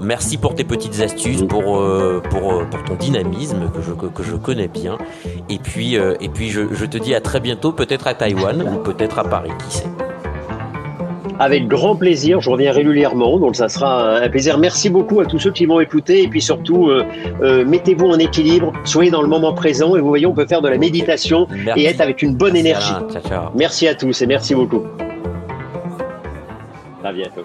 merci 0.00 0.38
pour 0.38 0.54
tes 0.54 0.64
petites 0.64 1.00
astuces, 1.00 1.42
pour, 1.42 1.82
ton 2.30 2.94
dynamisme 2.98 3.70
que 4.14 4.22
je, 4.22 4.36
connais 4.36 4.68
bien. 4.68 4.96
Et 5.48 5.58
puis, 5.58 5.94
et 5.94 6.28
puis 6.28 6.48
je, 6.50 6.72
je 6.72 6.86
te 6.86 6.96
dis 6.96 7.14
à 7.14 7.20
très 7.20 7.40
bientôt, 7.40 7.72
peut-être 7.72 8.06
à 8.06 8.14
Taïwan 8.14 8.62
ou 8.62 8.78
peut-être 8.78 9.18
à 9.18 9.24
Paris, 9.24 9.52
qui 9.58 9.76
sait. 9.76 9.90
Avec 11.38 11.68
grand 11.68 11.96
plaisir, 11.96 12.40
je 12.40 12.48
reviens 12.48 12.72
régulièrement, 12.72 13.38
donc 13.38 13.56
ça 13.56 13.68
sera 13.68 14.18
un 14.20 14.28
plaisir. 14.28 14.58
Merci 14.58 14.88
beaucoup 14.88 15.20
à 15.20 15.26
tous 15.26 15.38
ceux 15.38 15.52
qui 15.52 15.66
m'ont 15.66 15.80
écouté 15.80 16.22
et 16.22 16.28
puis 16.28 16.40
surtout, 16.40 16.88
euh, 16.88 17.04
euh, 17.42 17.64
mettez-vous 17.64 18.06
en 18.06 18.18
équilibre, 18.18 18.72
soyez 18.84 19.10
dans 19.10 19.22
le 19.22 19.28
moment 19.28 19.52
présent 19.52 19.96
et 19.96 20.00
vous 20.00 20.08
voyez, 20.08 20.26
on 20.26 20.32
peut 20.32 20.46
faire 20.46 20.62
de 20.62 20.68
la 20.68 20.78
méditation 20.78 21.46
merci. 21.50 21.80
et 21.80 21.86
être 21.86 22.00
avec 22.00 22.22
une 22.22 22.34
bonne 22.34 22.56
énergie. 22.56 22.94
Ciao, 23.10 23.22
ciao. 23.22 23.42
Merci 23.54 23.86
à 23.86 23.94
tous 23.94 24.22
et 24.22 24.26
merci 24.26 24.54
beaucoup. 24.54 24.82
À 27.04 27.12
bientôt. 27.12 27.44